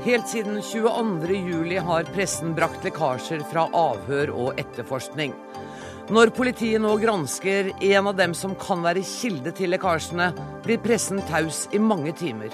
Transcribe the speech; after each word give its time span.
Helt 0.00 0.28
siden 0.28 0.62
22.07 0.62 1.80
har 1.84 2.06
pressen 2.14 2.54
brakt 2.56 2.86
lekkasjer 2.86 3.42
fra 3.50 3.66
avhør 3.76 4.30
og 4.32 4.60
etterforskning. 4.62 5.34
Når 6.08 6.32
politiet 6.32 6.80
nå 6.80 6.94
gransker 7.02 7.68
en 7.76 8.08
av 8.08 8.16
dem 8.16 8.32
som 8.34 8.56
kan 8.56 8.80
være 8.86 9.04
kilde 9.04 9.52
til 9.54 9.74
lekkasjene, 9.74 10.30
blir 10.64 10.80
pressen 10.80 11.20
taus 11.28 11.66
i 11.76 11.82
mange 11.84 12.16
timer. 12.16 12.48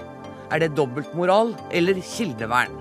Er 0.50 0.64
det 0.64 0.74
dobbeltmoral 0.74 1.54
eller 1.70 2.02
kildevern? 2.02 2.74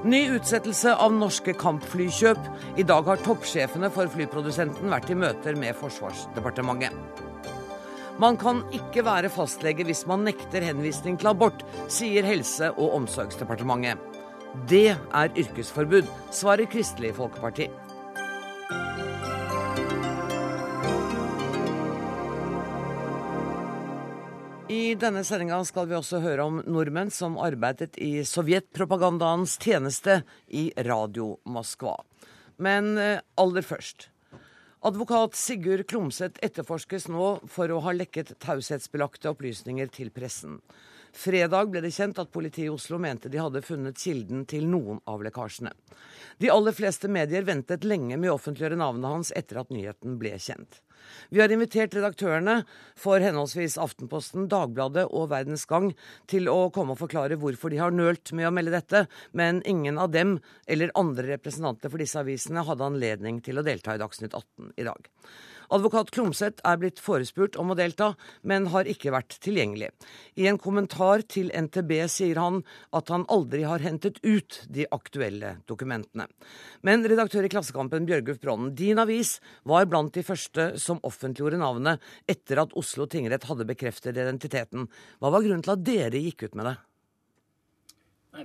Ny 0.00 0.20
utsettelse 0.32 0.94
av 0.96 1.12
norske 1.12 1.52
kampflykjøp. 1.60 2.38
I 2.80 2.84
dag 2.88 3.04
har 3.04 3.20
toppsjefene 3.20 3.90
for 3.92 4.08
flyprodusenten 4.08 4.88
vært 4.88 5.10
i 5.12 5.16
møter 5.18 5.58
med 5.60 5.76
Forsvarsdepartementet. 5.76 6.94
Man 8.20 8.38
kan 8.40 8.62
ikke 8.76 9.04
være 9.04 9.28
fastlege 9.32 9.84
hvis 9.84 10.06
man 10.08 10.24
nekter 10.24 10.64
henvisning 10.64 11.18
til 11.20 11.32
abort, 11.34 11.60
sier 11.92 12.24
Helse- 12.24 12.72
og 12.78 12.96
omsorgsdepartementet. 12.96 14.00
Det 14.72 14.96
er 14.96 15.36
yrkesforbud, 15.36 16.08
svarer 16.32 16.68
Kristelig 16.72 17.12
Folkeparti. 17.20 17.68
I 24.70 24.94
denne 24.94 25.24
sendinga 25.26 25.56
skal 25.66 25.88
vi 25.90 25.96
også 25.98 26.20
høre 26.22 26.44
om 26.46 26.60
nordmenn 26.62 27.08
som 27.10 27.34
arbeidet 27.42 27.96
i 27.98 28.20
sovjetpropagandaens 28.22 29.56
tjeneste 29.58 30.20
i 30.46 30.68
Radio 30.86 31.32
Moskva. 31.50 31.96
Men 32.62 32.92
eh, 32.94 33.18
aller 33.42 33.66
først. 33.66 34.06
Advokat 34.86 35.34
Sigurd 35.34 35.88
Klomsæt 35.90 36.38
etterforskes 36.46 37.08
nå 37.10 37.32
for 37.50 37.74
å 37.74 37.80
ha 37.82 37.96
lekket 37.96 38.36
taushetsbelagte 38.44 39.32
opplysninger 39.32 39.90
til 39.90 40.12
pressen. 40.14 40.60
Fredag 41.10 41.72
ble 41.72 41.82
det 41.82 41.90
kjent 41.96 42.20
at 42.22 42.30
politiet 42.30 42.68
i 42.68 42.70
Oslo 42.70 43.00
mente 43.02 43.32
de 43.32 43.42
hadde 43.42 43.64
funnet 43.66 43.98
kilden 43.98 44.44
til 44.46 44.70
noen 44.70 45.02
av 45.10 45.24
lekkasjene. 45.26 45.74
De 46.38 46.52
aller 46.54 46.78
fleste 46.78 47.10
medier 47.10 47.42
ventet 47.48 47.82
lenge 47.82 48.14
med 48.14 48.30
å 48.30 48.38
offentliggjøre 48.38 48.78
navnet 48.78 49.16
hans 49.16 49.34
etter 49.34 49.64
at 49.64 49.74
nyheten 49.74 50.14
ble 50.22 50.36
kjent. 50.38 50.78
Vi 51.30 51.42
har 51.42 51.52
invitert 51.52 51.94
redaktørene 51.96 52.60
for 52.98 53.22
henholdsvis 53.22 53.78
Aftenposten, 53.80 54.48
Dagbladet 54.50 55.06
og 55.10 55.30
Verdens 55.32 55.66
Gang 55.70 55.92
til 56.30 56.50
å 56.52 56.70
komme 56.74 56.96
og 56.96 57.02
forklare 57.02 57.38
hvorfor 57.40 57.72
de 57.72 57.80
har 57.82 57.94
nølt 57.94 58.34
med 58.36 58.48
å 58.48 58.54
melde 58.54 58.74
dette, 58.74 59.04
men 59.36 59.62
ingen 59.68 60.00
av 60.00 60.12
dem 60.14 60.38
eller 60.66 60.94
andre 60.98 61.34
representanter 61.34 61.92
for 61.92 62.02
disse 62.02 62.20
avisene 62.20 62.66
hadde 62.66 62.86
anledning 62.86 63.40
til 63.44 63.60
å 63.60 63.66
delta 63.66 63.94
i 63.96 64.02
Dagsnytt 64.02 64.36
18 64.36 64.74
i 64.80 64.86
dag. 64.88 65.10
Advokat 65.70 66.10
Klomsæt 66.10 66.60
er 66.66 66.78
blitt 66.80 66.98
forespurt 67.02 67.54
om 67.60 67.70
å 67.70 67.76
delta, 67.78 68.12
men 68.42 68.66
har 68.72 68.88
ikke 68.90 69.12
vært 69.14 69.36
tilgjengelig. 69.44 69.92
I 70.34 70.48
en 70.50 70.58
kommentar 70.58 71.22
til 71.30 71.52
NTB 71.54 71.94
sier 72.10 72.40
han 72.42 72.60
at 72.96 73.12
han 73.14 73.26
aldri 73.30 73.62
har 73.68 73.84
hentet 73.84 74.18
ut 74.26 74.60
de 74.66 74.88
aktuelle 74.90 75.56
dokumentene. 75.70 76.26
Men 76.82 77.06
redaktør 77.06 77.46
i 77.46 77.52
Klassekampen 77.52 78.08
Bjørgulf 78.08 78.42
Bronnen, 78.42 78.74
din 78.74 78.98
avis 78.98 79.36
var 79.62 79.86
blant 79.86 80.14
de 80.16 80.26
første 80.26 80.72
som 80.82 81.02
offentliggjorde 81.06 81.62
navnet 81.62 82.12
etter 82.30 82.64
at 82.64 82.74
Oslo 82.78 83.06
tingrett 83.06 83.46
hadde 83.46 83.68
bekreftet 83.68 84.18
identiteten. 84.18 84.90
Hva 85.22 85.30
var 85.30 85.46
grunnen 85.46 85.62
til 85.62 85.76
at 85.76 85.86
dere 85.86 86.26
gikk 86.26 86.48
ut 86.48 86.58
med 86.58 86.72
det? 86.72 86.78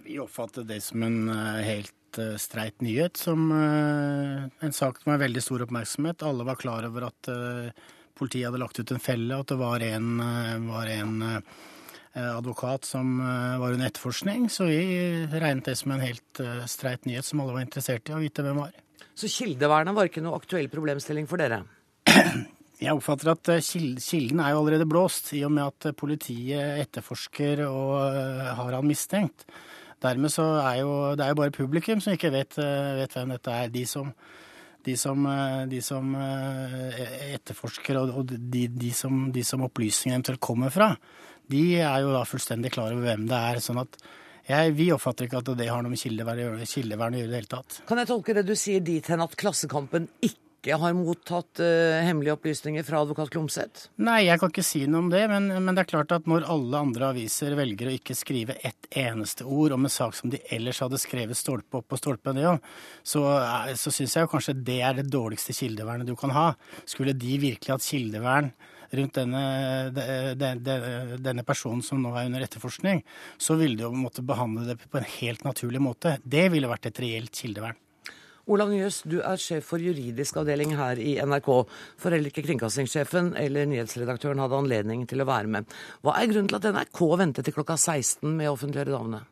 Vi 0.06 0.18
oppfattet 0.20 0.68
det 0.68 0.82
som 0.82 1.04
en 1.06 1.30
eh, 1.30 1.62
helt 1.66 1.94
uh, 2.22 2.36
streit 2.42 2.82
nyhet, 2.86 3.18
som 3.20 3.48
uh, 3.52 4.48
en 4.64 4.76
sak 4.76 5.02
med 5.10 5.22
veldig 5.22 5.44
stor 5.44 5.66
oppmerksomhet. 5.66 6.26
Alle 6.26 6.48
var 6.48 6.60
klar 6.60 6.88
over 6.88 7.08
at 7.10 7.30
uh, 7.32 7.70
politiet 8.16 8.50
hadde 8.50 8.62
lagt 8.62 8.80
ut 8.80 8.94
en 8.96 9.04
felle, 9.04 9.32
og 9.36 9.46
at 9.46 9.54
det 9.54 9.60
var 9.60 9.84
en, 9.84 10.12
var 10.70 10.88
en 10.88 11.16
advokat 12.16 12.88
som 12.88 13.18
var 13.20 13.74
under 13.74 13.90
etterforskning. 13.90 14.46
Så 14.48 14.70
vi 14.70 14.78
regnet 15.34 15.68
det 15.68 15.74
som 15.76 15.92
en 15.92 16.00
helt 16.00 16.40
streit 16.72 17.04
nyhet 17.04 17.28
som 17.28 17.42
alle 17.44 17.58
var 17.58 17.66
interessert 17.66 18.08
i 18.08 18.16
å 18.16 18.22
vite 18.22 18.46
hvem 18.46 18.62
var. 18.62 18.72
Så 19.20 19.28
kildevernet 19.28 19.98
var 19.98 20.08
ikke 20.08 20.24
noe 20.24 20.40
aktuell 20.40 20.72
problemstilling 20.72 21.28
for 21.28 21.44
dere? 21.44 21.60
Jeg 22.86 22.96
oppfatter 22.96 23.34
at 23.34 23.52
kilden 23.68 24.40
er 24.40 24.56
jo 24.56 24.64
allerede 24.64 24.88
blåst, 24.88 25.34
i 25.36 25.44
og 25.44 25.52
med 25.58 25.68
at 25.68 26.00
politiet 26.00 26.80
etterforsker 26.86 27.66
og 27.68 28.00
har 28.62 28.80
han 28.80 28.88
mistenkt. 28.88 29.44
Dermed 30.04 30.34
så 30.34 30.46
er 30.60 30.82
jo 30.82 30.92
det 31.16 31.26
er 31.26 31.32
jo 31.32 31.40
bare 31.40 31.56
publikum 31.56 32.02
som 32.04 32.16
ikke 32.16 32.34
vet, 32.34 32.58
eh, 32.62 32.98
vet 33.00 33.16
hvem 33.16 33.32
dette 33.36 33.54
er. 33.54 33.72
De 33.74 33.86
som, 33.90 34.12
de 34.86 34.98
som, 35.00 35.26
eh, 35.32 35.64
de 35.72 35.82
som 35.82 36.12
eh, 36.20 37.00
etterforsker 37.36 38.02
og, 38.02 38.14
og 38.20 38.36
de, 38.36 38.68
de, 38.68 38.92
som, 38.94 39.30
de 39.34 39.44
som 39.44 39.64
opplysningene 39.66 40.20
eventuelt 40.20 40.44
kommer 40.44 40.74
fra, 40.74 40.92
de 41.52 41.64
er 41.80 42.04
jo 42.04 42.14
da 42.14 42.24
fullstendig 42.28 42.74
klar 42.76 42.94
over 42.94 43.08
hvem 43.08 43.28
det 43.30 43.42
er. 43.52 43.64
sånn 43.64 43.82
at 43.82 44.00
jeg, 44.46 44.76
vi 44.78 44.92
oppfatter 44.94 45.26
ikke 45.26 45.40
at 45.42 45.54
det 45.58 45.70
har 45.72 45.82
noe 45.82 45.96
med 45.96 46.02
kildevern 46.02 46.38
å 46.38 46.44
gjøre, 46.44 46.66
i 46.68 47.30
det 47.32 47.40
hele 47.40 47.50
tatt. 47.50 47.80
Kan 47.90 47.98
jeg 47.98 48.10
tolke 48.12 48.36
det 48.38 48.46
du 48.46 48.54
sier 48.60 48.84
dit 48.86 49.08
hen 49.10 49.24
at 49.26 49.34
Klassekampen 49.40 50.06
ikke 50.22 50.45
ikke 50.66 50.80
har 50.82 50.96
mottatt 50.98 51.62
uh, 51.62 52.02
hemmelige 52.02 52.34
opplysninger 52.34 52.86
fra 52.88 53.04
advokat 53.04 53.30
Klomsæt? 53.34 53.86
Nei, 54.02 54.26
jeg 54.26 54.42
kan 54.42 54.52
ikke 54.52 54.66
si 54.66 54.82
noe 54.90 55.04
om 55.04 55.12
det, 55.14 55.22
men, 55.30 55.52
men, 55.54 55.78
det 55.78 55.86
er 55.86 55.92
klart 55.92 56.14
at 56.16 56.30
når 56.30 56.48
alle 56.50 56.82
andre 56.88 57.12
aviser 57.14 57.54
velger 57.58 57.92
å 57.92 57.96
ikke 58.00 58.18
skrive 58.18 58.58
ett 58.66 58.90
eneste 58.90 59.46
ord 59.46 59.76
om 59.76 59.86
en 59.86 59.94
sak 59.94 60.18
som 60.18 60.34
de 60.34 60.42
ellers 60.56 60.82
hadde 60.82 61.02
skrevet 61.02 61.38
stolpe 61.38 61.82
opp 61.82 61.94
og 61.94 62.02
stolpe 62.02 62.34
ned, 62.36 62.64
så, 63.06 63.24
eh, 63.38 63.76
så 63.78 63.94
syns 63.94 64.18
jeg 64.18 64.26
jo 64.26 64.32
kanskje 64.32 64.58
det 64.66 64.80
er 64.88 64.98
det 64.98 65.10
dårligste 65.14 65.54
kildevernet 65.56 66.10
du 66.10 66.16
kan 66.20 66.34
ha. 66.34 66.48
Skulle 66.90 67.14
de 67.14 67.38
virkelig 67.42 67.76
hatt 67.76 67.86
kildevern 67.86 68.52
rundt 68.96 69.18
denne, 69.18 69.46
denne, 70.38 70.76
denne, 71.20 71.46
personen 71.46 71.82
som 71.86 72.02
nå 72.02 72.14
er 72.16 72.30
under 72.30 72.46
etterforskning, 72.46 73.02
så 73.38 73.58
ville 73.60 73.78
de 73.78 73.86
jo 73.86 73.94
måtte 73.98 74.26
behandle 74.26 74.70
det 74.72 74.78
på 74.82 75.02
en 75.02 75.10
helt 75.20 75.46
naturlig 75.46 75.82
måte. 75.84 76.18
Det 76.24 76.48
ville 76.54 76.70
vært 76.72 76.90
et 76.90 77.02
reelt 77.04 77.36
kildevern. 77.36 77.78
Olav 78.46 78.70
Nyhus, 78.70 79.00
du 79.10 79.18
er 79.26 79.40
sjef 79.42 79.72
for 79.72 79.82
juridisk 79.82 80.38
avdeling 80.38 80.76
her 80.78 81.00
i 81.02 81.16
NRK. 81.18 81.48
For 81.98 82.14
heller 82.14 82.30
ikke 82.30 82.44
kringkastingssjefen 82.46 83.32
eller 83.42 83.66
nyhetsredaktøren 83.72 84.42
hadde 84.44 84.60
anledning 84.60 85.08
til 85.10 85.24
å 85.24 85.30
være 85.30 85.50
med. 85.50 85.72
Hva 86.06 86.14
er 86.20 86.30
grunnen 86.30 86.52
til 86.52 86.60
at 86.60 86.68
NRK 86.76 87.02
ventet 87.18 87.48
til 87.48 87.56
klokka 87.56 87.78
16 87.80 88.30
med 88.30 88.52
å 88.52 88.54
offentliggjøre 88.54 88.94
navnet? 88.94 89.32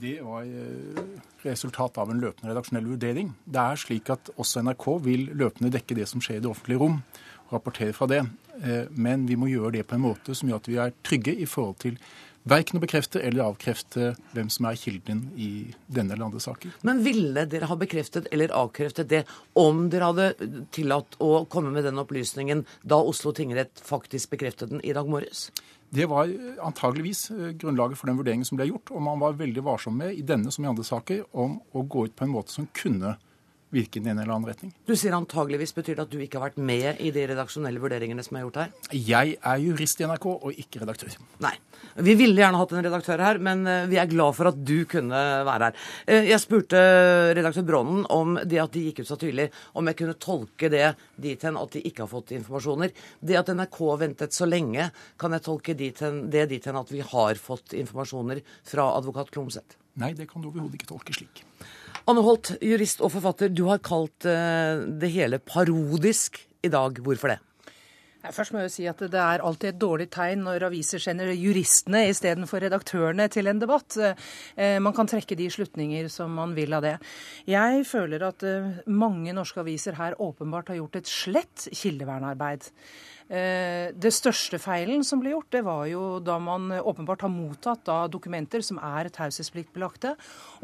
Det 0.00 0.14
var 0.24 0.46
eh, 0.48 1.02
resultat 1.44 1.98
av 2.00 2.08
en 2.08 2.22
løpende 2.22 2.54
redaksjonell 2.54 2.88
vurdering. 2.88 3.34
Det 3.44 3.66
er 3.66 3.82
slik 3.82 4.08
at 4.14 4.32
også 4.32 4.62
NRK 4.64 4.86
vil 5.04 5.26
løpende 5.36 5.72
dekke 5.74 5.98
det 5.98 6.08
som 6.08 6.24
skjer 6.24 6.40
i 6.40 6.44
det 6.46 6.48
offentlige 6.48 6.80
rom, 6.80 7.02
og 7.50 7.52
rapportere 7.58 7.92
fra 7.92 8.08
det. 8.08 8.22
Eh, 8.64 8.88
men 8.96 9.28
vi 9.28 9.36
må 9.36 9.50
gjøre 9.52 9.74
det 9.76 9.84
på 9.90 9.98
en 9.98 10.06
måte 10.06 10.32
som 10.38 10.48
gjør 10.48 10.62
at 10.62 10.72
vi 10.72 10.80
er 10.80 10.96
trygge 11.04 11.36
i 11.36 11.48
forhold 11.48 11.82
til 11.84 12.00
verken 12.48 12.78
å 12.78 12.82
bekrefte 12.82 13.20
eller 13.20 13.44
avkrefte 13.44 14.14
hvem 14.34 14.50
som 14.52 14.68
er 14.70 14.78
kilden 14.80 15.26
i 15.36 15.50
denne 15.86 16.14
eller 16.14 16.30
andre 16.30 16.42
saker. 16.42 16.72
Men 16.86 17.02
ville 17.04 17.44
dere 17.50 17.68
ha 17.70 17.76
bekreftet 17.78 18.30
eller 18.32 18.54
avkreftet 18.56 19.10
det 19.10 19.24
om 19.58 19.88
dere 19.92 20.10
hadde 20.10 20.50
tillatt 20.74 21.18
å 21.20 21.44
komme 21.50 21.72
med 21.74 21.84
den 21.88 22.00
opplysningen 22.00 22.64
da 22.82 23.00
Oslo 23.00 23.34
tingrett 23.36 23.82
faktisk 23.84 24.32
bekreftet 24.36 24.72
den 24.72 24.84
i 24.84 24.94
dag 24.96 25.08
morges? 25.10 25.48
Det 25.90 26.06
var 26.06 26.30
antageligvis 26.62 27.24
eh, 27.34 27.48
grunnlaget 27.58 27.98
for 27.98 28.06
den 28.06 28.20
vurderingen 28.20 28.46
som 28.46 28.60
ble 28.60 28.68
gjort, 28.68 28.92
og 28.94 29.02
man 29.02 29.18
var 29.18 29.34
veldig 29.40 29.64
varsom 29.66 29.96
med 29.98 30.14
i 30.14 30.22
denne 30.22 30.52
som 30.54 30.64
i 30.64 30.70
andre 30.70 30.86
saker 30.86 31.24
om 31.34 31.58
å 31.74 31.82
gå 31.82 32.06
ut 32.06 32.14
på 32.14 32.28
en 32.28 32.36
måte 32.36 32.54
som 32.54 32.68
kunne 32.78 33.16
virke 33.74 33.98
i 33.98 34.02
den 34.02 34.12
ene 34.12 34.24
eller 34.24 34.36
annen 34.36 34.50
retning. 34.50 34.72
Du 34.86 34.94
sier 34.98 35.14
antageligvis 35.16 35.72
betyr 35.76 35.96
det 35.98 36.06
at 36.06 36.12
du 36.12 36.20
ikke 36.22 36.40
har 36.40 36.50
vært 36.50 36.60
med 36.70 37.00
i 37.02 37.12
de 37.14 37.26
redaksjonelle 37.30 37.82
vurderingene 37.82 38.24
som 38.26 38.38
er 38.38 38.44
gjort 38.46 38.60
her? 38.62 38.72
Jeg 38.94 39.36
er 39.38 39.62
jurist 39.62 40.00
i 40.02 40.08
NRK 40.10 40.26
og 40.32 40.62
ikke 40.64 40.82
redaktør. 40.82 41.16
Nei. 41.44 41.54
Vi 42.00 42.14
ville 42.18 42.38
gjerne 42.38 42.60
hatt 42.60 42.72
en 42.74 42.84
redaktør 42.84 43.22
her, 43.24 43.40
men 43.42 43.64
eh, 43.68 43.86
vi 43.90 43.98
er 44.00 44.10
glad 44.10 44.36
for 44.36 44.50
at 44.50 44.58
du 44.66 44.84
kunne 44.90 45.20
være 45.46 45.70
her. 45.70 45.86
Eh, 46.06 46.28
jeg 46.30 46.42
spurte 46.42 46.80
redaktør 47.36 47.66
Bronnen 47.66 48.04
om 48.12 48.36
det 48.44 48.60
at 48.62 48.74
de 48.74 48.84
gikk 48.88 49.02
ut 49.02 49.10
så 49.10 49.18
tydelig, 49.20 49.48
om 49.78 49.90
jeg 49.90 49.98
kunne 50.00 50.18
tolke 50.20 50.70
det 50.72 50.84
dit 51.20 51.46
hen 51.46 51.58
at 51.60 51.74
de 51.76 51.84
ikke 51.88 52.04
har 52.04 52.12
fått 52.12 52.34
informasjoner. 52.36 52.94
Det 53.20 53.38
at 53.40 53.52
NRK 53.56 53.80
ventet 54.00 54.36
så 54.36 54.48
lenge, 54.48 54.90
kan 55.20 55.36
jeg 55.36 55.46
tolke 55.46 55.76
dit 55.78 56.04
hen, 56.04 56.24
det 56.32 56.48
dit 56.52 56.70
hen 56.70 56.80
at 56.80 56.94
vi 56.94 57.02
har 57.04 57.40
fått 57.40 57.76
informasjoner 57.78 58.42
fra 58.70 58.90
advokat 58.96 59.32
Klomsæt? 59.34 59.78
Nei, 60.00 60.14
det 60.16 60.30
kan 60.30 60.42
du 60.42 60.50
overhodet 60.50 60.78
ikke 60.78 60.92
tolke 60.92 61.16
slik. 61.16 61.44
Anne 62.08 62.24
Holt, 62.24 62.54
jurist 62.64 63.02
og 63.04 63.12
forfatter, 63.12 63.52
du 63.52 63.66
har 63.68 63.82
kalt 63.84 64.24
uh, 64.24 64.80
det 65.00 65.12
hele 65.12 65.40
parodisk 65.44 66.40
i 66.64 66.72
dag. 66.72 67.00
Hvorfor 67.04 67.34
det? 67.34 67.40
Først 68.20 68.52
må 68.52 68.60
jeg 68.60 68.68
jo 68.68 68.72
si 68.74 68.86
at 68.90 69.00
Det 69.00 69.20
er 69.20 69.40
alltid 69.40 69.70
et 69.70 69.80
dårlig 69.80 70.06
tegn 70.12 70.42
når 70.44 70.66
aviser 70.68 71.00
sender 71.00 71.32
juristene 71.32 72.02
istedenfor 72.10 72.60
redaktørene 72.60 73.26
til 73.32 73.48
en 73.48 73.62
debatt. 73.62 73.96
Eh, 73.96 74.76
man 74.76 74.92
kan 74.96 75.08
trekke 75.08 75.38
de 75.38 75.48
slutninger 75.48 76.10
som 76.12 76.34
man 76.36 76.52
vil 76.56 76.76
av 76.76 76.84
det. 76.84 76.96
Jeg 77.48 77.86
føler 77.88 78.26
at 78.28 78.44
eh, 78.44 78.82
mange 78.92 79.32
norske 79.32 79.64
aviser 79.64 79.96
her 79.96 80.18
åpenbart 80.20 80.68
har 80.68 80.82
gjort 80.82 81.00
et 81.00 81.08
slett 81.08 81.70
kildevernarbeid. 81.72 82.68
Eh, 83.30 83.92
det 83.94 84.10
største 84.10 84.58
feilen 84.58 85.04
som 85.06 85.20
ble 85.22 85.30
gjort, 85.30 85.52
det 85.54 85.60
var 85.62 85.84
jo 85.86 86.18
da 86.18 86.34
man 86.42 86.72
åpenbart 86.74 87.22
har 87.22 87.30
mottatt 87.30 87.84
da 87.86 87.98
dokumenter 88.10 88.64
som 88.66 88.80
er 88.82 89.06
taushetspliktbelagte, 89.14 90.16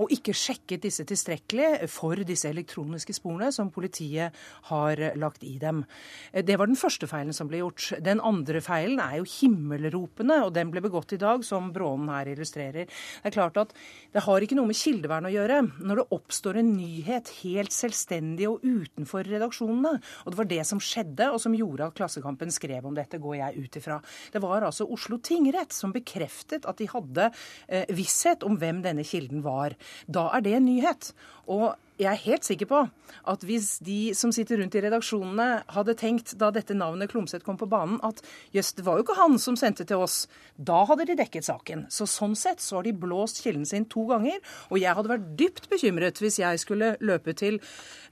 og 0.03 0.11
ikke 0.11 0.35
sjekket 0.35 0.83
disse 0.83 1.07
tilstrekkelig 1.07 1.87
for 1.93 2.19
disse 2.27 2.51
elektroniske 2.51 3.15
sporene 3.15 3.53
som 3.55 3.71
politiet 3.71 4.35
har 4.73 5.03
lagt 5.15 5.47
i 5.47 5.55
dem. 5.63 5.85
Eh, 6.33 6.43
det 6.43 6.57
var 6.59 6.67
den 6.67 6.81
første 6.81 7.07
feilen 7.07 7.37
som 7.37 7.47
ble 7.47 7.61
gjort. 7.63 7.93
Den 8.03 8.19
andre 8.19 8.59
feilen 8.65 8.99
er 9.05 9.21
jo 9.21 9.31
himmelropende, 9.37 10.41
og 10.49 10.51
den 10.59 10.75
ble 10.75 10.83
begått 10.83 11.15
i 11.15 11.21
dag, 11.23 11.47
som 11.47 11.71
Brånen 11.71 12.11
her 12.11 12.33
illustrerer. 12.35 12.91
Det 12.91 13.31
er 13.31 13.37
klart 13.37 13.63
at 13.63 13.77
det 14.11 14.25
har 14.27 14.43
ikke 14.43 14.59
noe 14.59 14.73
med 14.73 14.81
kildevern 14.81 15.31
å 15.31 15.35
gjøre. 15.37 15.63
Når 15.87 16.03
det 16.03 16.07
oppstår 16.19 16.59
en 16.59 16.75
nyhet 16.75 17.31
helt 17.45 17.75
selvstendig 17.75 18.51
og 18.51 18.67
utenfor 18.67 19.23
redaksjonene, 19.31 19.97
og 20.25 20.35
det 20.35 20.43
var 20.43 20.51
det 20.51 20.63
som 20.67 20.83
skjedde, 20.83 21.31
og 21.31 21.39
som 21.43 21.55
gjorde 21.55 21.93
at 21.93 21.99
Klassekampen 22.03 22.51
skrev 22.57 22.89
om 22.89 22.97
dette, 22.97 23.21
går 23.23 23.39
jeg 23.41 23.65
ut 23.65 23.81
ifra. 23.81 24.01
Det 24.33 24.43
var 24.45 24.67
altså 24.67 24.89
Oslo 24.93 25.21
tingrett 25.23 25.77
som 25.77 25.95
bekreftet 25.95 26.67
at 26.69 26.81
de 26.81 26.91
hadde 26.91 27.31
eh, 27.69 27.89
visshet 27.97 28.47
om 28.47 28.59
hvem 28.61 28.83
denne 28.85 29.07
kilden 29.07 29.45
var. 29.47 29.77
Da 30.09 30.29
er 30.37 30.47
det 30.47 30.57
en 30.59 30.71
nyhet. 30.71 31.13
Og 31.53 31.75
jeg 31.97 32.09
er 32.11 32.23
helt 32.27 32.47
sikker 32.47 32.69
på 32.71 32.83
at 33.31 33.45
hvis 33.47 33.79
de 33.85 34.13
som 34.17 34.33
sitter 34.35 34.61
rundt 34.61 34.75
i 34.77 34.83
redaksjonene 34.85 35.49
hadde 35.73 35.95
tenkt 35.99 36.35
da 36.41 36.51
dette 36.55 36.77
navnet 36.77 37.11
Klomsæt 37.11 37.45
kom 37.47 37.59
på 37.59 37.69
banen, 37.71 37.99
at 38.07 38.21
jøss, 38.55 38.75
det 38.77 38.85
var 38.87 38.99
jo 38.99 39.07
ikke 39.07 39.19
han 39.19 39.39
som 39.41 39.57
sendte 39.59 39.87
til 39.89 40.03
oss, 40.05 40.27
da 40.57 40.83
hadde 40.89 41.07
de 41.09 41.17
dekket 41.19 41.47
saken. 41.49 41.87
Så 41.93 42.09
sånn 42.11 42.37
sett 42.39 42.63
så 42.65 42.79
har 42.79 42.87
de 42.87 42.95
blåst 42.97 43.41
kilden 43.45 43.67
sin 43.69 43.87
to 43.91 44.07
ganger. 44.11 44.41
Og 44.71 44.81
jeg 44.81 44.95
hadde 44.97 45.13
vært 45.13 45.31
dypt 45.39 45.71
bekymret 45.73 46.21
hvis 46.23 46.41
jeg 46.43 46.61
skulle 46.63 46.95
løpe 47.05 47.35
til 47.37 47.61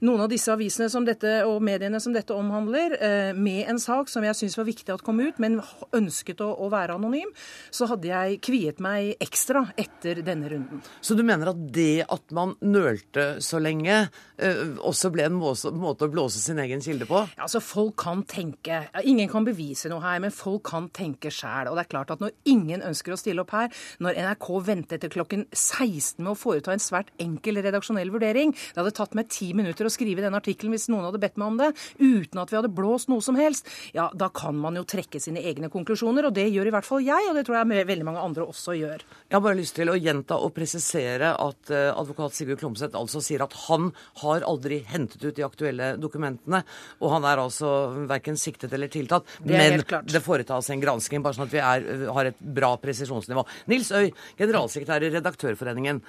noen 0.05 0.25
av 0.25 0.31
disse 0.31 0.51
avisene 0.53 0.89
som 0.91 1.05
dette, 1.07 1.37
og 1.47 1.61
mediene 1.65 2.01
som 2.03 2.15
dette 2.15 2.35
omhandler, 2.35 2.97
eh, 2.99 3.31
med 3.33 3.69
en 3.71 3.81
sak 3.81 4.09
som 4.11 4.25
jeg 4.25 4.37
syns 4.39 4.57
var 4.57 4.69
viktig 4.69 4.93
at 4.93 5.05
kom 5.05 5.21
ut, 5.21 5.39
men 5.41 5.59
ønsket 5.95 6.41
å, 6.43 6.51
å 6.65 6.69
være 6.73 6.97
anonym, 6.97 7.31
så 7.73 7.89
hadde 7.91 8.09
jeg 8.09 8.41
kviet 8.45 8.81
meg 8.83 9.15
ekstra 9.23 9.65
etter 9.79 10.23
denne 10.25 10.49
runden. 10.51 10.83
Så 11.01 11.17
du 11.17 11.23
mener 11.25 11.53
at 11.53 11.61
det 11.75 12.05
at 12.09 12.35
man 12.35 12.55
nølte 12.65 13.35
så 13.43 13.59
lenge 13.61 13.74
lenge 13.75 14.07
uh, 14.07 14.77
også 14.85 15.11
ble 15.13 15.25
en 15.27 15.37
måte, 15.37 15.71
måte, 15.71 16.07
å 16.07 16.11
blåse 16.11 16.39
sin 16.39 16.59
egen 16.59 16.81
kilde 16.83 17.07
på? 17.09 17.25
Altså, 17.37 17.61
Folk 17.63 17.95
kan 17.99 18.23
tenke. 18.23 18.85
Ingen 19.03 19.29
kan 19.31 19.45
bevise 19.45 19.89
noe 19.91 20.03
her, 20.03 20.19
men 20.23 20.33
folk 20.33 20.65
kan 20.69 20.89
tenke 20.95 21.31
sjæl. 21.33 21.69
Og 21.69 21.77
det 21.77 21.85
er 21.85 21.91
klart 21.91 22.11
at 22.13 22.21
når 22.23 22.33
ingen 22.45 22.83
ønsker 22.85 23.13
å 23.13 23.19
stille 23.19 23.43
opp 23.43 23.53
her, 23.55 23.71
når 23.99 24.19
NRK 24.29 24.49
venter 24.65 25.01
til 25.01 25.11
klokken 25.13 25.45
16 25.51 26.23
med 26.23 26.33
å 26.33 26.37
foreta 26.39 26.73
en 26.73 26.83
svært 26.83 27.11
enkel 27.21 27.59
redaksjonell 27.63 28.11
vurdering 28.13 28.51
Det 28.53 28.79
hadde 28.79 28.93
tatt 28.95 29.15
meg 29.17 29.29
ti 29.31 29.51
minutter 29.57 29.87
å 29.87 29.91
skrive 29.93 30.23
den 30.23 30.35
artikkelen 30.37 30.73
hvis 30.75 30.87
noen 30.91 31.07
hadde 31.07 31.21
bedt 31.21 31.39
meg 31.41 31.51
om 31.51 31.59
det, 31.59 31.71
uten 31.99 32.41
at 32.41 32.51
vi 32.51 32.59
hadde 32.59 32.71
blåst 32.73 33.09
noe 33.11 33.23
som 33.23 33.37
helst. 33.39 33.69
Ja, 33.95 34.09
da 34.13 34.29
kan 34.33 34.57
man 34.59 34.77
jo 34.79 34.85
trekke 34.87 35.21
sine 35.21 35.43
egne 35.45 35.71
konklusjoner, 35.73 36.29
og 36.29 36.35
det 36.37 36.47
gjør 36.51 36.69
i 36.69 36.75
hvert 36.75 36.87
fall 36.87 37.03
jeg, 37.05 37.29
og 37.29 37.37
det 37.37 37.45
tror 37.47 37.59
jeg 37.61 37.87
veldig 37.89 38.07
mange 38.07 38.23
andre 38.23 38.47
også 38.47 38.75
gjør. 38.77 39.05
Jeg 39.25 39.37
har 39.37 39.43
bare 39.43 39.59
lyst 39.59 39.77
til 39.77 39.91
å 39.91 39.97
gjenta 39.97 40.39
og 40.41 40.53
presisere 40.55 41.33
at 41.41 41.73
uh, 41.73 41.91
advokat 41.95 42.35
Sigurd 42.37 42.61
Klomsæt 42.61 42.97
altså 42.97 43.21
sier 43.23 43.43
at 43.45 43.55
han 43.67 43.91
har 44.21 44.45
aldri 44.47 44.79
hentet 44.89 45.23
ut 45.23 45.35
de 45.35 45.45
aktuelle 45.45 45.91
dokumentene. 46.01 46.61
Og 47.01 47.13
han 47.15 47.27
er 47.27 47.41
altså 47.43 47.71
verken 48.09 48.39
siktet 48.39 48.73
eller 48.75 48.91
tiltatt. 48.91 49.27
Det 49.39 49.57
men 49.57 49.83
det 50.09 50.23
foretas 50.25 50.69
en 50.73 50.83
gransking, 50.83 51.23
bare 51.25 51.37
sånn 51.37 51.47
at 51.47 51.55
vi 51.55 51.61
er, 51.63 52.07
har 52.15 52.31
et 52.31 52.39
bra 52.39 52.75
presisjonsnivå. 52.81 53.45
Nils 53.71 53.91
Øy, 53.95 54.09
generalsekretær 54.39 55.05
i 55.05 55.13
Redaktørforeningen. 55.15 56.01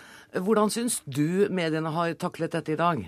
Hvordan 0.42 0.72
syns 0.72 1.00
du 1.04 1.46
mediene 1.54 1.92
har 1.94 2.16
taklet 2.20 2.56
dette 2.56 2.74
i 2.74 2.80
dag? 2.80 3.06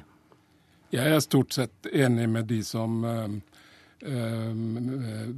Jeg 0.94 1.12
er 1.12 1.20
stort 1.20 1.52
sett 1.52 1.88
enig 1.92 2.28
med 2.32 2.46
de 2.48 2.62
som 2.64 3.02
øh, 3.04 3.34
øh, 4.08 4.52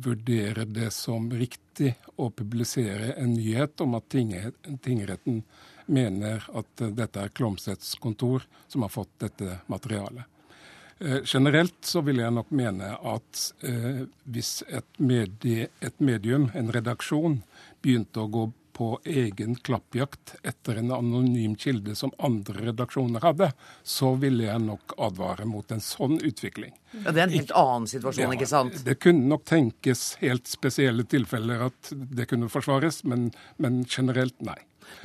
vurderer 0.04 0.68
det 0.70 0.92
som 0.94 1.26
riktig 1.34 1.96
å 2.20 2.28
publisere 2.30 3.16
en 3.18 3.34
nyhet 3.34 3.82
om 3.82 3.96
at 3.98 4.06
tingretten 4.12 5.42
mener 5.90 6.44
at 6.54 6.84
eh, 6.84 6.92
dette 6.94 7.24
er 7.24 7.32
Klomsæts 7.34 7.96
kontor 8.02 8.46
som 8.68 8.86
har 8.86 8.92
fått 8.94 9.12
dette 9.22 9.60
materialet. 9.72 10.24
Eh, 11.00 11.20
generelt 11.24 11.76
så 11.80 12.02
vil 12.04 12.20
jeg 12.20 12.32
nok 12.36 12.50
mene 12.52 12.92
at 12.94 13.44
eh, 13.64 14.06
hvis 14.28 14.60
et, 14.68 14.88
medie, 15.00 15.70
et, 15.80 15.96
medium, 15.96 16.50
en 16.54 16.72
redaksjon, 16.72 17.40
begynte 17.80 18.20
å 18.20 18.28
gå 18.28 18.50
på 18.80 18.90
egen 19.08 19.56
klappjakt 19.60 20.34
etter 20.44 20.78
en 20.80 20.92
anonym 20.92 21.56
kilde 21.56 21.94
som 21.96 22.12
andre 22.16 22.70
redaksjoner 22.70 23.24
hadde, 23.24 23.50
så 23.82 24.14
ville 24.20 24.46
jeg 24.46 24.62
nok 24.64 24.94
advare 25.08 25.44
mot 25.48 25.72
en 25.72 25.82
sånn 25.84 26.16
utvikling. 26.20 26.72
Ja, 26.92 27.10
Det 27.10 27.20
er 27.20 27.26
en 27.26 27.34
helt 27.34 27.52
annen 27.60 27.90
situasjon, 27.92 28.24
ja, 28.24 28.38
ikke 28.38 28.48
sant? 28.48 28.80
Det 28.84 28.96
kunne 29.00 29.28
nok 29.32 29.44
tenkes 29.48 30.14
helt 30.22 30.48
spesielle 30.48 31.04
tilfeller 31.04 31.66
at 31.68 31.92
det 31.92 32.28
kunne 32.30 32.48
forsvares, 32.52 33.02
men, 33.04 33.30
men 33.56 33.84
generelt 33.84 34.36
nei. 34.40 34.56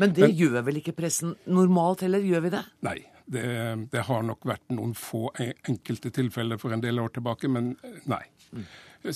Men 0.01 0.15
det 0.15 0.27
Men, 0.27 0.37
gjør 0.39 0.65
vel 0.67 0.79
ikke 0.81 0.95
pressen 0.97 1.35
normalt 1.45 2.05
heller, 2.05 2.23
gjør 2.23 2.47
vi 2.47 2.55
det? 2.57 2.63
Nei. 2.87 2.97
Det, 3.25 3.41
det, 3.89 4.03
har 4.05 4.21
nok 4.21 4.43
vært 4.45 4.67
noen 4.77 4.91
få 4.93 5.31
enkelte 5.39 6.11
tilfeller 6.13 6.59
for 6.61 6.75
en 6.75 6.83
del 6.83 6.99
år 7.01 7.09
tilbake, 7.15 7.49
men 7.49 7.71
eh, 7.81 7.95
nei. 8.11 8.21
Mm. 8.53 8.67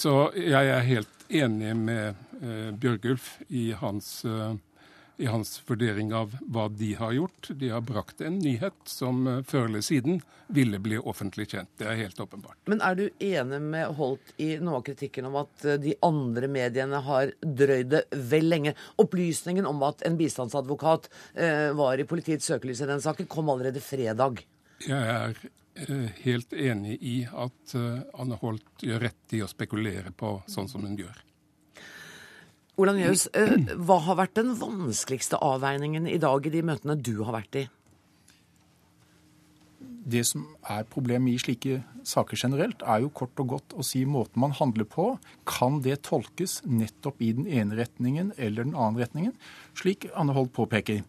Så 0.01 0.13
jeg 0.33 0.71
er 0.73 0.87
helt 0.87 1.27
enig 1.29 1.75
med 1.77 2.17
uh, 2.41 2.71
Bjørgulf 2.73 3.35
i 3.53 3.67
hans 3.77 4.09
uh, 4.25 4.55
i 5.19 5.25
hans 5.25 5.61
vurdering 5.67 6.13
av 6.13 6.37
hva 6.47 6.69
de 6.69 6.93
har 6.95 7.11
gjort. 7.11 7.49
De 7.49 7.69
har 7.69 7.81
brakt 7.81 8.21
en 8.21 8.37
nyhet 8.39 8.75
som 8.87 9.27
eh, 9.27 9.41
før 9.43 9.65
eller 9.65 9.83
siden 9.83 10.21
ville 10.47 10.79
bli 10.79 10.97
offentlig 10.97 11.49
kjent. 11.51 11.69
Det 11.77 11.89
er 11.91 11.99
helt 11.99 12.19
åpenbart. 12.23 12.57
Men 12.71 12.79
er 12.85 12.95
du 12.95 13.05
enig 13.19 13.59
med 13.61 13.99
Holt 13.99 14.33
i 14.39 14.53
noe 14.63 14.79
av 14.79 14.85
kritikken 14.87 15.27
om 15.27 15.35
at 15.41 15.65
eh, 15.67 15.79
de 15.83 15.97
andre 16.05 16.47
mediene 16.51 17.03
har 17.03 17.33
drøyd 17.43 17.91
det 17.91 18.03
vel 18.31 18.47
lenge? 18.47 18.75
Opplysningen 19.03 19.67
om 19.67 19.83
at 19.89 20.05
en 20.07 20.17
bistandsadvokat 20.19 21.11
eh, 21.35 21.69
var 21.75 21.99
i 21.99 22.07
politiets 22.07 22.47
søkelys 22.47 22.85
i 22.85 22.89
den 22.89 23.03
saken, 23.03 23.27
kom 23.27 23.51
allerede 23.51 23.83
fredag. 23.83 24.45
Jeg 24.87 25.15
er 25.19 25.47
helt 26.23 26.53
enig 26.55 26.95
i 27.03 27.17
at 27.27 27.75
Anne 28.19 28.35
Holt 28.41 28.83
gjør 28.83 29.03
rett 29.03 29.35
i 29.35 29.43
å 29.43 29.47
spekulere 29.47 30.11
på 30.15 30.37
sånn 30.47 30.71
som 30.71 30.83
hun 30.87 30.95
gjør. 30.99 31.19
Olav 32.79 32.95
Njøs, 32.95 33.27
eh, 33.35 33.57
hva 33.75 33.97
har 34.05 34.15
vært 34.21 34.37
den 34.39 34.53
vanskeligste 34.55 35.39
avveiningen 35.43 36.07
i 36.07 36.19
dag 36.21 36.45
i 36.47 36.53
de 36.53 36.61
møtene 36.63 36.95
du 36.95 37.25
har 37.27 37.35
vært 37.35 37.57
i? 37.59 37.63
Det 40.09 40.21
som 40.25 40.45
er 40.63 40.87
problemet 40.89 41.35
i 41.35 41.41
slike 41.43 41.81
saker 42.07 42.39
generelt, 42.39 42.81
er 42.81 43.03
jo 43.03 43.11
kort 43.11 43.37
og 43.43 43.51
godt 43.51 43.75
å 43.75 43.83
si 43.85 44.05
måten 44.07 44.39
man 44.41 44.55
handler 44.55 44.87
på. 44.87 45.09
Kan 45.45 45.81
det 45.85 45.99
tolkes 46.07 46.61
nettopp 46.63 47.19
i 47.21 47.33
den 47.35 47.45
ene 47.51 47.77
retningen 47.77 48.31
eller 48.37 48.63
den 48.63 48.79
andre 48.79 49.05
retningen, 49.05 49.35
slik 49.77 50.07
Anne 50.15 50.33
Holt 50.33 50.55
påpeker. 50.55 51.03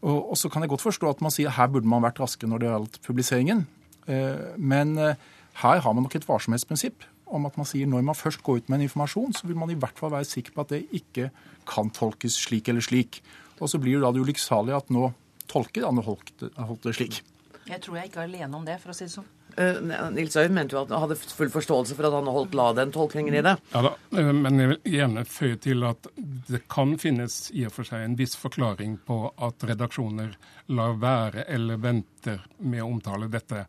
Og, 0.00 0.32
og 0.32 0.36
så 0.40 0.48
kan 0.48 0.64
jeg 0.64 0.72
godt 0.72 0.88
forstå 0.88 1.12
at 1.12 1.22
man 1.24 1.32
sier 1.34 1.52
her 1.52 1.68
burde 1.68 1.88
man 1.88 2.02
vært 2.04 2.20
raskere 2.24 2.50
når 2.50 2.64
det 2.64 2.72
gjaldt 2.72 3.00
publiseringen. 3.04 3.66
Eh, 4.08 4.56
men 4.56 4.96
eh, 4.98 5.20
her 5.60 5.84
har 5.84 5.92
man 5.92 6.08
nok 6.08 6.16
et 6.16 6.28
varsomhetsprinsipp 6.28 7.04
om 7.26 7.46
at 7.48 7.56
man 7.58 7.68
sier 7.68 7.88
når 7.90 8.04
man 8.06 8.18
først 8.18 8.42
går 8.44 8.62
ut 8.62 8.70
med 8.70 8.80
en 8.80 8.86
informasjon, 8.88 9.36
så 9.36 9.48
vil 9.48 9.58
man 9.58 9.72
i 9.72 9.78
hvert 9.78 9.98
fall 9.98 10.12
være 10.14 10.28
sikker 10.28 10.54
på 10.54 10.64
at 10.64 10.74
det 10.74 10.82
ikke 10.96 11.30
kan 11.68 11.92
tolkes 11.94 12.36
slik 12.46 12.68
eller 12.68 12.84
slik. 12.84 13.22
Og 13.60 13.70
så 13.70 13.80
blir 13.80 13.98
det 13.98 14.04
da 14.04 14.12
det 14.14 14.24
ulykksalige 14.24 14.82
at 14.82 14.90
nå 14.92 15.12
tolker 15.50 15.86
Anne 15.88 16.04
Holt 16.04 16.34
det 16.40 16.96
slik. 16.96 17.22
Jeg 17.64 17.80
tror 17.80 17.96
jeg 17.96 18.10
ikke 18.10 18.20
er 18.20 18.28
alene 18.28 18.58
om 18.58 18.66
det, 18.66 18.76
for 18.82 18.92
å 18.92 18.96
si 18.96 19.06
det 19.06 19.14
sånn. 19.14 19.30
Uh, 19.54 20.10
Nils 20.10 20.34
Øyen 20.36 20.54
mente 20.56 20.74
jo 20.74 20.80
at 20.82 20.90
han 20.90 21.04
hadde 21.04 21.16
full 21.16 21.50
forståelse 21.52 21.94
for 21.94 22.08
at 22.08 22.16
Anne 22.18 22.32
Holt 22.34 22.56
la 22.58 22.72
den 22.76 22.90
tolkningen 22.92 23.36
i 23.38 23.42
det. 23.46 23.54
Ja 23.70 23.84
da, 23.86 23.92
eh, 24.18 24.30
men 24.34 24.58
jeg 24.58 24.72
vil 24.72 24.94
gjerne 24.96 25.24
føye 25.30 25.58
til 25.62 25.86
at 25.86 26.08
det 26.50 26.64
kan 26.72 26.96
finnes 27.00 27.38
i 27.54 27.62
og 27.68 27.76
for 27.76 27.88
seg 27.88 28.02
en 28.02 28.16
viss 28.18 28.34
forklaring 28.40 28.98
på 29.06 29.20
at 29.46 29.66
redaksjoner 29.70 30.34
lar 30.74 30.98
være 31.00 31.46
eller 31.54 31.80
venter 31.80 32.42
med 32.66 32.82
å 32.82 32.90
omtale 32.90 33.30
dette. 33.30 33.62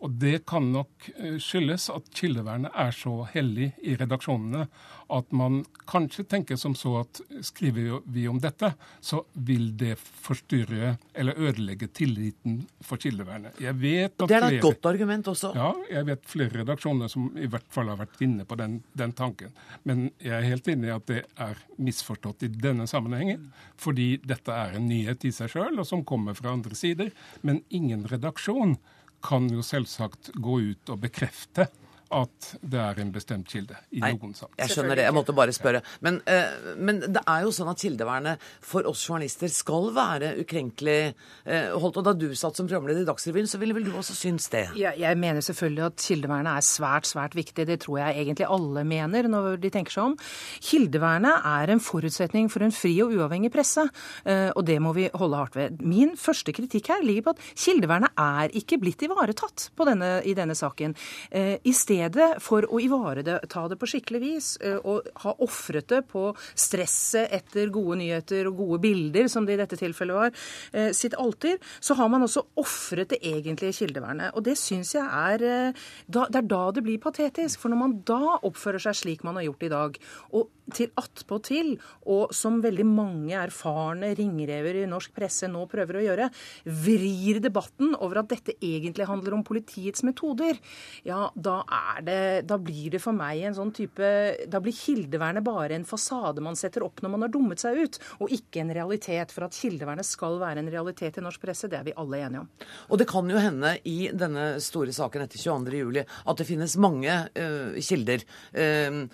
Og 0.00 0.14
det 0.22 0.46
kan 0.48 0.70
nok 0.72 1.10
eh, 1.16 1.36
skyldes 1.42 1.90
at 1.92 2.08
kildevernet 2.16 2.72
er 2.72 2.94
så 2.96 3.12
hellig 3.34 3.72
i 3.84 3.96
redaksjonene 4.00 4.66
at 5.10 5.32
man 5.34 5.60
kanskje 5.90 6.24
tenker 6.30 6.56
som 6.56 6.74
så 6.78 7.00
at 7.00 7.20
skriver 7.44 8.00
vi 8.06 8.26
om 8.30 8.38
dette, 8.40 8.72
så 9.02 9.22
vil 9.32 9.72
det 9.78 9.96
forstyrre 9.98 10.94
eller 11.18 11.38
ødelegge 11.38 11.88
tilliten 11.94 12.60
for 12.84 13.00
kildevernet. 13.02 13.58
Jeg 13.62 13.76
vet 13.80 14.14
at 14.14 14.30
det 14.30 14.38
er 14.38 14.46
da 14.46 14.52
et 14.54 14.64
godt 14.64 14.86
argument 14.92 15.32
også. 15.32 15.52
Ja, 15.58 15.72
jeg 15.90 16.06
vet 16.12 16.30
flere 16.30 16.62
redaksjoner 16.62 17.10
som 17.10 17.26
i 17.34 17.48
hvert 17.50 17.66
fall 17.74 17.90
har 17.90 17.98
vært 18.00 18.22
inne 18.24 18.46
på 18.46 18.58
den, 18.60 18.80
den 18.98 19.14
tanken. 19.18 19.54
Men 19.88 20.08
jeg 20.22 20.36
er 20.38 20.46
helt 20.46 20.70
enig 20.70 20.90
i 20.90 20.94
at 20.94 21.10
det 21.10 21.24
er 21.48 21.58
misforstått 21.80 22.46
i 22.46 22.52
denne 22.54 22.86
sammenhengen, 22.90 23.50
fordi 23.80 24.12
dette 24.22 24.54
er 24.54 24.78
en 24.78 24.88
nyhet 24.90 25.26
i 25.26 25.34
seg 25.34 25.50
sjøl, 25.52 25.74
og 25.80 25.88
som 25.88 26.06
kommer 26.06 26.38
fra 26.38 26.54
andre 26.54 26.78
sider. 26.78 27.10
Men 27.42 27.64
ingen 27.68 28.06
redaksjon 28.10 28.78
kan 29.24 29.48
jo 29.52 29.64
selvsagt 29.64 30.32
gå 30.34 30.58
ut 30.72 30.92
og 30.92 31.00
bekrefte 31.04 31.68
at 32.10 32.50
det 32.66 32.80
er 32.82 32.98
en 33.02 33.12
bestemt 33.14 33.48
kilde 33.50 33.76
i 33.94 34.00
Nei, 34.02 34.12
noen 34.16 34.32
saker. 34.34 34.56
Jeg 34.58 34.72
skjønner 34.74 34.98
det, 34.98 35.04
jeg 35.06 35.14
måtte 35.14 35.34
bare 35.36 35.54
spørre. 35.54 35.80
Men, 36.02 36.18
eh, 36.26 36.74
men 36.76 36.98
det 37.04 37.22
er 37.22 37.44
jo 37.44 37.52
sånn 37.54 37.70
at 37.70 37.82
kildevernet 37.82 38.42
for 38.66 38.88
oss 38.90 39.04
journalister 39.06 39.50
skal 39.52 39.90
være 39.94 40.32
ukrenkelig 40.42 40.98
eh, 41.46 41.70
holdt. 41.70 42.00
Og 42.00 42.08
da 42.08 42.14
du 42.18 42.26
satt 42.38 42.58
som 42.58 42.66
programleder 42.66 43.04
i 43.04 43.08
Dagsrevyen, 43.08 43.46
så 43.50 43.60
ville 43.62 43.76
vel 43.76 43.86
du 43.86 43.92
også 43.94 44.16
synes 44.18 44.50
det? 44.50 44.64
Ja, 44.80 44.92
jeg 44.98 45.20
mener 45.22 45.44
selvfølgelig 45.44 45.84
at 45.86 46.06
kildevernet 46.08 46.50
er 46.56 46.66
svært, 46.66 47.06
svært 47.10 47.36
viktig. 47.38 47.68
Det 47.68 47.78
tror 47.84 48.00
jeg 48.02 48.24
egentlig 48.24 48.50
alle 48.50 48.84
mener 48.88 49.30
når 49.30 49.60
de 49.62 49.70
tenker 49.70 49.94
seg 49.94 50.10
om. 50.10 50.18
Kildevernet 50.66 51.46
er 51.52 51.74
en 51.74 51.84
forutsetning 51.84 52.50
for 52.50 52.66
en 52.66 52.74
fri 52.74 52.96
og 53.04 53.14
uavhengig 53.14 53.52
presse, 53.54 53.86
eh, 54.26 54.48
og 54.50 54.66
det 54.66 54.80
må 54.82 54.96
vi 54.98 55.06
holde 55.14 55.38
hardt 55.38 55.60
ved. 55.60 55.78
Min 55.86 56.16
første 56.18 56.54
kritikk 56.56 56.90
her 56.90 57.06
ligger 57.06 57.28
på 57.30 57.36
at 57.36 57.46
kildevernet 57.54 58.18
er 58.18 58.58
ikke 58.58 58.80
blitt 58.82 59.06
ivaretatt 59.06 59.70
denne, 59.90 60.10
i 60.26 60.34
denne 60.36 60.54
saken. 60.58 60.92
Eh, 61.30 61.56
I 61.64 61.72
stedet 61.76 61.99
stedet 62.00 62.40
for 62.42 62.64
å 62.68 62.80
ivareta 62.80 63.66
det 63.68 63.78
på 63.80 63.88
skikkelig 63.88 64.20
vis 64.22 64.48
eh, 64.64 64.78
og 64.78 65.08
ha 65.24 65.34
ofret 65.44 65.88
det 65.90 66.02
på 66.10 66.30
stresset 66.54 67.30
etter 67.32 67.70
gode 67.72 67.98
nyheter 68.00 68.48
og 68.48 68.60
gode 68.60 68.80
bilder, 68.84 69.28
som 69.28 69.46
det 69.46 69.56
i 69.56 69.60
dette 69.60 69.78
tilfellet 69.80 70.16
var, 70.16 70.32
eh, 70.72 70.90
sitt 70.96 71.14
alter, 71.14 71.58
så 71.80 71.96
har 71.98 72.08
man 72.08 72.24
også 72.26 72.44
ofret 72.60 73.12
det 73.12 73.20
egentlige 73.22 73.82
kildevernet. 73.82 74.32
Og 74.34 74.44
det 74.46 74.56
syns 74.58 74.94
jeg 74.94 75.04
er 75.04 75.44
eh, 75.44 75.72
Det 76.10 76.36
er 76.36 76.46
da 76.46 76.70
det 76.72 76.82
blir 76.84 76.98
patetisk. 76.98 77.60
For 77.60 77.70
når 77.70 77.78
man 77.78 77.98
da 78.06 78.38
oppfører 78.46 78.80
seg 78.82 78.96
slik 78.96 79.24
man 79.24 79.36
har 79.38 79.46
gjort 79.48 79.66
i 79.66 79.72
dag, 79.72 79.98
og 80.32 80.48
til 80.74 80.92
attpåtil, 81.00 81.74
og 82.10 82.34
som 82.36 82.60
veldig 82.62 82.86
mange 82.88 83.36
erfarne 83.38 84.12
ringrever 84.18 84.82
i 84.82 84.88
norsk 84.90 85.14
presse 85.16 85.48
nå 85.50 85.64
prøver 85.70 86.00
å 86.00 86.04
gjøre, 86.04 86.30
vrir 86.64 87.40
debatten 87.42 87.94
over 87.98 88.22
at 88.22 88.30
dette 88.32 88.56
egentlig 88.58 89.08
handler 89.08 89.36
om 89.36 89.44
politiets 89.46 90.04
metoder, 90.06 90.58
ja, 91.06 91.28
da 91.34 91.60
det, 92.04 92.20
da 92.48 92.58
blir 92.60 92.90
det 92.94 93.00
for 93.02 93.16
meg 93.16 93.44
en 93.46 93.56
sånn 93.56 93.72
type 93.74 94.08
Da 94.50 94.60
blir 94.62 94.74
kildevernet 94.76 95.44
bare 95.44 95.76
en 95.76 95.86
fasade 95.88 96.42
man 96.44 96.58
setter 96.58 96.84
opp 96.86 97.02
når 97.02 97.12
man 97.14 97.24
har 97.24 97.32
dummet 97.32 97.62
seg 97.62 97.78
ut, 97.80 97.98
og 98.20 98.32
ikke 98.34 98.62
en 98.62 98.72
realitet. 98.74 99.34
For 99.34 99.46
at 99.46 99.56
kildevernet 99.56 100.06
skal 100.06 100.38
være 100.40 100.62
en 100.62 100.70
realitet 100.72 101.18
i 101.18 101.24
norsk 101.24 101.42
presse, 101.42 101.70
det 101.70 101.80
er 101.80 101.86
vi 101.88 101.96
alle 102.00 102.22
enige 102.24 102.44
om. 102.44 102.48
Og 102.90 103.00
det 103.00 103.08
kan 103.10 103.28
jo 103.30 103.40
hende 103.40 103.74
i 103.88 103.98
denne 104.12 104.52
store 104.62 104.94
saken 104.96 105.26
etter 105.26 105.40
22.07 105.40 106.00
at 106.00 106.40
det 106.40 106.48
finnes 106.48 106.78
mange 106.80 107.18
uh, 107.26 107.80
kilder. 107.90 108.24
Uh, 108.54 109.06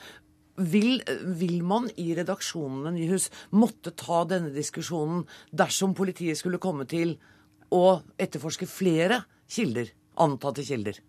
vil, 0.56 1.00
vil, 1.38 1.58
man 1.64 1.88
i 2.00 2.10
redaksjonene 2.16 2.94
Nyhus 2.96 3.28
måtte 3.56 3.92
ta 3.96 4.24
denne 4.28 4.52
diskusjonen 4.54 5.24
dersom 5.52 5.94
politiet 5.96 6.38
skulle 6.40 6.60
komme 6.62 6.86
til 6.88 7.16
å 7.74 8.00
etterforske 8.20 8.68
flere 8.70 9.22
kilder, 9.50 9.90
antatte 10.22 10.64
kilder? 10.66 11.00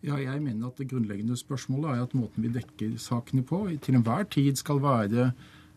Ja, 0.00 0.16
jeg 0.16 0.40
mener 0.40 0.70
at 0.70 0.78
Det 0.80 0.88
grunnleggende 0.88 1.36
spørsmålet 1.36 1.90
er 1.92 2.04
at 2.06 2.14
måten 2.16 2.44
vi 2.46 2.52
dekker 2.54 2.94
sakene 2.96 3.44
på, 3.44 3.66
til 3.84 3.98
enhver 3.98 4.24
tid 4.32 4.56
skal 4.56 4.80
være 4.80 5.32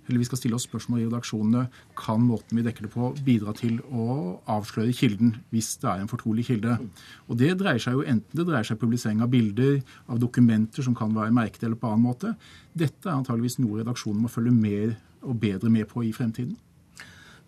eller 0.08 0.22
vi 0.22 0.28
skal 0.28 0.40
stille 0.40 0.58
oss 0.58 0.66
spørsmål 0.68 1.02
i 1.02 1.08
redaksjonene 1.08 1.64
kan 2.00 2.24
måten 2.24 2.60
vi 2.60 2.66
dekker 2.66 2.88
det 2.88 2.92
på, 2.94 3.12
bidra 3.26 3.54
til 3.58 3.80
å 3.92 4.40
avsløre 4.52 4.96
kilden 4.96 5.36
hvis 5.54 5.74
det 5.82 5.90
er 5.92 6.04
en 6.04 6.12
fortrolig 6.12 6.48
kilde. 6.50 6.78
Og 7.30 7.40
Det 7.40 7.54
dreier 7.60 7.82
seg 7.82 7.98
jo 7.98 8.06
enten 8.08 8.40
det 8.40 8.48
dreier 8.50 8.68
seg 8.68 8.82
publisering 8.82 9.24
av 9.24 9.32
bilder, 9.34 9.80
av 10.08 10.20
dokumenter 10.22 10.86
som 10.86 10.98
kan 10.98 11.16
være 11.16 11.36
merket 11.36 11.64
eller 11.64 11.80
på 11.80 11.90
annen 11.92 12.06
måte. 12.08 12.36
Dette 12.74 13.10
er 13.10 13.16
antageligvis 13.16 13.60
noe 13.64 13.82
redaksjonen 13.82 14.26
må 14.26 14.32
følge 14.32 14.54
mer 14.56 14.96
og 15.24 15.40
bedre 15.40 15.72
med 15.72 15.88
på 15.92 16.04
i 16.04 16.14
fremtiden. 16.16 16.58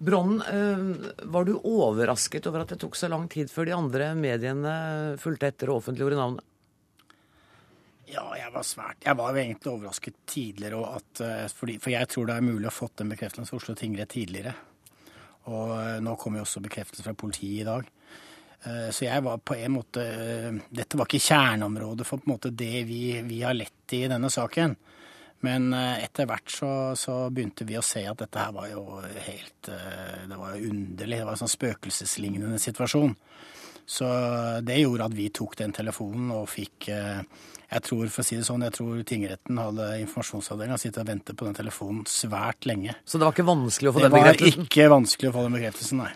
Bronn, 0.06 0.42
eh, 0.42 1.12
var 1.24 1.46
du 1.48 1.56
overrasket 1.56 2.48
over 2.50 2.64
at 2.64 2.74
det 2.74 2.82
tok 2.82 2.98
så 3.00 3.08
lang 3.10 3.30
tid 3.32 3.48
før 3.52 3.70
de 3.70 3.76
andre 3.76 4.12
mediene 4.20 4.76
fulgte 5.22 5.48
etter 5.48 5.72
og 5.72 5.80
offentliggjorde 5.80 6.20
navnet? 6.20 6.44
Ja, 8.12 8.26
jeg 8.38 8.52
var 8.54 8.66
svært 8.66 9.06
Jeg 9.06 9.18
var 9.18 9.34
jo 9.34 9.42
egentlig 9.42 9.72
overrasket 9.72 10.18
tidligere. 10.30 10.82
At, 11.00 11.22
eh, 11.26 11.48
for 11.50 11.92
jeg 11.92 12.10
tror 12.12 12.30
det 12.30 12.38
er 12.38 12.46
mulig 12.46 12.70
å 12.70 12.74
fått 12.74 12.98
den 13.02 13.12
bekreftelsen 13.14 13.50
fra 13.50 13.60
Oslo 13.60 13.76
tingrett 13.78 14.14
tidligere. 14.14 14.54
Og 15.50 15.74
eh, 15.80 16.02
nå 16.06 16.16
kommer 16.22 16.42
jo 16.42 16.46
også 16.46 16.64
bekreftelse 16.66 17.06
fra 17.06 17.16
politiet 17.18 17.64
i 17.64 17.68
dag. 17.68 17.88
Eh, 18.66 18.90
så 18.94 19.08
jeg 19.08 19.24
var 19.26 19.42
på 19.42 19.58
en 19.58 19.74
måte 19.74 20.04
Dette 20.70 21.00
var 21.00 21.10
ikke 21.10 21.26
kjerneområdet 21.32 22.06
for 22.06 22.22
på 22.22 22.30
en 22.30 22.36
måte 22.36 22.54
det 22.54 22.86
vi, 22.90 23.22
vi 23.26 23.42
har 23.42 23.58
lett 23.58 23.98
i 23.98 24.04
i 24.06 24.12
denne 24.12 24.30
saken. 24.30 24.78
Men 25.46 25.74
etter 25.76 26.26
hvert 26.26 26.50
så, 26.50 26.70
så, 26.98 27.28
begynte 27.30 27.68
vi 27.68 27.76
å 27.78 27.84
se 27.86 28.02
at 28.08 28.18
dette 28.18 28.40
her 28.40 28.54
var 28.56 28.70
jo 28.72 29.02
helt 29.28 29.68
Det 29.68 30.38
var 30.40 30.56
jo 30.56 30.72
underlig. 30.72 31.20
Det 31.20 31.28
var 31.28 31.36
en 31.36 31.42
sånn 31.44 31.52
spøkelseslignende 31.52 32.58
situasjon. 32.64 33.14
Så 33.86 34.08
det 34.66 34.80
gjorde 34.80 35.06
at 35.12 35.14
vi 35.14 35.28
tok 35.36 35.54
den 35.60 35.76
telefonen 35.76 36.32
og 36.34 36.48
fikk 36.50 36.88
jeg 37.72 37.86
tror 37.88 38.08
for 38.14 38.24
å 38.24 38.28
si 38.28 38.40
det 38.40 38.48
sånn, 38.48 38.66
jeg 38.68 38.76
tror 38.78 39.04
tingretten 39.08 39.62
hadde 39.62 39.90
informasjonsavdelinga 40.04 40.80
sittet 40.82 41.02
og 41.04 41.10
ventet 41.10 41.38
på 41.40 41.48
den 41.48 41.58
telefonen 41.58 42.04
svært 42.10 42.68
lenge. 42.70 42.98
Så 43.06 43.20
det 43.20 43.28
var 43.28 43.36
ikke 43.36 43.48
vanskelig 43.48 43.92
å 43.92 43.96
få 43.96 44.06
den 44.06 44.16
bekreftelsen? 44.16 44.52
Det 44.52 44.66
var 44.66 44.72
ikke 44.74 44.92
vanskelig 44.96 45.32
å 45.32 45.36
få 45.36 45.46
den 45.48 45.58
bekreftelsen, 45.60 46.04
nei. 46.06 46.12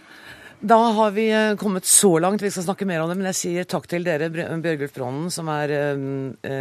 Da 0.59 0.75
har 0.75 1.11
vi 1.15 1.29
eh, 1.31 1.55
kommet 1.55 1.85
så 1.85 2.19
langt, 2.19 2.41
vi 2.43 2.51
skal 2.51 2.65
snakke 2.65 2.83
mer 2.85 2.99
om 2.99 3.07
det, 3.07 3.15
men 3.15 3.29
jeg 3.29 3.37
sier 3.39 3.67
takk 3.69 3.85
til 3.87 4.03
dere, 4.03 4.27
Bjørgulf 4.27 4.91
Brånen, 4.91 5.29
som 5.31 5.47
er 5.53 5.71
eh, 5.71 6.01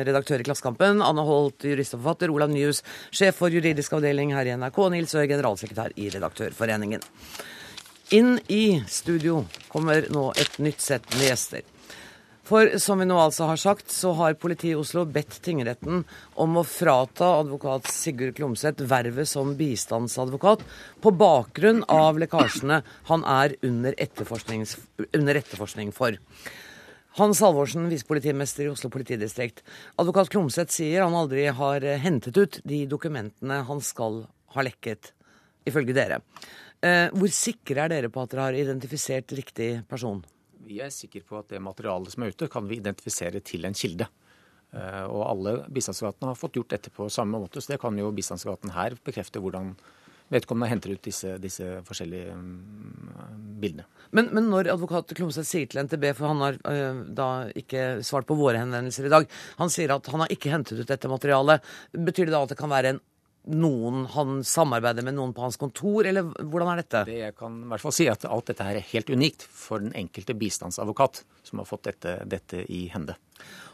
redaktør 0.07 0.39
i 0.39 0.47
Klassekampen, 0.47 1.03
Anne 1.03 1.25
Holt, 1.27 1.67
jurist 1.67 1.97
og 1.97 2.05
forfatter, 2.05 2.31
Olav 2.31 2.53
Nyhus, 2.53 2.85
sjef 3.11 3.41
for 3.43 3.51
juridisk 3.51 3.97
avdeling 3.99 4.37
her 4.37 4.47
i 4.47 4.55
NRK, 4.55 4.79
Nils 4.95 5.17
Øe, 5.19 5.27
generalsekretær 5.27 5.97
i 5.99 6.13
Redaktørforeningen. 6.15 7.03
Inn 8.15 8.39
i 8.47 8.79
studio 8.87 9.43
kommer 9.69 10.07
nå 10.15 10.31
et 10.39 10.63
nytt 10.63 10.81
sett 10.81 11.11
med 11.17 11.27
gjester. 11.33 11.67
For 12.49 12.71
som 12.81 12.97
vi 13.03 13.05
nå 13.05 13.17
altså 13.21 13.45
har 13.51 13.59
sagt, 13.61 13.91
så 13.93 14.15
har 14.17 14.39
politiet 14.41 14.73
i 14.73 14.79
Oslo 14.81 15.03
bedt 15.05 15.35
tingretten 15.45 16.07
om 16.41 16.55
å 16.57 16.63
frata 16.65 17.27
advokat 17.43 17.91
Sigurd 17.93 18.39
Klomsæt 18.39 18.81
vervet 18.89 19.29
som 19.29 19.51
bistandsadvokat 19.59 20.63
på 21.05 21.13
bakgrunn 21.21 21.83
av 21.93 22.17
lekkasjene 22.23 22.79
han 23.11 23.27
er 23.29 23.53
under, 23.69 23.99
under 25.19 25.41
etterforskning 25.43 25.93
for. 25.93 26.17
Hans 27.19 27.45
Halvorsen, 27.45 27.91
visepolitimester 27.93 28.65
i 28.65 28.73
Oslo 28.73 28.89
politidistrikt. 28.97 29.61
Advokat 30.01 30.33
Klomsæt 30.33 30.73
sier 30.73 31.05
han 31.05 31.19
aldri 31.19 31.51
har 31.53 31.85
hentet 32.01 32.41
ut 32.41 32.61
de 32.65 32.81
dokumentene 32.89 33.61
han 33.69 33.85
skal 33.85 34.23
ha 34.57 34.65
lekket, 34.65 35.13
ifølge 35.69 36.01
dere. 36.01 36.23
Eh, 36.81 37.13
hvor 37.13 37.29
sikre 37.35 37.85
er 37.85 37.97
dere 37.99 38.13
på 38.15 38.25
at 38.25 38.33
dere 38.33 38.49
har 38.49 38.61
identifisert 38.65 39.37
riktig 39.37 39.73
person? 39.91 40.25
Vi 40.69 40.83
er 40.85 40.93
sikre 40.93 41.25
på 41.25 41.39
at 41.39 41.49
det 41.53 41.63
materialet 41.65 42.13
som 42.13 42.25
er 42.25 42.35
ute, 42.35 42.49
kan 42.53 42.67
vi 42.69 42.77
identifisere 42.83 43.41
til 43.41 43.65
en 43.65 43.77
kilde. 43.77 44.09
Eh, 44.77 45.05
og 45.09 45.23
alle 45.25 45.55
bistandsgatene 45.73 46.29
har 46.29 46.37
fått 46.37 46.59
gjort 46.59 46.75
dette 46.75 46.93
på 46.93 47.09
samme 47.13 47.41
måte, 47.41 47.63
så 47.63 47.73
det 47.73 47.81
kan 47.81 47.97
jo 47.97 48.11
bistandsgaten 48.13 48.75
her 48.75 48.99
bekrefte 49.05 49.41
hvordan 49.41 49.73
vedkommende 50.29 50.69
henter 50.69 50.93
ut 50.93 51.07
disse, 51.07 51.39
disse 51.41 51.65
forskjellige 51.89 52.35
um, 52.37 52.51
bildene. 53.63 53.87
Men, 54.13 54.29
men, 54.37 54.51
når 54.53 54.69
advokat 54.75 55.15
Klomsæt 55.17 55.49
sier 55.49 55.71
til 55.71 55.81
NTB, 55.87 56.05
for 56.19 56.29
han 56.29 56.43
har 56.45 56.59
øh, 56.69 56.99
da 57.17 57.29
ikke 57.57 58.03
svart 58.05 58.29
på 58.29 58.37
våre 58.37 58.61
henvendelser 58.61 59.09
i 59.09 59.13
dag, 59.15 59.29
han 59.57 59.73
sier 59.73 59.95
at 59.97 60.11
han 60.13 60.25
har 60.25 60.35
ikke 60.35 60.53
hentet 60.53 60.83
ut 60.83 60.91
dette 60.91 61.09
materialet, 61.09 61.65
betyr 61.97 62.29
det 62.29 62.37
da 62.37 62.43
at 62.45 62.53
det 62.53 62.61
kan 62.61 62.73
være 62.73 62.93
en 62.93 63.01
noen 63.49 64.05
han 64.13 64.43
samarbeider 64.45 65.07
med 65.07 65.17
noen 65.17 65.33
på 65.37 65.45
hans 65.45 65.57
kontor, 65.61 66.07
eller 66.09 66.27
hvordan 66.27 66.73
er 66.73 66.83
dette? 66.83 67.05
Det 67.09 67.19
jeg 67.21 67.37
kan 67.39 67.63
i 67.63 67.71
hvert 67.71 67.85
fall 67.85 67.95
si, 67.97 68.09
at 68.11 68.27
alt 68.29 68.51
dette 68.51 68.67
her 68.67 68.81
er 68.81 68.91
helt 68.91 69.13
unikt 69.13 69.47
for 69.47 69.85
den 69.85 69.95
enkelte 69.97 70.37
bistandsadvokat 70.39 71.23
som 71.47 71.63
har 71.63 71.69
fått 71.69 71.89
dette, 71.89 72.19
dette 72.29 72.65
i 72.67 72.87
hende. 72.93 73.17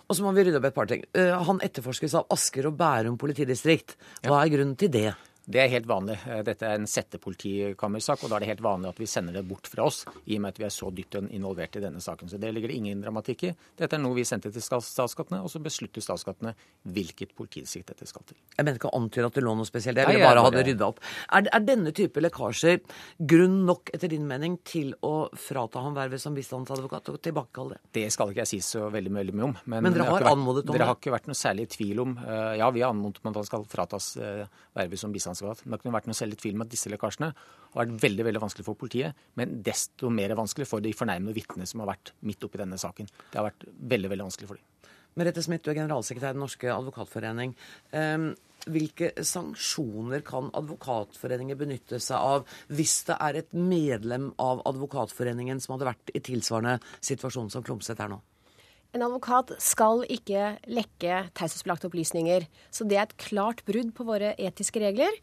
Og 0.05 0.17
så 0.17 0.25
må 0.25 0.35
vi 0.37 0.45
rydde 0.45 0.61
opp 0.61 0.69
et 0.69 0.77
par 0.77 0.89
ting. 0.91 1.05
Eh, 1.17 1.33
han 1.49 1.63
etterforskes 1.65 2.17
av 2.21 2.29
Asker 2.35 2.69
og 2.69 2.77
Bærum 2.79 3.17
politidistrikt. 3.21 3.97
Hva 4.27 4.43
er 4.43 4.53
grunnen 4.53 4.77
til 4.79 4.93
det? 4.93 5.11
Det 5.45 5.61
er 5.61 5.69
helt 5.69 5.89
vanlig. 5.89 6.17
Eh, 6.25 6.41
dette 6.47 6.65
er 6.65 6.79
en 6.79 6.87
settepolitikammersak, 6.89 8.23
og 8.25 8.31
da 8.33 8.39
er 8.39 8.45
det 8.45 8.51
helt 8.55 8.63
vanlig 8.65 8.89
at 8.95 9.01
vi 9.01 9.09
sender 9.09 9.37
det 9.37 9.45
bort 9.49 9.69
fra 9.69 9.85
oss, 9.91 10.05
i 10.25 10.39
og 10.39 10.45
med 10.45 10.55
at 10.55 10.61
vi 10.61 10.65
er 10.65 10.73
så 10.73 10.89
dypt 10.95 11.19
involvert 11.21 11.77
i 11.77 11.83
denne 11.85 12.01
saken. 12.01 12.31
Så 12.33 12.41
det 12.41 12.53
ligger 12.55 12.73
det 12.73 12.79
ingen 12.81 13.03
dramatikk 13.05 13.45
i. 13.51 13.51
Dette 13.77 13.99
er 13.99 14.01
noe 14.01 14.17
vi 14.17 14.25
sendte 14.25 14.53
til 14.55 14.65
statsskattene, 14.65 15.43
og 15.45 15.53
så 15.53 15.61
beslutter 15.63 16.05
statsskattene 16.05 16.55
hvilket 16.95 17.35
politidistrikt 17.37 17.93
dette 17.93 18.09
skal 18.09 18.25
til. 18.31 18.39
Jeg 18.57 18.65
mener 18.65 18.81
ikke 18.81 18.89
å 18.89 18.97
antyde 18.97 19.29
at 19.29 19.37
det 19.37 19.45
lå 19.45 19.53
noe 19.59 19.69
spesielt, 19.69 20.01
jeg 20.01 20.15
ville 20.15 20.25
bare 20.25 20.47
ha 20.47 20.55
det 20.55 20.65
rydda 20.71 20.89
opp. 20.89 21.05
Er, 21.29 21.51
er, 21.51 21.67
denne 21.69 21.93
type 21.97 22.25
lekkasjer 22.25 22.81
grunn 23.35 23.61
nok, 23.69 23.93
etter 23.93 24.13
din 24.15 24.25
mening, 24.29 24.57
til 24.65 24.95
å 25.05 25.29
frata 25.37 25.85
ham 25.85 25.97
vervet 25.99 26.25
som 26.25 26.37
bistandsadvokat 26.37 27.13
og 27.13 27.21
tilbakekalle 27.21 27.77
det? 27.77 27.93
Det 28.01 28.07
skal 28.17 28.33
ikke 28.33 28.47
jeg 28.47 28.53
si 28.55 28.63
så 28.65 28.89
veldig, 28.93 29.13
veldig 29.21 29.37
mye 29.37 29.49
om. 29.51 29.57
Men, 29.69 29.85
men 29.85 29.99
dere 29.99 30.09
har, 30.09 30.25
har 30.25 30.39
anmodet 30.39 30.65
om 30.65 30.73
det? 30.73 30.79
Dere 30.79 30.89
har 30.89 30.99
ikke 31.01 31.13
vært 31.13 31.29
noe 31.29 31.39
særlig 31.39 31.69
tvil 31.75 32.01
om 32.05 32.17
eh, 32.17 32.57
Ja, 32.63 32.73
vi 32.73 32.85
har 32.85 32.95
anmodet 32.95 33.21
om 33.21 33.33
at 33.33 33.41
han 33.43 33.49
skal 33.49 33.69
fratas 33.69 34.11
eh, 34.17 34.45
vervet 34.77 35.01
som 35.01 35.13
bistandsadvokat 35.13 35.34
bistandsadvokat. 35.35 35.65
Det 35.65 35.81
ikke 35.83 35.95
vært 35.95 36.09
noe 36.11 36.19
særlig 36.19 36.39
tvil 36.41 36.59
om 36.59 36.65
at 36.65 36.73
disse 36.73 36.93
lekkasjene 36.93 37.31
har 37.35 37.81
vært 37.83 38.05
veldig 38.05 38.27
veldig 38.29 38.45
vanskelig 38.45 38.67
for 38.67 38.79
politiet, 38.79 39.27
men 39.39 39.61
desto 39.67 40.11
mer 40.11 40.35
vanskelig 40.39 40.69
for 40.71 40.85
de 40.85 40.95
fornærmede 40.95 41.37
vitnene 41.37 41.67
som 41.67 41.83
har 41.83 41.93
vært 41.95 42.15
midt 42.23 42.45
oppi 42.47 42.61
denne 42.61 42.79
saken. 42.81 43.11
Det 43.31 43.41
har 43.41 43.49
vært 43.51 43.67
veldig 43.95 44.11
veldig 44.15 44.29
vanskelig 44.31 44.51
for 44.51 44.61
dem. 44.61 44.71
Merete 45.15 45.45
Smith, 45.47 45.63
du 45.63 45.71
er 45.71 45.79
generalsekretær 45.79 46.33
i 46.33 46.35
Den 46.35 46.43
norske 46.43 46.71
advokatforening. 46.75 47.55
Ehm, 47.95 48.33
hvilke 48.67 49.13
sanksjoner 49.23 50.25
kan 50.27 50.49
Advokatforeningen 50.57 51.59
benytte 51.61 52.01
seg 52.01 52.17
av 52.17 52.47
hvis 52.73 53.05
det 53.11 53.19
er 53.21 53.39
et 53.39 53.53
medlem 53.55 54.31
av 54.41 54.65
Advokatforeningen 54.67 55.61
som 55.61 55.77
hadde 55.77 55.91
vært 55.93 56.15
i 56.17 56.23
tilsvarende 56.25 56.81
situasjon 56.99 57.53
som 57.53 57.63
Klomsæt 57.63 58.01
er 58.01 58.15
nå? 58.15 58.23
En 58.95 59.03
advokat 59.03 59.51
skal 59.59 60.05
ikke 60.07 60.53
lekke 60.71 61.25
taushetsbelagte 61.35 61.89
opplysninger. 61.89 62.47
Så 62.71 62.87
det 62.87 62.99
er 62.99 63.09
et 63.09 63.17
klart 63.19 63.65
brudd 63.67 63.91
på 63.97 64.07
våre 64.07 64.35
etiske 64.39 64.79
regler. 64.83 65.17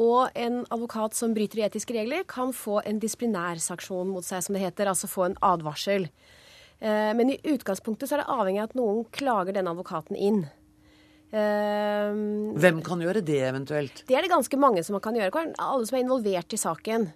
Og 0.00 0.32
en 0.38 0.62
advokat 0.72 1.16
som 1.18 1.34
bryter 1.36 1.66
etiske 1.66 1.92
regler, 1.92 2.24
kan 2.24 2.54
få 2.56 2.80
en 2.88 3.00
disiplinærsaksjon 3.02 4.08
mot 4.08 4.24
seg, 4.24 4.40
som 4.46 4.56
det 4.56 4.62
heter. 4.64 4.88
Altså 4.88 5.10
få 5.12 5.26
en 5.28 5.36
advarsel. 5.44 6.08
Eh, 6.80 7.12
men 7.18 7.34
i 7.34 7.40
utgangspunktet 7.52 8.08
så 8.08 8.16
er 8.16 8.22
det 8.22 8.32
avhengig 8.32 8.62
av 8.62 8.70
at 8.70 8.78
noen 8.80 9.04
klager 9.12 9.58
denne 9.58 9.74
advokaten 9.76 10.16
inn. 10.16 10.46
Eh, 11.32 12.16
Hvem 12.64 12.80
kan 12.86 13.04
gjøre 13.04 13.20
det 13.28 13.42
eventuelt? 13.44 14.06
Det 14.08 14.16
er 14.16 14.24
det 14.24 14.32
ganske 14.32 14.56
mange 14.60 14.80
som 14.88 14.96
kan 15.04 15.20
gjøre. 15.20 15.52
Alle 15.60 15.84
som 15.84 16.00
er 16.00 16.06
involvert 16.06 16.56
i 16.56 16.62
saken. 16.64 17.10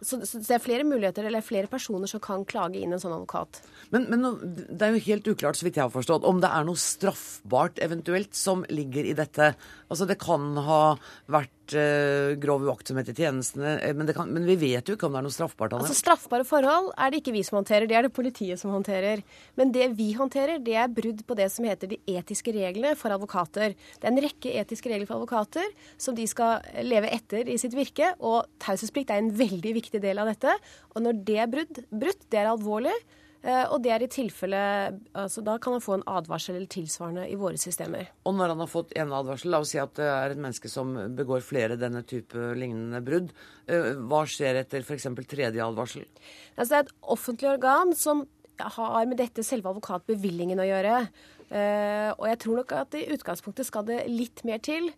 Så, 0.00 0.20
så, 0.22 0.38
det 0.38 0.54
er 0.54 0.62
flere 0.62 0.86
muligheter, 0.86 1.26
eller 1.26 1.42
flere 1.42 1.70
personer 1.70 2.10
som 2.10 2.22
kan 2.22 2.44
klage 2.48 2.78
inn 2.78 2.94
en 2.94 3.02
sånn 3.02 3.16
advokat. 3.16 3.60
Men, 3.90 4.06
men, 4.12 4.26
det 4.70 4.86
er 4.86 4.94
jo 4.94 5.04
helt 5.08 5.30
uklart, 5.32 5.58
så 5.58 5.66
vidt 5.66 5.80
jeg 5.80 5.88
har 5.88 5.94
forstått, 5.94 6.26
om 6.28 6.38
det 6.42 6.50
er 6.54 6.66
noe 6.68 6.78
straffbart 6.78 7.82
eventuelt 7.82 8.38
som 8.38 8.62
ligger 8.70 9.08
i 9.10 9.16
dette. 9.18 9.52
Altså 9.88 10.06
Det 10.06 10.20
kan 10.22 10.52
ha 10.68 10.82
vært 11.26 11.54
uh, 11.76 12.34
grov 12.40 12.64
uaktsomhet 12.66 13.10
i 13.12 13.14
tjenestene, 13.16 13.74
eh, 13.84 13.94
men, 13.96 14.08
kan, 14.16 14.30
men, 14.32 14.46
vi 14.48 14.56
vet 14.60 14.88
jo 14.88 14.96
ikke 14.96 15.08
om 15.08 15.16
det 15.16 15.20
er 15.20 15.26
noe 15.26 15.34
straffbart. 15.34 15.74
Anne. 15.74 15.86
Altså 15.86 15.98
Straffbare 15.98 16.46
forhold 16.48 16.90
er 16.94 17.12
det 17.12 17.20
ikke 17.22 17.34
vi 17.36 17.44
som 17.46 17.58
håndterer, 17.58 17.88
det 17.90 17.98
er 17.98 18.06
det 18.06 18.12
politiet 18.16 18.60
som 18.60 18.72
håndterer. 18.74 19.22
Men 19.58 19.74
det 19.74 19.90
vi 19.98 20.10
håndterer, 20.18 20.62
det 20.64 20.78
er 20.80 20.90
brudd 20.92 21.22
på 21.28 21.36
det 21.38 21.50
som 21.54 21.68
heter 21.68 21.92
de 21.92 22.00
etiske 22.14 22.54
reglene 22.56 22.94
for 22.98 23.14
advokater. 23.14 23.76
Det 23.76 24.08
er 24.08 24.14
en 24.14 24.24
rekke 24.24 24.56
etiske 24.62 24.92
regler 24.92 25.08
for 25.08 25.18
advokater 25.20 25.70
som 26.00 26.16
de 26.18 26.26
skal 26.30 26.64
leve 26.86 27.12
etter 27.14 27.48
i 27.48 27.58
sitt 27.60 27.76
virke, 27.76 28.14
og 28.18 28.48
taushetsplikt 28.64 29.12
er 29.14 29.22
en 29.22 29.32
veldig 29.36 29.76
viktig 29.82 30.02
del 30.04 30.22
av 30.22 30.32
dette. 30.32 30.56
Og 30.94 31.04
når 31.04 31.24
det 31.28 31.40
er 31.42 31.52
brudd, 31.52 31.82
brutt, 31.90 32.28
det 32.32 32.42
er 32.42 32.52
alvorlig. 32.52 32.96
Eh, 33.46 33.64
og 33.70 33.78
det 33.84 33.92
er 33.94 34.02
i 34.02 34.08
tilfelle 34.10 34.60
altså 35.14 35.44
Da 35.46 35.54
kan 35.62 35.76
han 35.76 35.82
få 35.82 35.94
en 35.94 36.06
advarsel 36.10 36.56
eller 36.56 36.70
tilsvarende 36.72 37.28
i 37.30 37.36
våre 37.38 37.60
systemer. 37.60 38.10
Og 38.26 38.34
når 38.34 38.52
han 38.54 38.62
har 38.64 38.70
fått 38.70 38.94
en 38.98 39.14
advarsel, 39.14 39.52
la 39.54 39.60
oss 39.62 39.74
si 39.74 39.78
at 39.78 39.94
det 39.98 40.08
er 40.10 40.34
et 40.34 40.40
menneske 40.40 40.70
som 40.72 40.96
begår 41.18 41.44
flere 41.46 41.78
denne 41.78 42.02
type 42.08 42.34
lignende 42.58 43.00
brudd, 43.04 43.30
eh, 43.70 43.92
hva 44.10 44.24
skjer 44.26 44.58
etter 44.64 44.82
f.eks. 44.82 45.06
tredje 45.30 45.62
advarsel? 45.62 46.06
Altså, 46.56 46.70
det 46.72 46.80
er 46.80 46.86
et 46.88 46.94
offentlig 47.14 47.52
organ 47.54 47.94
som 47.94 48.26
har 48.58 49.04
med 49.06 49.20
dette 49.20 49.44
selve 49.46 49.70
advokatbevillingen 49.70 50.58
å 50.58 50.66
gjøre. 50.66 51.02
Eh, 51.48 52.10
og 52.16 52.24
jeg 52.26 52.40
tror 52.42 52.58
nok 52.58 52.74
at 52.80 52.96
i 52.98 53.06
utgangspunktet 53.14 53.68
skal 53.68 53.86
det 53.86 54.02
litt 54.10 54.42
mer 54.48 54.58
til. 54.58 54.90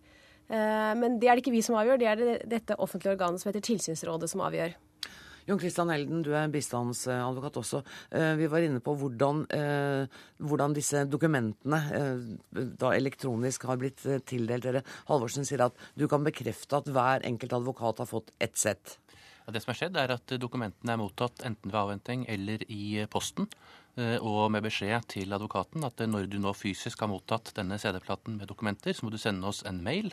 Men 0.51 1.21
det 1.23 1.29
er 1.31 1.39
det 1.39 1.45
ikke 1.45 1.53
vi 1.55 1.61
som 1.63 1.77
avgjør, 1.79 1.99
det 2.01 2.07
er 2.11 2.17
det 2.19 2.33
dette 2.51 2.75
offentlige 2.83 3.13
organet 3.13 3.39
som 3.39 3.53
heter 3.53 3.63
Tilsynsrådet 3.63 4.27
som 4.33 4.41
avgjør. 4.43 4.73
Jon 5.51 5.59
Christian 5.59 5.91
Elden, 5.91 6.21
du 6.23 6.31
er 6.39 6.51
bistandsadvokat 6.53 7.57
også. 7.59 7.81
Eh, 8.15 8.37
vi 8.39 8.47
var 8.47 8.63
inne 8.63 8.79
på 8.79 8.93
hvordan, 8.95 9.41
eh, 9.51 10.21
hvordan 10.39 10.77
disse 10.77 11.03
dokumentene 11.11 11.81
eh, 11.97 12.69
da 12.79 12.93
elektronisk 12.95 13.67
har 13.67 13.81
blitt 13.81 14.05
tildelt 14.31 14.69
dere. 14.69 14.85
Halvorsen 15.09 15.49
sier 15.49 15.65
at 15.65 15.81
du 15.99 16.07
kan 16.07 16.23
bekrefte 16.23 16.79
at 16.79 16.87
hver 16.87 17.27
enkelt 17.27 17.57
advokat 17.59 17.99
har 17.99 18.07
fått 18.07 18.31
ett 18.39 18.55
sett. 18.55 19.01
Det 19.51 19.65
som 19.65 19.73
har 19.73 19.81
skjedd, 19.81 19.99
er 19.99 20.15
at 20.15 20.37
dokumentene 20.39 20.95
er 20.95 21.03
mottatt 21.03 21.43
enten 21.43 21.73
ved 21.73 21.81
avventing 21.81 22.23
eller 22.31 22.63
i 22.71 23.03
posten. 23.11 23.51
Og 23.99 24.45
med 24.55 24.63
beskjed 24.63 25.09
til 25.11 25.35
advokaten 25.35 25.83
at 25.83 25.99
når 26.07 26.29
du 26.31 26.37
nå 26.39 26.53
fysisk 26.55 27.03
har 27.03 27.11
mottatt 27.11 27.51
denne 27.57 27.75
CD-platen 27.83 28.39
med 28.39 28.47
dokumenter, 28.47 28.95
så 28.95 29.03
må 29.03 29.11
du 29.11 29.19
sende 29.19 29.51
oss 29.51 29.65
en 29.67 29.83
mail 29.83 30.13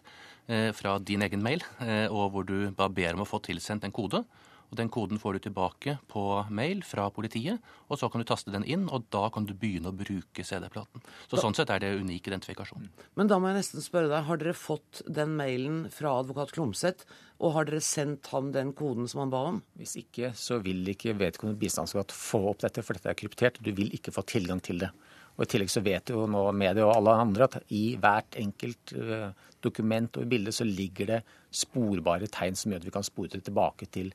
fra 0.74 0.98
din 0.98 1.22
egen 1.22 1.46
mail, 1.46 1.62
og 2.10 2.34
hvor 2.34 2.48
du 2.50 2.72
bare 2.74 2.96
ber 2.98 3.14
om 3.14 3.22
å 3.22 3.30
få 3.30 3.44
tilsendt 3.46 3.86
en 3.86 3.94
kode. 3.94 4.24
Og 4.68 4.78
Den 4.78 4.90
koden 4.92 5.20
får 5.20 5.38
du 5.38 5.46
tilbake 5.48 5.98
på 6.12 6.24
mail 6.52 6.82
fra 6.84 7.08
politiet, 7.14 7.64
og 7.88 8.00
så 8.00 8.10
kan 8.12 8.22
du 8.22 8.28
taste 8.28 8.52
den 8.52 8.66
inn, 8.68 8.88
og 8.92 9.06
da 9.14 9.30
kan 9.32 9.48
du 9.48 9.54
begynne 9.56 9.94
å 9.94 9.96
bruke 9.96 10.44
CD-platen. 10.44 11.04
Så 11.28 11.38
da, 11.38 11.44
Sånn 11.46 11.56
sett 11.56 11.72
er 11.72 11.80
det 11.84 11.94
unik 12.02 12.28
identifikasjon. 12.28 12.90
Men 13.16 13.32
da 13.32 13.40
må 13.40 13.52
jeg 13.52 13.62
nesten 13.62 13.86
spørre 13.86 14.12
deg, 14.12 14.28
har 14.28 14.42
dere 14.42 14.58
fått 14.58 15.02
den 15.08 15.38
mailen 15.40 15.86
fra 15.94 16.18
advokat 16.20 16.52
Klomsæt, 16.58 17.08
og 17.40 17.54
har 17.56 17.70
dere 17.70 17.84
sendt 17.86 18.28
ham 18.34 18.52
den 18.52 18.74
koden 18.76 19.08
som 19.08 19.24
han 19.24 19.32
ba 19.32 19.46
om? 19.54 19.62
Hvis 19.80 19.96
ikke, 20.02 20.34
så 20.36 20.60
vil 20.64 20.84
ikke 20.92 21.16
vedkommende 21.16 21.62
bistandsadvokat 21.62 22.16
få 22.18 22.44
opp 22.52 22.66
dette, 22.66 22.84
for 22.84 22.98
dette 22.98 23.14
er 23.14 23.20
kryptert. 23.20 23.62
Du 23.64 23.72
vil 23.78 23.94
ikke 23.96 24.16
få 24.16 24.26
tilgang 24.28 24.60
til 24.64 24.84
det. 24.84 24.92
Og 25.38 25.46
I 25.46 25.52
tillegg 25.52 25.70
så 25.70 25.84
vet 25.86 26.10
jo 26.10 26.26
nå 26.30 26.48
media 26.58 26.88
og 26.88 26.96
alle 26.96 27.14
andre 27.22 27.46
at 27.46 27.60
i 27.78 27.92
hvert 28.02 28.40
enkelt 28.42 28.94
uh, 28.98 29.30
dokument 29.64 30.18
og 30.18 30.32
bilde 30.32 30.54
så 30.56 30.66
ligger 30.66 31.12
det 31.12 31.20
sporbare 31.54 32.30
tegn 32.34 32.58
som 32.58 32.74
gjør 32.74 32.82
at 32.82 32.88
vi 32.90 32.96
kan 32.96 33.06
spore 33.06 33.36
det 33.36 33.44
tilbake 33.46 33.88
til 33.94 34.10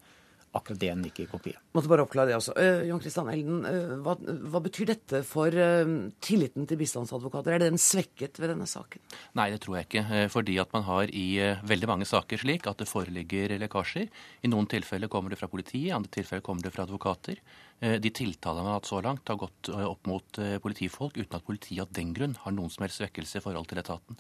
akkurat 0.53 0.81
det 0.81 0.91
en 0.93 1.05
ikke 1.09 1.27
kopier. 1.31 1.59
Måtte 1.77 1.91
bare 1.91 2.05
oppklare 2.05 2.31
det 2.31 2.37
også. 2.37 2.55
Uh, 2.59 2.83
Jon 2.89 3.01
Kristian 3.03 3.31
Elden, 3.33 3.63
uh, 3.65 3.95
hva, 4.05 4.17
hva, 4.21 4.61
betyr 4.65 4.91
dette 4.93 5.23
for 5.27 5.53
uh, 5.53 5.93
tilliten 6.25 6.69
til 6.69 6.81
bistandsadvokater? 6.81 7.57
Er 7.57 7.65
den 7.65 7.81
svekket 7.81 8.41
ved 8.43 8.53
denne 8.53 8.69
saken? 8.69 9.03
Nei, 9.39 9.49
det 9.55 9.63
tror 9.65 9.79
jeg 9.79 9.89
ikke. 9.89 10.29
Fordi 10.33 10.59
at 10.63 10.73
man 10.77 10.87
har 10.89 11.13
i 11.13 11.27
veldig 11.69 11.91
mange 11.91 12.09
saker 12.09 12.41
slik 12.43 12.69
at 12.71 12.83
det 12.83 12.91
foreligger 12.91 13.57
lekkasjer. 13.63 14.09
I 14.45 14.53
noen 14.53 14.69
tilfeller 14.71 15.11
kommer 15.13 15.33
det 15.33 15.41
fra 15.41 15.51
politiet, 15.53 15.89
i 15.89 15.97
andre 15.97 16.13
tilfeller 16.13 16.45
kommer 16.45 16.67
det 16.67 16.75
fra 16.75 16.87
advokater. 16.87 17.41
Eh, 17.83 17.97
de 17.99 18.11
tiltalene 18.15 18.63
man 18.63 18.77
har 18.77 18.79
hatt 18.79 18.87
så 18.87 19.01
langt, 19.03 19.27
har 19.27 19.41
gått 19.41 19.69
eh, 19.73 19.85
opp 19.89 20.07
mot 20.07 20.39
eh, 20.39 20.55
politifolk 20.63 21.17
uten 21.19 21.35
at 21.35 21.47
politiet 21.47 21.83
av 21.83 21.91
den 21.97 22.13
grunn 22.15 22.37
har 22.45 22.55
noen 22.55 22.71
som 22.71 22.85
helst 22.85 23.01
svekkelse 23.01 23.41
i 23.41 23.43
forhold 23.43 23.67
til 23.71 23.81
etaten. 23.83 24.19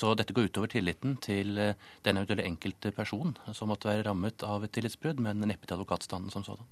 Så 0.00 0.14
dette 0.16 0.32
går 0.32 0.48
utover 0.48 0.70
tilliten 0.72 1.18
til 1.20 1.50
den 1.58 2.16
eventuelle 2.16 2.46
enkelte 2.48 2.88
person 2.96 3.34
som 3.52 3.68
måtte 3.68 3.90
være 3.90 4.06
rammet 4.06 4.40
av 4.46 4.64
et 4.64 4.72
tillitsbrudd, 4.72 5.20
men 5.20 5.44
neppe 5.44 5.68
til 5.68 5.76
advokatstanden 5.76 6.32
som 6.32 6.46
sådan. 6.46 6.64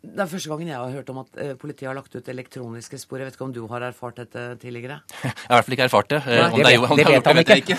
Det 0.00 0.22
er 0.24 0.28
første 0.30 0.48
gangen 0.48 0.68
jeg 0.70 0.80
har 0.80 0.94
hørt 0.96 1.10
om 1.12 1.18
at 1.20 1.34
eh, 1.42 1.50
politiet 1.60 1.90
har 1.90 1.96
lagt 1.98 2.14
ut 2.16 2.28
elektroniske 2.32 2.96
spor. 3.02 3.20
Jeg 3.20 3.28
vet 3.28 3.34
ikke 3.36 3.44
om 3.44 3.52
du 3.52 3.60
har 3.68 3.84
erfart 3.84 4.16
dette 4.16 4.44
tidligere? 4.62 4.96
Jeg 5.20 5.34
har 5.50 5.50
i 5.50 5.58
hvert 5.58 5.66
fall 5.66 5.74
ikke 5.76 5.86
erfart 5.90 6.08
det. 6.08 6.20
Nei, 6.24 6.46
det, 6.54 6.62
det, 6.64 6.70
jo, 6.72 6.86
det, 7.00 7.04
vet 7.10 7.26
han 7.28 7.40
ikke. 7.42 7.76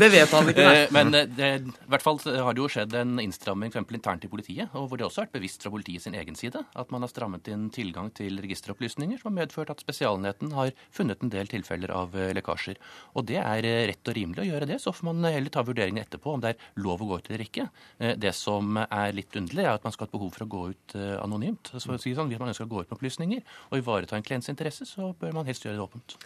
det 0.00 0.08
vet 0.10 0.32
han 0.34 0.50
ikke. 0.50 0.64
Eh, 0.66 0.94
men 0.96 1.14
eh, 1.14 1.28
det, 1.30 1.50
i 1.62 1.92
hvert 1.92 2.02
fall 2.02 2.18
har 2.26 2.56
det 2.56 2.62
jo 2.62 2.70
skjedd 2.74 2.96
en 2.98 3.20
innstramming 3.22 3.70
for 3.70 3.94
internt 3.94 4.26
i 4.26 4.30
politiet, 4.32 4.74
og 4.74 4.88
hvor 4.90 4.98
det 4.98 5.06
også 5.06 5.22
har 5.22 5.28
vært 5.28 5.36
bevisst 5.36 5.62
fra 5.62 5.70
politiet 5.70 6.02
sin 6.02 6.16
egen 6.18 6.38
side 6.38 6.58
at 6.58 6.90
man 6.90 7.06
har 7.06 7.12
strammet 7.12 7.46
inn 7.52 7.68
tilgang 7.70 8.10
til 8.18 8.42
registeropplysninger, 8.42 9.20
som 9.20 9.30
har 9.30 9.36
medført 9.44 9.70
at 9.70 9.84
Spesialenheten 9.84 10.50
har 10.56 10.74
funnet 10.90 11.22
en 11.22 11.30
del 11.30 11.50
tilfeller 11.54 11.94
av 11.94 12.18
lekkasjer. 12.34 12.82
Og 13.14 13.28
det 13.30 13.38
er 13.44 13.70
rett 13.92 14.10
og 14.10 14.18
rimelig 14.18 14.42
å 14.42 14.48
gjøre 14.48 14.70
det, 14.72 14.80
så 14.82 14.94
får 14.96 15.12
man 15.12 15.30
heller 15.30 15.54
ta 15.54 15.62
vurderingen 15.66 16.02
etterpå 16.02 16.34
om 16.34 16.42
det 16.42 16.56
er 16.56 16.68
lov 16.82 17.04
å 17.04 17.12
gå 17.12 17.20
ut 17.20 17.30
eller 17.30 17.46
ikke. 17.46 17.70
Det 18.18 18.34
som 18.34 18.82
er 18.82 19.14
litt 19.14 19.38
underlig, 19.38 19.68
er 19.68 19.76
at 19.76 19.86
man 19.86 19.94
skal 19.94 20.08
ha 20.08 20.10
et 20.10 20.18
behov 20.18 20.34
for 20.34 20.48
å 20.48 20.50
gå 20.50 20.66
ut 20.74 20.98
anonymt 21.20 21.59
åpent. 21.60 21.82
Så 21.82 21.98
si 21.98 22.14
sånn, 22.14 22.28
Hvis 22.28 22.38
man 22.38 22.48
ønsker 22.48 22.64
å 22.64 22.70
gå 22.70 22.82
ut 22.82 22.90
med 22.90 22.98
opplysninger 22.98 23.42
og 23.70 23.78
ivareta 23.78 24.16
en 24.16 24.22
klients 24.22 24.48
interesse, 24.48 24.86
så 24.86 25.14
bør 25.18 25.32
man 25.34 25.46
helst 25.46 25.64
gjøre 25.64 25.76
det 25.76 25.84
åpent. 25.84 26.16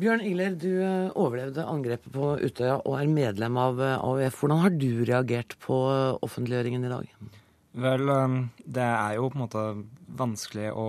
Bjørn 0.00 0.22
Ihler, 0.24 0.54
du 0.56 0.82
eh, 0.82 1.12
overlevde 1.14 1.66
angrepet 1.68 2.12
på 2.12 2.38
Utøya 2.40 2.80
og 2.86 2.96
er 2.98 3.08
medlem 3.08 3.56
av 3.56 3.80
eh, 3.80 3.98
AUF. 3.98 4.40
Hvordan 4.40 4.62
har 4.62 4.70
du 4.70 5.04
reagert 5.04 5.58
på 5.60 5.76
eh, 5.92 6.16
offentliggjøringen 6.22 6.84
i 6.84 6.92
dag? 6.92 7.10
Vel, 7.72 8.08
det 8.64 8.84
er 8.84 9.14
jo 9.16 9.28
på 9.30 9.38
en 9.38 9.44
måte 9.46 9.60
vanskelig 10.16 10.72
å 10.72 10.88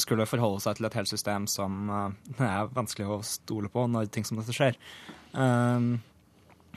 skulle 0.00 0.26
forholde 0.26 0.62
seg 0.64 0.78
til 0.78 0.86
et 0.88 0.96
helt 0.96 1.10
system 1.10 1.46
som 1.50 1.90
det 2.38 2.46
er 2.46 2.70
vanskelig 2.74 3.10
å 3.10 3.20
stole 3.26 3.70
på 3.70 3.86
når 3.90 4.08
ting 4.10 4.26
som 4.26 4.38
dette 4.38 4.54
skjer. 4.54 4.78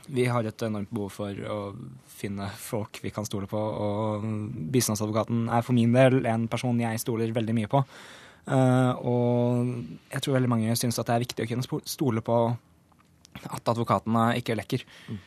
Vi 0.08 0.26
har 0.32 0.48
et 0.48 0.63
enormt 0.63 0.91
behov 0.93 1.12
for 1.12 1.41
å 1.52 1.58
finne 2.17 2.48
folk 2.62 3.02
vi 3.04 3.12
kan 3.13 3.28
stole 3.28 3.50
på, 3.50 3.60
og 3.60 4.28
bistandsadvokaten 4.74 5.48
er 5.52 5.65
for 5.65 5.76
min 5.78 5.93
del 5.96 6.24
en 6.30 6.48
person 6.52 6.80
jeg 6.80 7.04
stoler 7.04 7.36
veldig 7.36 7.56
mye 7.58 7.72
på. 7.72 7.84
Uh, 8.48 8.93
og 9.04 9.72
jeg 10.13 10.24
tror 10.24 10.38
veldig 10.38 10.52
mange 10.54 10.76
syns 10.80 11.00
at 11.02 11.10
det 11.10 11.17
er 11.17 11.26
viktig 11.26 11.43
å 11.43 11.50
kunne 11.50 11.82
stole 11.84 12.24
på 12.24 12.38
at 13.43 13.72
advokatene 13.74 14.30
ikke 14.39 14.56
lekker. 14.58 14.86
Mm. 15.12 15.17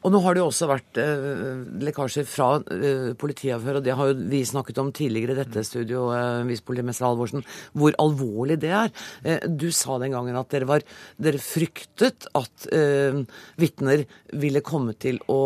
Og 0.00 0.12
nå 0.14 0.20
har 0.24 0.36
det 0.36 0.40
jo 0.40 0.48
også 0.48 0.68
vært 0.70 0.98
eh, 1.00 1.58
lekkasjer 1.84 2.24
fra 2.28 2.48
eh, 2.72 3.10
politiavhør, 3.20 3.80
og 3.80 3.84
det 3.84 3.96
har 3.98 4.10
jo 4.10 4.16
vi 4.32 4.40
snakket 4.48 4.80
om 4.80 4.92
tidligere 4.96 5.34
i 5.34 5.40
dette 5.42 5.64
studio, 5.68 6.06
eh, 6.16 6.40
visepolitimester 6.48 7.04
Halvorsen, 7.04 7.44
hvor 7.76 7.96
alvorlig 8.00 8.56
det 8.62 8.72
er. 8.78 8.88
Eh, 9.20 9.44
du 9.44 9.68
sa 9.76 9.98
den 10.00 10.16
gangen 10.16 10.40
at 10.40 10.48
dere, 10.54 10.68
var, 10.70 10.86
dere 11.20 11.42
fryktet 11.44 12.30
at 12.38 12.68
eh, 12.72 13.20
vitner 13.60 14.06
ville 14.40 14.64
komme 14.64 14.96
til 14.96 15.20
å 15.28 15.40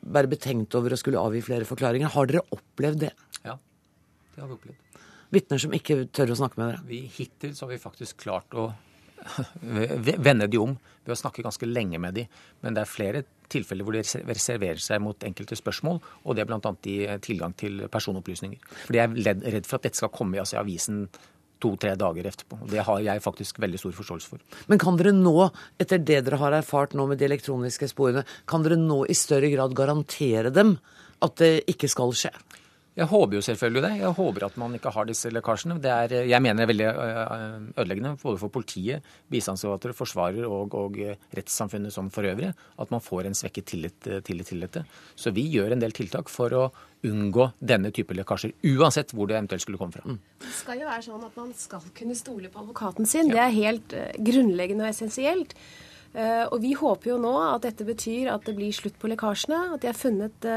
være 0.00 0.32
betenkt 0.32 0.78
over 0.78 0.96
å 0.96 1.00
skulle 1.00 1.20
avgi 1.20 1.44
flere 1.44 1.68
forklaringer. 1.68 2.14
Har 2.16 2.32
dere 2.32 2.46
opplevd 2.56 3.04
det? 3.04 3.14
Ja, 3.44 3.58
det 4.34 4.44
har 4.44 4.48
vi 4.48 4.56
opplevd. 4.56 4.84
Vitner 5.36 5.60
som 5.60 5.74
ikke 5.76 6.06
tør 6.16 6.32
å 6.32 6.40
snakke 6.40 6.56
med 6.56 6.70
dere? 6.70 6.84
Vi, 6.88 7.04
hittil 7.12 7.52
så 7.52 7.66
har 7.66 7.76
vi 7.76 7.82
faktisk 7.82 8.24
klart 8.24 8.56
å 8.56 8.70
vende 10.24 10.48
de 10.48 10.60
om 10.62 10.78
ved 11.04 11.12
å 11.12 11.18
snakke 11.18 11.44
ganske 11.44 11.68
lenge 11.68 12.00
med 12.00 12.16
de. 12.16 12.24
Men 12.64 12.72
det 12.72 12.86
er 12.86 12.88
flere 12.88 13.28
tilfeller 13.52 13.86
hvor 13.86 13.96
de 13.96 14.04
reserverer 14.28 14.82
seg 14.82 15.02
mot 15.02 15.24
enkelte 15.26 15.58
spørsmål, 15.58 15.98
og 16.24 16.36
det 16.36 16.44
er 16.44 16.50
bl.a. 16.50 16.74
i 16.90 16.98
tilgang 17.24 17.56
til 17.58 17.86
personopplysninger. 17.92 18.60
For 18.84 18.96
de 18.96 19.02
er 19.02 19.18
redd 19.56 19.66
for 19.68 19.78
at 19.78 19.88
dette 19.88 20.00
skal 20.00 20.12
komme 20.14 20.40
altså, 20.40 20.58
i 20.58 20.62
avisen 20.62 21.06
to-tre 21.62 21.94
dager 21.98 22.28
etterpå. 22.30 22.60
Det 22.70 22.84
har 22.86 23.00
jeg 23.02 23.22
faktisk 23.24 23.58
veldig 23.62 23.80
stor 23.82 23.94
forståelse 23.96 24.30
for. 24.30 24.42
Men 24.70 24.80
kan 24.82 24.98
dere 24.98 25.14
nå, 25.16 25.34
etter 25.80 25.98
det 25.98 26.20
dere 26.26 26.38
har 26.40 26.54
erfart 26.60 26.94
nå 26.94 27.08
med 27.10 27.18
de 27.18 27.26
elektroniske 27.26 27.90
sporene, 27.90 28.24
kan 28.48 28.62
dere 28.62 28.78
nå 28.78 29.02
i 29.10 29.16
større 29.18 29.50
grad 29.52 29.74
garantere 29.78 30.54
dem 30.54 30.76
at 31.24 31.38
det 31.42 31.52
ikke 31.70 31.90
skal 31.90 32.14
skje? 32.14 32.32
Jeg 32.98 33.06
håper 33.06 33.38
jo 33.38 33.42
selvfølgelig 33.46 33.82
det. 33.84 33.92
Jeg 34.00 34.14
håper 34.16 34.44
at 34.48 34.56
man 34.58 34.74
ikke 34.74 34.90
har 34.90 35.06
disse 35.06 35.30
lekkasjene. 35.30 35.76
Det 35.82 35.90
er, 35.92 36.14
jeg 36.26 36.42
mener 36.42 36.58
det 36.58 36.64
er 36.64 36.70
veldig 36.72 36.88
ødeleggende 37.78 38.14
både 38.18 38.40
for 38.40 38.50
politiet, 38.50 39.06
bistandsadvokater, 39.30 39.94
forsvarer 39.94 40.48
og, 40.48 40.74
og, 40.74 40.98
rettssamfunnet 41.38 41.94
som 41.94 42.10
for 42.10 42.26
øvrig 42.26 42.50
at 42.50 42.94
man 42.94 43.04
får 43.04 43.28
en 43.28 43.38
svekket 43.38 43.70
tillit, 43.70 44.10
tillit 44.26 44.50
til 44.50 44.66
dette. 44.66 44.82
Så 45.14 45.30
vi 45.36 45.46
gjør 45.52 45.76
en 45.76 45.84
del 45.84 45.94
tiltak 45.94 46.32
for 46.32 46.58
å 46.58 46.68
unngå 47.06 47.52
denne 47.62 47.92
type 47.94 48.16
lekkasjer, 48.18 48.56
uansett 48.74 49.14
hvor 49.14 49.30
det 49.30 49.38
eventuelt 49.38 49.62
skulle 49.62 49.78
komme 49.78 49.94
fra. 49.94 50.02
Mm. 50.02 50.18
Det 50.42 50.54
skal 50.58 50.82
jo 50.82 50.88
være 50.90 51.06
sånn 51.06 51.26
at 51.28 51.38
man 51.38 51.52
skal 51.54 51.90
kunne 51.94 52.18
stole 52.18 52.50
på 52.50 52.64
advokaten 52.64 53.06
sin. 53.06 53.30
Det 53.30 53.44
er 53.44 53.54
helt 53.54 53.94
grunnleggende 54.18 54.88
og 54.88 54.90
essensielt. 54.90 55.54
Og 56.18 56.56
vi 56.64 56.72
håper 56.74 57.12
jo 57.12 57.18
nå 57.20 57.34
at 57.44 57.66
dette 57.66 57.84
betyr 57.86 58.32
at 58.32 58.46
det 58.48 58.56
blir 58.56 58.74
slutt 58.74 58.96
på 58.98 59.10
lekkasjene, 59.12 59.76
at 59.76 59.84
de 59.84 59.90
har 59.90 59.98
funnet 59.98 60.48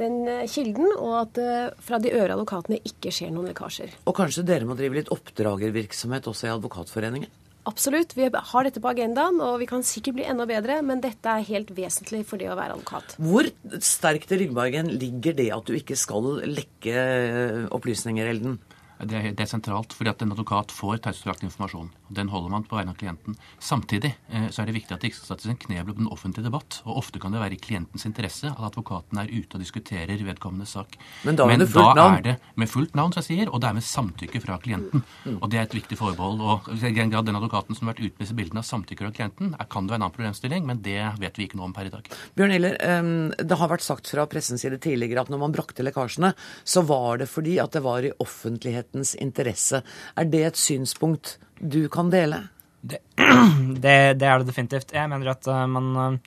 den 0.00 0.22
eh, 0.28 0.46
kilden, 0.50 0.88
og 0.96 1.18
at 1.24 1.34
det 1.38 1.50
eh, 1.50 1.84
fra 1.84 2.00
de 2.02 2.14
øvrige 2.14 2.38
advokatene 2.38 2.80
ikke 2.90 3.12
skjer 3.14 3.34
noen 3.34 3.50
lekkasjer. 3.52 3.94
Og 4.08 4.16
kanskje 4.16 4.46
dere 4.48 4.68
må 4.68 4.76
drive 4.78 5.00
litt 5.00 5.12
oppdragervirksomhet 5.14 6.28
også 6.30 6.48
i 6.48 6.54
Advokatforeningen? 6.54 7.36
Absolutt. 7.68 8.14
Vi 8.16 8.24
har 8.32 8.64
dette 8.64 8.80
på 8.80 8.88
agendaen, 8.88 9.36
og 9.44 9.58
vi 9.60 9.68
kan 9.68 9.84
sikkert 9.84 10.16
bli 10.16 10.24
enda 10.26 10.46
bedre, 10.48 10.78
men 10.86 11.02
dette 11.04 11.28
er 11.28 11.44
helt 11.50 11.70
vesentlig 11.76 12.22
for 12.28 12.40
det 12.40 12.48
å 12.48 12.56
være 12.56 12.78
advokat. 12.78 13.14
Hvor 13.20 13.46
sterkt 13.84 14.32
i 14.32 14.40
ryggmargen 14.40 14.88
ligger 14.96 15.36
det 15.36 15.50
at 15.54 15.68
du 15.68 15.76
ikke 15.76 15.98
skal 16.00 16.40
lekke 16.48 16.96
eh, 16.96 17.62
opplysninger, 17.76 18.32
Elden? 18.32 18.56
Det 19.00 19.16
er, 19.16 19.30
det 19.32 19.44
er 19.44 19.48
sentralt, 19.48 19.94
fordi 19.96 20.10
at 20.12 20.22
en 20.24 20.34
advokat 20.34 20.72
får 20.74 21.00
taushetsbelagt 21.04 21.44
informasjon. 21.46 21.88
og 21.88 22.16
Den 22.16 22.28
holder 22.28 22.52
man 22.52 22.66
på 22.68 22.76
vegne 22.76 22.92
av 22.92 22.98
klienten. 23.00 23.36
Samtidig 23.62 24.12
eh, 24.28 24.48
så 24.52 24.62
er 24.62 24.68
det 24.68 24.74
viktig 24.76 24.92
at 24.92 25.00
det 25.00 25.10
ikke 25.10 25.20
skal 25.22 25.34
settes 25.34 25.50
en 25.52 25.60
knebel 25.60 25.94
på 25.94 26.02
den 26.02 26.10
offentlige 26.12 26.48
debatt. 26.48 26.80
og 26.84 26.98
Ofte 27.00 27.22
kan 27.22 27.32
det 27.32 27.40
være 27.40 27.56
i 27.56 27.60
klientens 27.62 28.04
interesse 28.08 28.50
at 28.52 28.60
advokaten 28.70 29.22
er 29.22 29.32
ute 29.32 29.56
og 29.56 29.64
diskuterer 29.64 30.20
vedkommende 30.26 30.68
sak. 30.68 30.98
Men 31.24 31.38
da, 31.40 31.46
Men 31.48 31.64
da 31.64 32.06
er 32.10 32.24
det 32.26 32.36
med 32.60 32.68
fullt 32.68 32.94
navn, 32.98 33.14
som 33.14 33.22
jeg 33.22 33.30
sier, 33.30 33.52
og 33.52 33.62
det 33.62 33.70
er 33.70 33.78
med 33.78 33.86
samtykke 33.88 34.42
fra 34.44 34.58
klienten. 34.60 35.04
Mm. 35.24 35.38
Og 35.40 35.48
Det 35.50 35.58
er 35.58 35.68
et 35.68 35.78
viktig 35.78 35.96
forbehold. 35.98 36.40
og 36.40 36.68
i 36.74 36.92
den 36.92 37.10
grad 37.10 37.26
Den 37.26 37.36
advokaten 37.36 37.76
som 37.76 37.86
har 37.86 37.94
vært 37.94 38.04
ute 38.04 38.18
med 38.18 38.24
disse 38.26 38.36
bildene 38.36 38.60
av 38.60 38.68
samtykke 38.68 39.06
fra 39.06 39.14
klienten, 39.16 39.54
er, 39.58 39.64
kan 39.70 39.86
det 39.86 39.94
være 39.94 40.02
en 40.02 40.08
annen 40.08 40.16
problemstilling, 40.16 40.66
men 40.66 40.82
det 40.84 41.00
vet 41.20 41.38
vi 41.38 41.48
ikke 41.48 41.56
noe 41.56 41.70
om 41.70 41.76
per 41.76 41.88
i 41.88 41.94
dag. 41.94 42.08
Bjørn 42.36 42.54
Iller, 42.54 42.76
det 43.40 43.58
har 43.60 43.70
vært 43.70 43.86
sagt 43.86 44.10
fra 44.10 44.26
pressens 44.30 44.60
side 44.60 44.80
tidligere 44.82 45.24
at 45.24 45.32
når 45.32 45.40
man 45.40 45.54
brakte 45.54 45.84
lekkasjene, 45.84 46.34
så 46.64 46.82
var 46.86 47.20
det 47.22 47.28
fordi 47.30 47.58
at 47.62 47.72
det 47.72 47.84
var 47.84 48.04
i 48.04 48.12
offentlighetens 48.90 49.14
interesse. 49.20 49.82
Er 50.16 50.24
det 50.24 50.44
et 50.44 50.56
synspunkt 50.56 51.38
du 51.58 51.88
kan 51.88 52.10
dele? 52.10 52.48
Det, 52.82 52.98
det, 53.16 54.18
det, 54.18 54.26
er 54.26 54.38
det 54.38 54.46
definitivt. 54.46 54.92
Jeg 54.92 55.08
mener 55.08 55.30
at 55.30 55.46
uh, 55.46 55.66
man 55.66 55.96
uh, 55.96 56.18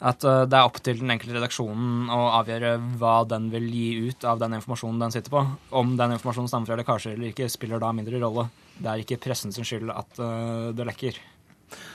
at 0.00 0.24
uh, 0.24 0.46
det 0.48 0.56
er 0.56 0.64
opp 0.64 0.80
til 0.80 1.00
den 1.00 1.10
enkelte 1.10 1.36
redaksjonen 1.36 2.08
å 2.08 2.30
avgjøre 2.38 2.78
hva 2.96 3.24
den 3.28 3.50
vil 3.50 3.66
gi 3.68 4.08
ut 4.08 4.24
av 4.24 4.38
den 4.40 4.54
informasjonen 4.56 5.00
den 5.00 5.12
sitter 5.12 5.30
på. 5.30 5.44
Om 5.70 5.96
den 5.98 6.14
informasjonen 6.16 6.48
stammer 6.48 6.70
fra 6.70 6.78
lekkasjer 6.80 7.16
eller 7.16 7.32
ikke, 7.32 7.50
spiller 7.50 7.80
da 7.80 7.92
mindre 7.92 8.20
rolle. 8.22 8.48
Det 8.78 8.88
er 8.88 9.02
ikke 9.02 9.20
pressens 9.20 9.60
skyld 9.60 9.92
at 9.92 10.22
det 10.72 10.86
lekker. 10.88 11.18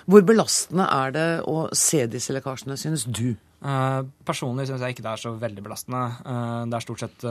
Hvor 0.05 0.25
belastende 0.27 0.87
er 0.91 1.15
det 1.15 1.27
å 1.49 1.67
se 1.75 2.05
disse 2.11 2.35
lekkasjene, 2.35 2.79
synes 2.79 3.07
du? 3.09 3.35
personlig 3.65 4.67
syns 4.69 4.83
jeg 4.83 4.93
ikke 4.93 5.01
det 5.01 5.09
er 5.09 5.21
så 5.23 5.31
veldig 5.41 5.61
belastende. 5.65 6.01
det 6.69 6.75
er 6.77 6.83
stort 6.83 7.01
sett 7.01 7.23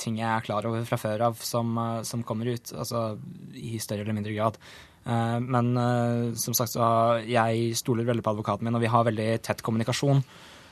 ting 0.00 0.20
jeg 0.20 0.28
er 0.28 0.44
klar 0.44 0.66
over 0.68 0.84
fra 0.88 0.98
før 1.00 1.26
av 1.30 1.40
som, 1.44 1.72
eh, 1.78 2.02
som 2.08 2.24
kommer 2.26 2.50
ut, 2.54 2.72
altså 2.72 3.18
i 3.54 3.78
større 3.82 4.06
eller 4.06 4.16
mindre 4.16 4.36
grad. 4.36 4.58
Eh, 5.06 5.38
men 5.40 5.72
eh, 5.76 6.34
som 6.40 6.56
sagt 6.56 6.74
så 6.74 7.20
jeg 7.26 7.76
stoler 7.78 8.08
veldig 8.08 8.24
på 8.24 8.34
advokaten 8.34 8.66
min, 8.66 8.76
og 8.76 8.84
vi 8.84 8.92
har 8.92 9.08
veldig 9.08 9.30
tett 9.46 9.64
kommunikasjon. 9.66 10.24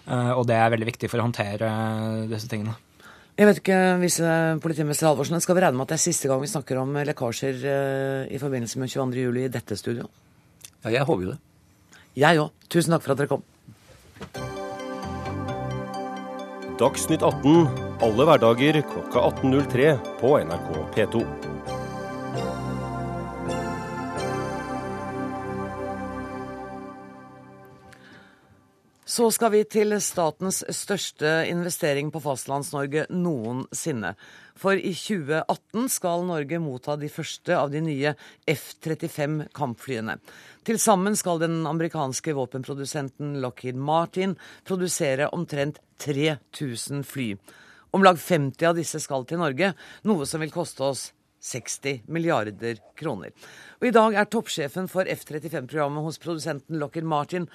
Og 0.09 0.47
det 0.49 0.55
er 0.57 0.71
veldig 0.73 0.87
viktig 0.89 1.09
for 1.13 1.21
å 1.21 1.25
håndtere 1.27 1.69
disse 2.31 2.49
tingene. 2.49 2.73
Jeg 3.37 3.45
vet 3.45 3.59
ikke, 3.61 4.57
Politimester 4.65 5.05
Halvorsen, 5.05 5.37
skal 5.45 5.59
vi 5.59 5.65
regne 5.67 5.77
med 5.77 5.85
at 5.85 5.91
det 5.93 5.99
er 5.99 6.01
siste 6.07 6.31
gang 6.31 6.41
vi 6.41 6.49
snakker 6.49 6.81
om 6.81 6.97
lekkasjer 7.11 7.59
i 8.33 8.41
forbindelse 8.41 8.81
med 8.81 8.89
22.07. 8.89 9.37
i 9.43 9.51
dette 9.53 9.77
studio? 9.77 10.09
Ja, 10.85 10.91
jeg 11.01 11.07
håper 11.09 11.25
jo 11.25 11.35
det. 11.35 11.39
Jeg 12.19 12.41
òg. 12.43 12.55
Tusen 12.71 12.95
takk 12.95 13.05
for 13.05 13.15
at 13.15 13.21
dere 13.23 13.31
kom. 13.33 13.45
Dagsnytt 16.79 17.25
18 17.27 17.89
alle 18.07 18.25
hverdager 18.29 18.79
klokka 18.87 19.25
18.03 19.43 19.89
på 20.21 20.37
NRK 20.47 20.69
P2. 20.95 21.23
Så 29.19 29.33
skal 29.35 29.51
vi 29.51 29.65
til 29.67 29.97
statens 29.99 30.61
største 30.79 31.27
investering 31.51 32.13
på 32.15 32.21
Fastlands-Norge 32.23 33.09
noensinne. 33.11 34.13
For 34.55 34.79
i 34.79 34.93
2018 34.95 35.89
skal 35.91 36.23
Norge 36.29 36.61
motta 36.63 36.95
de 37.01 37.09
første 37.11 37.57
av 37.59 37.73
de 37.73 37.83
nye 37.83 38.13
F-35 38.47 39.49
kampflyene. 39.59 40.21
Til 40.63 40.79
sammen 40.79 41.19
skal 41.19 41.43
den 41.43 41.67
amerikanske 41.67 42.37
våpenprodusenten 42.39 43.41
Lockheed 43.43 43.83
Martin 43.91 44.37
produsere 44.63 45.33
omtrent 45.35 45.83
3000 45.99 47.03
fly. 47.03 47.33
Om 47.91 48.07
lag 48.07 48.23
50 48.23 48.71
av 48.71 48.79
disse 48.79 49.03
skal 49.03 49.27
til 49.27 49.43
Norge, 49.43 49.75
noe 50.07 50.31
som 50.31 50.47
vil 50.47 50.55
koste 50.55 50.93
oss 50.93 51.09
60 51.41 52.03
milliarder 52.09 52.81
kroner. 52.99 53.35
Og 53.81 53.89
I 53.89 53.95
dag 53.95 54.15
er 54.15 54.31
toppsjefen 54.31 54.89
for 54.91 55.09
F-35-programmet 55.09 56.05
hos 56.05 56.19
produsenten 56.23 56.79
Lockheed 56.81 57.07
Martin. 57.07 57.49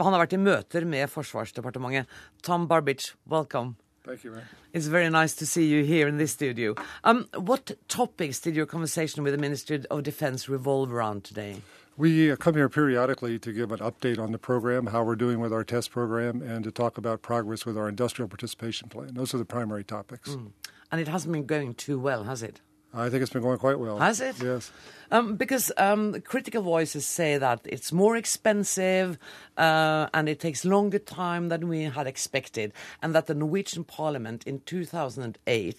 Han 0.00 0.12
har 0.12 0.24
vært 0.24 0.36
i 0.36 0.40
møter 0.40 0.84
med 0.88 1.10
Forsvarsdepartementet. 1.12 2.08
Tom 2.42 2.68
Barbic, 2.68 3.14
welcome. 3.28 3.76
Thank 4.04 4.24
you, 4.24 4.32
man. 4.32 4.42
It's 4.72 4.86
very 4.86 5.10
nice 5.10 5.34
to 5.36 5.46
see 5.46 5.66
you 5.66 5.84
here 5.84 6.08
in 6.08 6.16
this 6.16 6.32
studio. 6.32 6.74
Um, 7.04 7.28
what 7.36 7.70
topics 7.88 8.40
did 8.40 8.56
your 8.56 8.66
conversation 8.66 9.22
with 9.24 9.34
the 9.34 9.38
Ministry 9.38 9.84
of 9.90 10.02
Defense 10.02 10.48
revolve 10.48 10.90
around 10.92 11.24
today? 11.24 11.62
We 11.96 12.34
come 12.36 12.54
here 12.54 12.70
periodically 12.70 13.38
to 13.38 13.52
give 13.52 13.72
an 13.72 13.80
update 13.80 14.18
on 14.18 14.32
the 14.32 14.38
program, 14.38 14.86
how 14.86 15.04
we're 15.04 15.16
doing 15.16 15.38
with 15.38 15.52
our 15.52 15.64
test 15.64 15.90
program, 15.90 16.40
and 16.40 16.64
to 16.64 16.70
talk 16.70 16.96
about 16.96 17.20
progress 17.20 17.66
with 17.66 17.76
our 17.76 17.90
industrial 17.90 18.26
participation 18.26 18.88
plan. 18.88 19.12
Those 19.12 19.34
are 19.34 19.38
the 19.38 19.44
primary 19.44 19.84
topics. 19.84 20.30
Mm. 20.30 20.52
And 20.90 21.00
it 21.00 21.08
hasn't 21.08 21.32
been 21.32 21.44
going 21.44 21.74
too 21.74 21.98
well, 21.98 22.24
has 22.24 22.42
it? 22.42 22.62
I 22.92 23.08
think 23.08 23.22
it's 23.22 23.32
been 23.32 23.42
going 23.42 23.58
quite 23.58 23.78
well. 23.78 23.98
Has 23.98 24.20
it? 24.20 24.42
Yes. 24.42 24.72
Um, 25.12 25.36
because 25.36 25.72
um, 25.76 26.20
critical 26.22 26.62
voices 26.62 27.06
say 27.06 27.38
that 27.38 27.60
it's 27.64 27.92
more 27.92 28.16
expensive 28.16 29.18
uh, 29.56 30.08
and 30.14 30.28
it 30.28 30.40
takes 30.40 30.64
longer 30.64 30.98
time 30.98 31.48
than 31.48 31.68
we 31.68 31.82
had 31.82 32.06
expected, 32.06 32.72
and 33.02 33.14
that 33.14 33.26
the 33.26 33.34
Norwegian 33.34 33.84
Parliament 33.84 34.44
in 34.46 34.60
2008, 34.60 35.76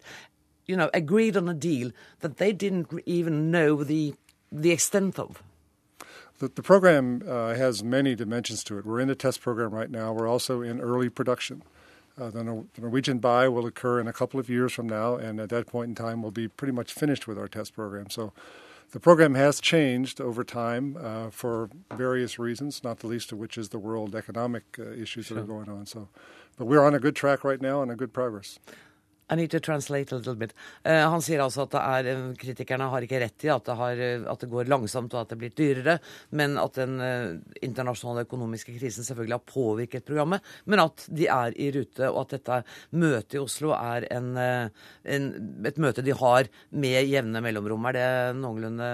you 0.65 0.75
know, 0.75 0.89
agreed 0.93 1.37
on 1.37 1.47
a 1.47 1.53
deal 1.53 1.91
that 2.19 2.37
they 2.37 2.51
didn't 2.51 2.89
even 3.05 3.51
know 3.51 3.83
the 3.83 4.15
the 4.51 4.71
extent 4.71 5.17
of. 5.17 5.41
The, 6.39 6.49
the 6.49 6.63
program 6.63 7.23
uh, 7.27 7.53
has 7.53 7.83
many 7.83 8.15
dimensions 8.15 8.63
to 8.65 8.77
it. 8.77 8.85
We're 8.85 8.99
in 8.99 9.07
the 9.07 9.15
test 9.15 9.41
program 9.41 9.71
right 9.71 9.89
now. 9.89 10.11
We're 10.11 10.27
also 10.27 10.61
in 10.61 10.81
early 10.81 11.07
production. 11.07 11.63
Uh, 12.21 12.29
the, 12.29 12.43
Nor- 12.43 12.65
the, 12.75 12.81
Norwegian 12.81 13.17
buy 13.17 13.47
will 13.47 13.65
occur 13.65 13.99
in 13.99 14.07
a 14.07 14.13
couple 14.13 14.39
of 14.39 14.47
years 14.47 14.73
from 14.73 14.87
now, 14.87 15.15
and 15.15 15.39
at 15.39 15.49
that 15.49 15.65
point 15.65 15.89
in 15.89 15.95
time, 15.95 16.21
we'll 16.21 16.31
be 16.31 16.47
pretty 16.47 16.71
much 16.71 16.93
finished 16.93 17.27
with 17.27 17.37
our 17.37 17.47
test 17.47 17.73
program. 17.73 18.11
So 18.11 18.31
the 18.91 18.99
program 18.99 19.33
has 19.33 19.59
changed 19.59 20.21
over 20.21 20.43
time 20.43 20.97
uh, 21.01 21.31
for 21.31 21.71
various 21.95 22.37
reasons, 22.37 22.83
not 22.83 22.99
the 22.99 23.07
least 23.07 23.31
of 23.31 23.39
which 23.39 23.57
is 23.57 23.69
the 23.69 23.79
world 23.79 24.15
economic 24.15 24.63
uh, 24.77 24.91
issues 24.91 25.25
sure. 25.27 25.35
that 25.35 25.43
are 25.43 25.47
going 25.47 25.67
on. 25.67 25.87
So, 25.87 26.09
but 26.57 26.65
we're 26.65 26.85
on 26.85 26.93
a 26.93 26.99
good 26.99 27.15
track 27.15 27.43
right 27.43 27.59
now 27.59 27.81
and 27.81 27.91
a 27.91 27.95
good 27.95 28.13
progress. 28.13 28.59
I 29.31 29.35
need 29.35 29.51
to 29.51 29.59
translate 29.59 30.11
a 30.11 30.17
little 30.17 30.35
bit. 30.35 30.53
Uh, 30.83 31.07
han 31.13 31.23
sier 31.23 31.39
altså 31.43 31.63
at 31.63 31.77
er, 31.79 32.09
eh, 32.11 32.23
kritikerne 32.39 32.89
har 32.91 33.05
ikke 33.05 33.21
rett 33.23 33.45
i 33.47 33.51
at 33.53 33.63
det, 33.67 33.75
har, 33.79 34.01
eh, 34.03 34.25
at 34.27 34.43
det, 34.43 34.49
går 34.51 34.67
langsomt 34.71 35.13
og 35.15 35.21
at 35.21 35.31
det 35.31 35.37
blir 35.39 35.53
dyrere, 35.55 35.97
men 36.35 36.57
at 36.59 36.75
den 36.75 36.97
uh, 36.99 37.37
internasjonale 37.63 38.25
økonomiske 38.27 38.75
krisen 38.75 39.07
selvfølgelig 39.07 39.37
har 39.37 39.45
påvirket 39.47 40.07
programmet, 40.07 40.43
men 40.65 40.83
at 40.83 41.05
de 41.07 41.29
er 41.31 41.55
i 41.55 41.69
rute, 41.71 42.09
og 42.09 42.25
at 42.25 42.35
dette 42.35 42.59
møtet 42.91 43.37
i 43.37 43.41
Oslo 43.41 43.71
er 43.77 44.09
en, 44.11 44.33
en, 44.35 45.29
et 45.67 45.79
møte 45.81 46.03
de 46.03 46.15
har 46.17 46.49
med 46.75 47.07
jevne 47.07 47.43
mellomrom. 47.43 47.87
Er 47.87 47.97
det 47.97 48.07
noenlunde 48.41 48.89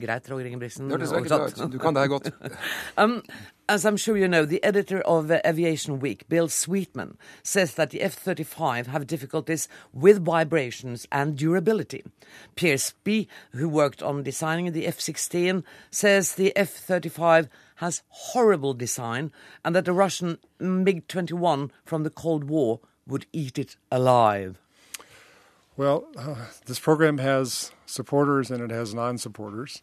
greit, 0.00 0.30
Roger 0.32 0.48
Ingebrigtsen? 0.48 0.88
Det 0.88 0.96
hørtes 0.96 1.12
veldig 1.12 1.40
ut. 1.44 1.74
Du 1.74 1.80
kan 1.82 1.96
det 1.96 2.06
her 2.06 2.14
godt. 2.14 2.32
um, 3.02 3.18
As 3.66 3.86
I'm 3.86 3.96
sure 3.96 4.18
you 4.18 4.28
know, 4.28 4.44
the 4.44 4.62
editor 4.62 5.00
of 5.00 5.30
uh, 5.30 5.40
Aviation 5.46 5.98
Week, 5.98 6.28
Bill 6.28 6.48
Sweetman, 6.48 7.16
says 7.42 7.74
that 7.74 7.88
the 7.88 8.02
F 8.02 8.12
35 8.12 8.88
have 8.88 9.06
difficulties 9.06 9.68
with 9.90 10.22
vibrations 10.22 11.08
and 11.10 11.34
durability. 11.34 12.04
Pierre 12.56 12.76
Spee, 12.76 13.26
who 13.52 13.66
worked 13.66 14.02
on 14.02 14.22
designing 14.22 14.70
the 14.72 14.86
F 14.86 15.00
16, 15.00 15.64
says 15.90 16.34
the 16.34 16.54
F 16.54 16.72
35 16.72 17.48
has 17.76 18.02
horrible 18.08 18.74
design 18.74 19.32
and 19.64 19.74
that 19.74 19.86
the 19.86 19.94
Russian 19.94 20.36
MiG 20.60 21.08
21 21.08 21.72
from 21.86 22.02
the 22.02 22.10
Cold 22.10 22.44
War 22.44 22.80
would 23.06 23.24
eat 23.32 23.58
it 23.58 23.76
alive. 23.90 24.60
Well, 25.74 26.04
uh, 26.18 26.34
this 26.66 26.78
program 26.78 27.16
has 27.16 27.72
supporters 27.86 28.50
and 28.50 28.62
it 28.62 28.70
has 28.70 28.94
non 28.94 29.16
supporters. 29.16 29.80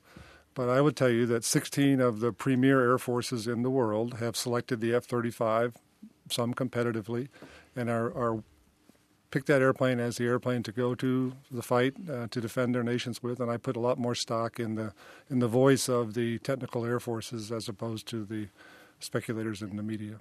But 0.54 0.70
I 0.70 0.82
would 0.82 0.96
tell 0.96 1.10
you 1.10 1.26
that 1.28 1.44
16 1.44 2.02
of 2.02 2.20
the 2.20 2.34
premier 2.34 2.82
air 2.82 2.98
forces 2.98 3.48
in 3.48 3.62
the 3.62 3.70
world 3.70 4.16
have 4.16 4.36
selected 4.36 4.82
the 4.82 4.94
F 4.94 5.06
35, 5.06 5.76
some 6.30 6.54
competitively, 6.54 7.30
and 7.76 7.90
are, 7.90 8.08
are 8.16 8.44
picked 9.32 9.48
that 9.48 9.62
airplane 9.62 10.00
as 10.00 10.18
the 10.18 10.26
airplane 10.26 10.62
to 10.64 10.72
go 10.72 10.94
to 10.94 11.34
the 11.50 11.62
fight 11.62 11.94
uh, 12.10 12.28
to 12.30 12.42
defend 12.42 12.76
their 12.76 12.84
nations 12.84 13.24
with, 13.24 13.40
and 13.40 13.50
I 13.50 13.58
put 13.58 13.78
a 13.78 13.80
lot 13.80 13.98
more 13.98 14.14
stock 14.14 14.60
in 14.60 14.76
the 14.76 14.94
in 15.30 15.40
the 15.40 15.48
voice 15.48 15.88
of 15.88 16.14
the 16.14 16.38
technical 16.40 16.86
air 16.86 17.00
forces 17.00 17.52
as 17.52 17.70
opposed 17.70 18.08
to 18.08 18.26
the 18.26 18.48
speculators 19.00 19.62
in 19.62 19.78
the 19.78 19.84
media. 19.84 20.20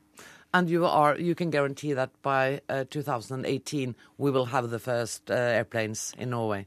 And 0.55 0.71
you 0.71 0.87
are 0.87 1.19
you 1.19 1.35
can 1.35 1.51
guarantee 1.51 1.93
that 1.93 2.11
by 2.23 2.61
uh, 2.69 2.85
2018 2.89 3.97
we 4.17 4.31
will 4.31 4.47
have 4.47 4.71
the 4.71 4.79
first 4.79 5.31
uh, 5.31 5.35
airplanes 5.35 6.15
in 6.17 6.31
Norway. 6.31 6.67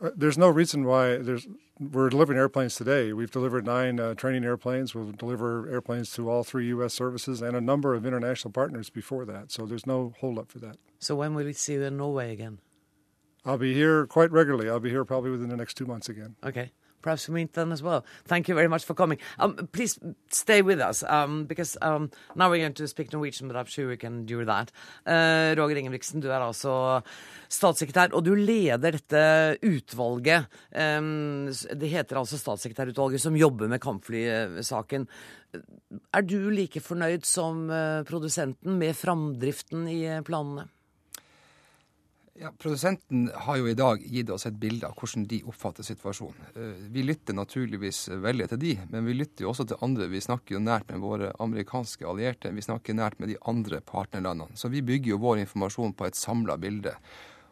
Uh, 0.00 0.10
there's 0.16 0.38
no 0.38 0.48
reason 0.48 0.84
why 0.84 1.18
there's 1.18 1.46
we're 1.80 2.10
delivering 2.10 2.38
airplanes 2.38 2.74
today. 2.74 3.12
We've 3.12 3.30
delivered 3.30 3.64
nine 3.64 3.98
uh, 3.98 4.14
training 4.14 4.44
airplanes. 4.44 4.94
We'll 4.94 5.12
deliver 5.12 5.68
airplanes 5.70 6.12
to 6.12 6.30
all 6.30 6.44
three 6.44 6.66
U.S. 6.68 6.92
services 6.92 7.40
and 7.40 7.56
a 7.56 7.60
number 7.60 7.94
of 7.94 8.04
international 8.04 8.52
partners 8.52 8.90
before 8.90 9.24
that. 9.24 9.50
So 9.50 9.64
there's 9.64 9.86
no 9.86 10.12
holdup 10.20 10.52
for 10.52 10.58
that. 10.58 10.76
So 10.98 11.16
when 11.16 11.34
will 11.34 11.44
we 11.44 11.54
see 11.54 11.74
you 11.74 11.82
in 11.82 11.96
Norway 11.96 12.32
again? 12.32 12.58
I'll 13.46 13.56
be 13.56 13.72
here 13.72 14.06
quite 14.06 14.30
regularly. 14.30 14.68
I'll 14.68 14.80
be 14.80 14.90
here 14.90 15.04
probably 15.06 15.30
within 15.30 15.48
the 15.48 15.56
next 15.56 15.74
two 15.74 15.86
months 15.86 16.10
again. 16.10 16.36
Okay. 16.44 16.72
Perhaps 17.02 17.28
meet 17.28 17.52
then 17.54 17.72
as 17.72 17.82
well. 17.82 18.04
Thank 18.26 18.48
you 18.48 18.54
very 18.54 18.68
much 18.68 18.84
for 18.84 18.94
coming. 18.94 19.18
Um, 19.38 19.56
please 19.72 19.98
stay 20.30 20.62
with 20.62 20.80
us, 20.80 21.02
um, 21.04 21.44
because 21.44 21.76
um, 21.82 22.10
now 22.34 22.50
we're 22.50 22.60
going 22.60 22.74
to 22.74 22.88
speak 22.88 23.12
Norwegian, 23.12 23.48
but 23.48 23.56
I'm 23.56 23.66
sure 23.66 23.88
we 23.88 23.96
can 23.96 24.26
do 24.26 24.44
that. 24.44 24.70
Uh, 25.06 25.54
Roger 25.56 25.76
Ingebrigtsen, 25.76 26.20
du 26.20 26.28
er 26.28 26.44
altså 26.44 27.02
statssekretær, 27.50 28.12
og 28.14 28.24
du 28.24 28.34
leder 28.34 28.98
dette 28.98 29.22
utvalget. 29.66 30.50
Um, 30.74 31.48
det 31.50 31.92
heter 31.92 32.20
altså 32.20 32.38
statssekretærutvalget 32.40 33.24
som 33.24 33.36
jobber 33.36 33.68
med 33.68 33.80
kampflysaken. 33.80 35.08
Er 36.14 36.22
du 36.22 36.50
like 36.50 36.80
fornøyd 36.80 37.24
som 37.26 37.64
uh, 37.70 38.02
produsenten 38.06 38.78
med 38.78 38.94
framdriften 38.94 39.88
i 39.90 40.04
uh, 40.06 40.20
planene? 40.26 40.68
Ja, 42.40 42.48
Produsenten 42.58 43.30
har 43.34 43.56
jo 43.60 43.66
i 43.68 43.74
dag 43.76 44.00
gitt 44.00 44.30
oss 44.32 44.46
et 44.48 44.54
bilde 44.56 44.88
av 44.88 44.94
hvordan 44.96 45.26
de 45.28 45.42
oppfatter 45.50 45.84
situasjonen. 45.84 46.46
Eh, 46.56 46.78
vi 46.88 47.02
lytter 47.04 47.36
naturligvis 47.36 48.06
veldig 48.22 48.46
til 48.48 48.60
de, 48.62 48.70
men 48.88 49.04
vi 49.04 49.16
lytter 49.18 49.44
jo 49.44 49.50
også 49.50 49.66
til 49.68 49.82
andre. 49.84 50.06
Vi 50.08 50.22
snakker 50.24 50.56
jo 50.56 50.62
nært 50.64 50.88
med 50.88 51.02
våre 51.04 51.34
amerikanske 51.44 52.06
allierte, 52.08 52.54
vi 52.56 52.64
snakker 52.64 52.96
nært 52.96 53.20
med 53.20 53.28
de 53.28 53.36
andre 53.50 53.82
partnerlandene. 53.84 54.56
Så 54.56 54.72
vi 54.72 54.80
bygger 54.80 55.12
jo 55.12 55.20
vår 55.20 55.42
informasjon 55.42 55.92
på 55.98 56.08
et 56.08 56.16
samla 56.16 56.56
bilde. 56.62 56.94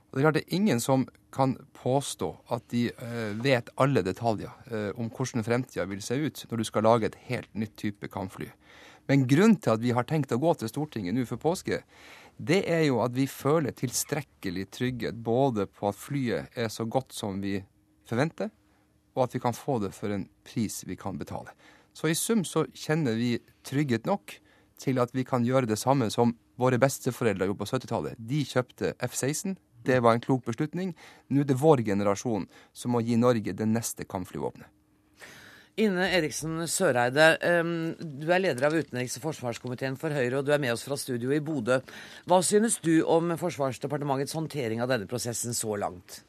Og 0.09 0.17
Det 0.17 0.23
er 0.23 0.25
klart 0.25 0.39
det 0.39 0.45
er 0.47 0.57
ingen 0.57 0.81
som 0.81 1.05
kan 1.37 1.59
påstå 1.77 2.31
at 2.57 2.65
de 2.73 2.87
eh, 2.89 3.35
vet 3.45 3.69
alle 3.77 4.01
detaljer 4.07 4.73
eh, 4.73 4.91
om 4.97 5.13
hvordan 5.13 5.45
fremtida 5.45 5.85
vil 5.85 6.01
se 6.01 6.17
ut 6.17 6.47
når 6.49 6.63
du 6.63 6.65
skal 6.65 6.89
lage 6.89 7.11
et 7.11 7.21
helt 7.29 7.53
nytt 7.53 7.77
type 7.77 8.09
kampfly. 8.09 8.49
Men 9.09 9.29
grunnen 9.29 9.61
til 9.61 9.77
at 9.77 9.85
vi 9.85 9.93
har 9.93 10.09
tenkt 10.09 10.33
å 10.33 10.41
gå 10.41 10.55
til 10.57 10.73
Stortinget 10.73 11.17
nå 11.17 11.29
for 11.29 11.41
påske, 11.41 11.83
det 12.39 12.61
er 12.71 12.85
jo 12.87 13.01
at 13.03 13.15
vi 13.17 13.27
føler 13.27 13.75
tilstrekkelig 13.75 14.69
trygghet 14.71 15.17
både 15.27 15.67
på 15.67 15.91
at 15.91 15.99
flyet 15.99 16.55
er 16.55 16.71
så 16.71 16.87
godt 16.87 17.13
som 17.15 17.41
vi 17.43 17.59
forventer, 18.09 18.53
og 19.19 19.25
at 19.27 19.35
vi 19.35 19.43
kan 19.43 19.57
få 19.57 19.81
det 19.83 19.91
for 19.97 20.15
en 20.15 20.29
pris 20.47 20.85
vi 20.87 20.97
kan 20.97 21.19
betale. 21.19 21.51
Så 21.93 22.07
i 22.07 22.15
sum 22.15 22.45
så 22.47 22.63
kjenner 22.71 23.19
vi 23.19 23.37
trygghet 23.67 24.07
nok 24.07 24.37
til 24.79 25.01
at 25.03 25.11
vi 25.15 25.27
kan 25.27 25.43
gjøre 25.43 25.67
det 25.67 25.81
samme 25.81 26.07
som 26.15 26.37
våre 26.59 26.79
besteforeldre 26.79 27.49
gjorde 27.49 27.59
på 27.59 27.71
70-tallet. 27.73 28.19
De 28.19 28.45
kjøpte 28.47 28.95
F-16. 29.03 29.57
Det 29.83 29.99
var 30.03 30.15
en 30.15 30.23
klok 30.23 30.45
beslutning. 30.47 30.95
Nå 31.31 31.43
er 31.43 31.49
det 31.49 31.59
vår 31.59 31.83
generasjon 31.87 32.47
som 32.77 32.95
må 32.95 33.03
gi 33.03 33.19
Norge 33.19 33.55
det 33.55 33.67
neste 33.67 34.07
kampflyvåpenet. 34.07 34.71
Ine 35.79 36.09
Eriksen 36.11 36.65
Søreide, 36.67 37.37
du 38.03 38.31
er 38.35 38.41
leder 38.43 38.67
av 38.67 38.75
utenriks- 38.75 39.15
og 39.21 39.29
forsvarskomiteen 39.29 39.95
for 40.01 40.11
Høyre, 40.11 40.41
og 40.41 40.49
du 40.49 40.51
er 40.51 40.59
med 40.59 40.73
oss 40.75 40.83
fra 40.83 40.97
studio 40.99 41.31
i 41.31 41.39
Bodø. 41.39 41.77
Hva 42.27 42.41
synes 42.43 42.81
du 42.83 42.97
om 43.07 43.31
Forsvarsdepartementets 43.39 44.35
håndtering 44.35 44.83
av 44.83 44.91
denne 44.91 45.07
prosessen 45.07 45.55
så 45.55 45.79
langt? 45.79 46.25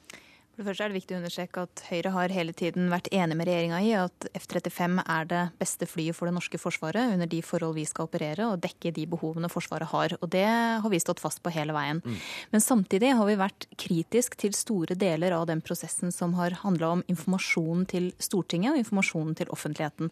For 0.60 0.66
det 0.66 0.74
første 0.74 0.84
er 0.84 0.92
det 0.92 1.00
viktig 1.00 1.16
å 1.16 1.20
understreke 1.22 1.62
at 1.64 1.82
Høyre 1.88 2.10
har 2.12 2.32
hele 2.36 2.52
tiden 2.52 2.90
vært 2.92 3.06
enig 3.16 3.36
med 3.40 3.48
regjeringa 3.48 3.78
i 3.80 3.94
at 3.96 4.26
F-35 4.36 4.98
er 5.06 5.28
det 5.30 5.44
beste 5.56 5.88
flyet 5.88 6.18
for 6.18 6.28
det 6.28 6.34
norske 6.36 6.60
forsvaret 6.60 7.14
under 7.14 7.30
de 7.32 7.38
forhold 7.48 7.78
vi 7.78 7.86
skal 7.88 8.10
operere, 8.10 8.44
og 8.44 8.60
dekke 8.66 8.92
de 8.98 9.06
behovene 9.08 9.48
Forsvaret 9.48 9.88
har. 9.88 10.18
Og 10.20 10.28
det 10.34 10.44
har 10.44 10.92
vi 10.92 11.00
stått 11.00 11.22
fast 11.24 11.40
på 11.46 11.54
hele 11.56 11.72
veien. 11.72 12.02
Mm. 12.04 12.18
Men 12.52 12.64
samtidig 12.66 13.14
har 13.16 13.30
vi 13.30 13.38
vært 13.40 13.70
kritisk 13.80 14.36
til 14.44 14.58
store 14.58 14.98
deler 15.00 15.38
av 15.38 15.46
den 15.48 15.62
prosessen 15.64 16.12
som 16.12 16.36
har 16.36 16.58
handla 16.66 16.92
om 16.98 17.06
informasjonen 17.08 17.88
til 17.94 18.12
Stortinget 18.20 18.76
og 18.76 18.82
informasjonen 18.84 19.40
til 19.40 19.56
offentligheten. 19.56 20.12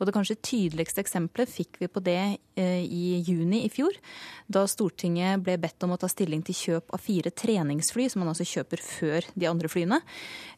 Og 0.00 0.10
det 0.10 0.16
kanskje 0.18 0.40
tydeligste 0.42 1.04
eksempelet 1.06 1.54
fikk 1.54 1.78
vi 1.84 1.90
på 1.94 2.02
det 2.02 2.18
eh, 2.58 2.82
i 2.82 3.22
juni 3.22 3.62
i 3.62 3.70
fjor, 3.70 3.94
da 4.50 4.66
Stortinget 4.66 5.46
ble 5.46 5.54
bedt 5.62 5.86
om 5.86 5.94
å 5.94 6.02
ta 6.02 6.10
stilling 6.10 6.42
til 6.42 6.58
kjøp 6.64 6.98
av 6.98 7.06
fire 7.06 7.30
treningsfly, 7.30 8.10
som 8.10 8.26
man 8.26 8.34
altså 8.34 8.50
kjøper 8.56 8.82
før 8.82 9.30
de 9.38 9.52
andre 9.54 9.70
flyene 9.70 9.83
flyene. 9.84 10.00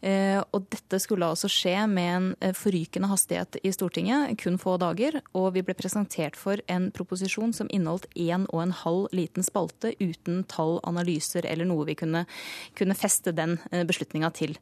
Eh, 0.01 0.41
og 0.55 0.67
dette 0.71 0.99
skulle 1.01 1.27
altså 1.27 1.49
skje 1.51 1.87
med 1.91 2.11
en 2.17 2.29
eh, 2.41 2.55
forrykende 2.55 3.09
hastighet 3.11 3.59
i 3.63 3.73
Stortinget, 3.73 4.37
kun 4.39 4.59
få 4.59 4.77
dager. 4.79 5.21
Og 5.35 5.55
vi 5.55 5.65
ble 5.67 5.75
presentert 5.75 6.37
for 6.37 6.61
en 6.69 6.91
proposisjon 6.95 7.53
som 7.57 7.71
inneholdt 7.71 8.07
en 8.15 8.47
og 8.53 8.63
en 8.63 8.75
halv 8.83 9.09
liten 9.17 9.43
spalte 9.47 9.95
uten 10.01 10.45
tall, 10.49 10.79
analyser 10.87 11.47
eller 11.47 11.67
noe 11.67 11.87
vi 11.89 11.97
kunne, 11.99 12.27
kunne 12.77 12.97
feste 12.97 13.35
den 13.35 13.59
eh, 13.73 13.85
beslutninga 13.87 14.31
til. 14.37 14.57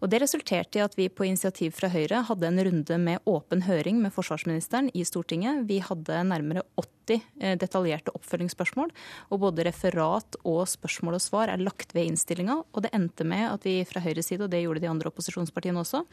Og 0.00 0.10
det 0.10 0.22
resulterte 0.22 0.80
i 0.80 0.84
at 0.84 0.96
vi 0.98 1.08
på 1.08 1.26
initiativ 1.28 1.76
fra 1.78 1.90
Høyre 1.92 2.24
hadde 2.28 2.50
en 2.50 2.64
runde 2.66 3.00
med 3.00 3.24
åpen 3.30 3.64
høring 3.66 4.00
med 4.02 4.14
forsvarsministeren 4.14 4.90
i 4.94 5.06
Stortinget. 5.06 5.64
Vi 5.70 5.80
hadde 5.84 6.24
nærmere 6.26 6.66
80 6.76 6.99
detaljerte 7.40 8.14
oppfølgingsspørsmål, 8.14 8.94
og 9.32 9.42
både 9.42 9.66
referat 9.66 10.38
og 10.44 10.62
spørsmål 10.68 11.16
og 11.16 11.24
svar 11.24 11.50
er 11.50 11.64
lagt 11.64 11.96
ved 11.96 12.12
innstillinga. 12.12 12.60
Og 12.70 12.84
det 12.84 12.92
endte 12.96 13.26
med 13.26 13.48
at 13.48 13.66
vi 13.66 13.78
fra 13.88 14.02
Høyre 14.04 14.10
Høyres 14.10 14.30
side, 14.30 14.44
og 14.44 14.50
det 14.52 14.62
gjorde 14.64 14.82
de 14.82 14.90
andre 14.90 15.10
opposisjonspartiene 15.10 15.80
også, 15.80 16.04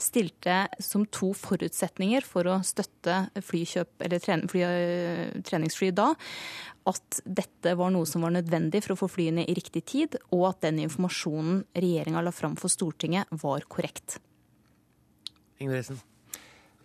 stilte 0.00 0.64
som 0.82 1.06
to 1.06 1.32
forutsetninger 1.36 2.24
for 2.26 2.48
å 2.50 2.60
støtte 2.66 3.24
flykjøp, 3.44 3.92
eller 4.04 4.24
fly, 4.50 4.64
treningsfly 5.46 5.90
da, 5.94 6.12
at 6.90 7.20
dette 7.24 7.76
var 7.78 7.92
noe 7.94 8.08
som 8.08 8.26
var 8.26 8.34
nødvendig 8.34 8.82
for 8.84 8.94
å 8.94 9.00
få 9.04 9.10
flyene 9.16 9.46
i 9.46 9.56
riktig 9.56 9.84
tid, 9.88 10.18
og 10.34 10.50
at 10.50 10.64
den 10.66 10.82
informasjonen 10.84 11.62
regjeringa 11.72 12.24
la 12.24 12.34
fram 12.34 12.58
for 12.60 12.72
Stortinget, 12.72 13.30
var 13.40 13.64
korrekt. 13.70 14.18
Ingrid 15.62 15.86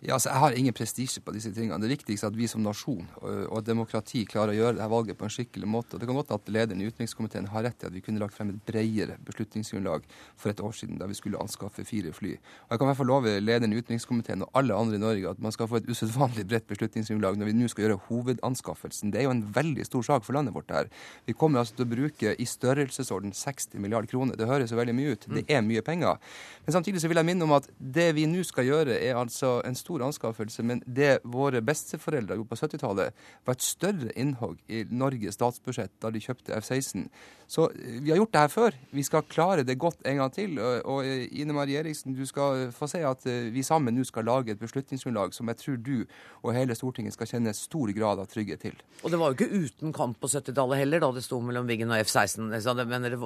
ja, 0.00 0.14
altså 0.16 0.30
Jeg 0.30 0.40
har 0.40 0.54
ingen 0.56 0.72
prestisje 0.76 1.20
på 1.20 1.32
disse 1.34 1.50
tingene. 1.52 1.76
Det 1.82 1.90
viktigste 1.90 2.24
er 2.24 2.32
at 2.32 2.38
vi 2.38 2.46
som 2.48 2.62
nasjon 2.64 3.04
og 3.20 3.40
og 3.50 3.64
demokrati 3.66 4.22
klarer 4.28 4.54
å 4.54 4.56
gjøre 4.56 4.76
dette 4.78 4.88
valget 4.90 5.18
på 5.18 5.26
en 5.26 5.32
skikkelig 5.32 5.68
måte. 5.68 5.94
Og 5.94 6.00
Det 6.00 6.06
kan 6.08 6.16
godt 6.16 6.30
at 6.32 6.48
lederen 6.48 6.80
i 6.80 6.86
utenrikskomiteen 6.88 7.48
har 7.52 7.64
rett 7.66 7.82
i 7.82 7.88
at 7.88 7.92
vi 7.92 8.00
kunne 8.04 8.20
lagt 8.22 8.34
frem 8.36 8.52
et 8.52 8.60
bredere 8.64 9.16
beslutningsgrunnlag 9.26 10.06
for 10.36 10.52
et 10.52 10.60
år 10.60 10.72
siden 10.76 11.00
da 11.00 11.08
vi 11.10 11.16
skulle 11.18 11.40
anskaffe 11.40 11.84
fire 11.84 12.12
fly. 12.12 12.36
Og 12.36 12.70
Jeg 12.70 12.78
kan 12.78 12.86
i 12.86 12.90
hvert 12.90 13.00
fall 13.00 13.10
love 13.10 13.34
lederen 13.40 13.74
i 13.74 13.80
utenrikskomiteen 13.80 14.44
og 14.46 14.50
alle 14.54 14.76
andre 14.76 14.96
i 14.96 15.02
Norge 15.02 15.30
at 15.34 15.42
man 15.42 15.52
skal 15.52 15.68
få 15.68 15.80
et 15.80 15.88
usedvanlig 15.90 16.46
bredt 16.48 16.68
beslutningsgrunnlag 16.70 17.36
når 17.36 17.50
vi 17.50 17.56
nå 17.58 17.68
skal 17.68 17.86
gjøre 17.86 18.00
hovedanskaffelsen. 18.08 19.12
Det 19.12 19.20
er 19.20 19.28
jo 19.28 19.34
en 19.34 19.44
veldig 19.54 19.84
stor 19.88 20.06
sak 20.06 20.24
for 20.24 20.38
landet 20.38 20.54
vårt 20.54 20.70
her. 20.70 20.88
Vi 21.26 21.36
kommer 21.36 21.60
altså 21.60 21.76
til 21.76 21.88
å 21.88 21.92
bruke 21.92 22.34
i 22.38 22.46
størrelsesorden 22.46 23.34
60 23.36 23.80
milliarder 23.82 24.08
kroner. 24.08 24.38
Det 24.38 24.48
høres 24.48 24.70
jo 24.72 24.80
veldig 24.80 24.96
mye 24.96 25.16
ut. 25.16 25.28
Det 25.28 25.44
er 25.48 25.64
mye 25.66 25.82
penger. 25.82 26.16
Men 26.64 26.78
samtidig 26.78 27.02
så 27.02 27.10
vil 27.10 27.20
jeg 27.20 27.28
minne 27.32 27.44
om 27.44 27.56
at 27.58 27.68
det 27.78 28.12
vi 28.14 28.28
nå 28.30 28.44
skal 28.46 28.68
gjøre, 28.68 28.96
er 29.00 29.18
altså 29.18 29.58
en 29.66 29.74
stor 29.74 29.89
stor 29.90 30.06
anskaffelse, 30.06 30.64
men 30.66 30.84
det 30.86 31.18
våre 31.24 31.62
besteforeldre 31.66 32.38
gjorde 32.38 32.52
på 32.54 32.60
70-tallet, 32.62 33.20
var 33.44 33.58
et 33.58 33.66
større 33.66 34.14
innhogg 34.14 34.60
i 34.70 34.84
Norges 34.90 35.38
statsbudsjett 35.38 35.98
da 36.02 36.12
de 36.14 36.22
kjøpte 36.22 36.54
F-16. 36.60 37.08
Så 37.50 37.64
eh, 37.70 37.98
vi 38.02 38.12
har 38.12 38.20
gjort 38.20 38.32
det 38.32 38.42
her 38.44 38.52
før. 38.52 38.76
Vi 38.94 39.02
skal 39.02 39.26
klare 39.26 39.64
det 39.66 39.74
godt 39.80 40.04
en 40.06 40.20
gang 40.20 40.30
til. 40.30 40.58
Og 40.60 41.02
eh, 41.02 41.26
Ine 41.42 41.54
Marie 41.56 41.80
Eriksen, 41.80 42.14
du 42.14 42.22
skal 42.28 42.68
få 42.74 42.86
se 42.90 43.00
at 43.06 43.26
eh, 43.26 43.48
vi 43.50 43.64
sammen 43.66 43.96
nå 43.98 44.04
skal 44.06 44.28
lage 44.28 44.54
et 44.54 44.60
beslutningsgrunnlag 44.60 45.34
som 45.34 45.50
jeg 45.50 45.58
tror 45.58 45.80
du 45.82 45.96
og 46.44 46.54
hele 46.54 46.76
Stortinget 46.78 47.16
skal 47.16 47.26
kjenne 47.26 47.54
stor 47.56 47.90
grad 47.96 48.22
av 48.22 48.28
trygghet 48.30 48.62
til. 48.62 48.76
Og 49.02 49.10
det 49.10 49.18
var 49.18 49.32
jo 49.32 49.38
ikke 49.38 49.66
uten 49.66 49.94
kamp 49.96 50.20
på 50.22 50.30
70-tallet 50.30 50.78
heller, 50.84 51.02
da 51.02 51.10
det 51.16 51.24
sto 51.26 51.40
mellom 51.42 51.66
Wiggen 51.66 51.90
og 51.90 52.04
F-16. 52.04 52.46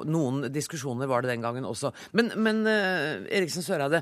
Noen 0.09 0.48
diskusjoner 0.55 1.11
var 1.11 1.22
det 1.22 1.35
den 1.35 1.44
gangen 1.44 1.68
også. 1.68 1.92
Men, 2.16 2.33
men 2.40 2.64
Eriksen 2.64 3.66
Søreide, 3.66 4.00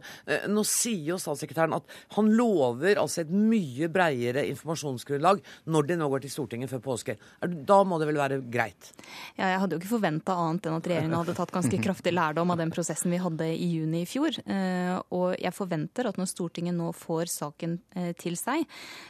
nå 0.53 0.63
sier 0.69 1.13
jo 1.13 1.19
statssekretæren 1.21 1.75
at 1.81 1.99
han 2.15 2.31
lover 2.31 2.52
lover 2.53 3.01
altså 3.01 3.23
et 3.23 3.33
mye 3.33 3.89
breiere 3.93 4.45
informasjonsgrunnlag 4.51 5.43
når 5.73 5.89
de 5.89 5.99
nå 5.99 6.09
går 6.13 6.25
til 6.25 6.35
Stortinget 6.35 6.73
før 6.73 6.83
påske. 6.85 7.17
Da 7.41 7.79
må 7.87 7.99
det 8.01 8.09
vel 8.11 8.21
være 8.21 8.41
greit? 8.53 8.93
Ja, 9.39 9.53
jeg 9.53 9.61
hadde 9.63 9.77
jo 9.77 9.83
ikke 9.83 9.95
forventa 9.95 10.37
annet 10.39 10.69
enn 10.69 10.79
at 10.79 10.89
regjeringen 10.91 11.19
hadde 11.19 11.37
tatt 11.39 11.55
ganske 11.55 11.81
kraftig 11.87 12.15
lærdom 12.15 12.53
av 12.55 12.61
den 12.61 12.73
prosessen 12.75 13.13
vi 13.13 13.21
hadde 13.23 13.49
i 13.53 13.69
juni 13.77 14.03
i 14.05 14.09
fjor. 14.09 14.37
Eh, 14.45 14.95
og 15.15 15.37
jeg 15.41 15.55
forventer 15.57 16.09
at 16.09 16.19
når 16.21 16.31
Stortinget 16.31 16.77
nå 16.77 16.91
får 16.97 17.31
saken 17.33 17.79
eh, 17.97 18.13
til 18.19 18.37
seg, 18.41 18.67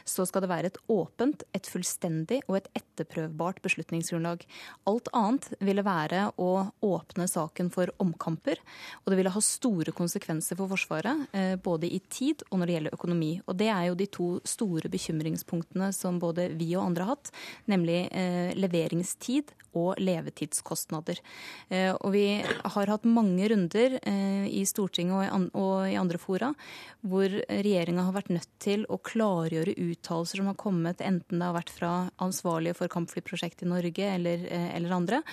så 0.07 0.27
skal 0.29 0.45
det 0.45 0.51
være 0.51 0.71
et 0.71 0.81
åpent, 0.91 1.45
et 1.55 1.69
fullstendig 1.69 2.41
og 2.47 2.59
et 2.61 2.69
etterprøvbart 2.79 3.61
beslutningsgrunnlag. 3.65 4.45
Alt 4.89 5.09
annet 5.15 5.49
ville 5.63 5.85
være 5.85 6.27
å 6.41 6.51
åpne 6.85 7.27
saken 7.29 7.71
for 7.73 7.91
omkamper, 8.03 8.61
og 9.03 9.11
det 9.11 9.19
ville 9.19 9.33
ha 9.33 9.43
store 9.43 9.93
konsekvenser 9.95 10.59
for 10.59 10.71
Forsvaret, 10.73 11.27
eh, 11.35 11.55
både 11.61 11.89
i 11.91 11.99
tid 12.09 12.43
og 12.49 12.59
når 12.59 12.69
det 12.69 12.77
gjelder 12.77 12.97
økonomi 12.97 13.32
Og 13.47 13.57
det 13.59 13.69
er 13.73 13.87
jo 13.89 13.97
de 13.99 14.07
to 14.11 14.27
store 14.47 14.89
bekymringspunktene 14.91 15.89
som 15.95 16.19
både 16.21 16.49
vi 16.57 16.71
og 16.75 16.87
andre 16.87 17.07
har 17.07 17.17
hatt, 17.17 17.31
nemlig 17.71 17.99
eh, 18.11 18.53
leveringstid 18.57 19.53
og 19.79 19.97
levetidskostnader. 20.01 21.19
Eh, 21.73 21.91
og 21.93 22.13
vi 22.13 22.25
har 22.43 22.93
hatt 22.93 23.07
mange 23.09 23.49
runder 23.51 23.97
eh, 24.01 24.45
i 24.49 24.63
Stortinget 24.69 25.15
og 25.15 25.25
i, 25.25 25.49
og 25.63 25.89
i 25.89 25.97
andre 25.99 26.21
fora 26.21 26.53
hvor 27.01 27.27
regjeringa 27.49 28.07
har 28.07 28.15
vært 28.15 28.31
nødt 28.33 28.49
til 28.63 28.85
å 28.87 28.99
klargjøre 29.01 29.75
uttalelser 29.75 30.39
som 30.39 30.51
har 30.51 30.59
kommet, 30.59 31.03
enten 31.03 31.41
det 31.41 31.49
har 31.49 31.57
vært 31.57 31.73
fra 31.73 31.93
ansvarlige 32.23 32.77
for 32.79 32.91
kampflyprosjektet 32.93 33.65
i 33.67 33.73
Norge 33.73 34.09
eller, 34.15 34.47
eller 34.47 34.97
andre. 35.01 35.23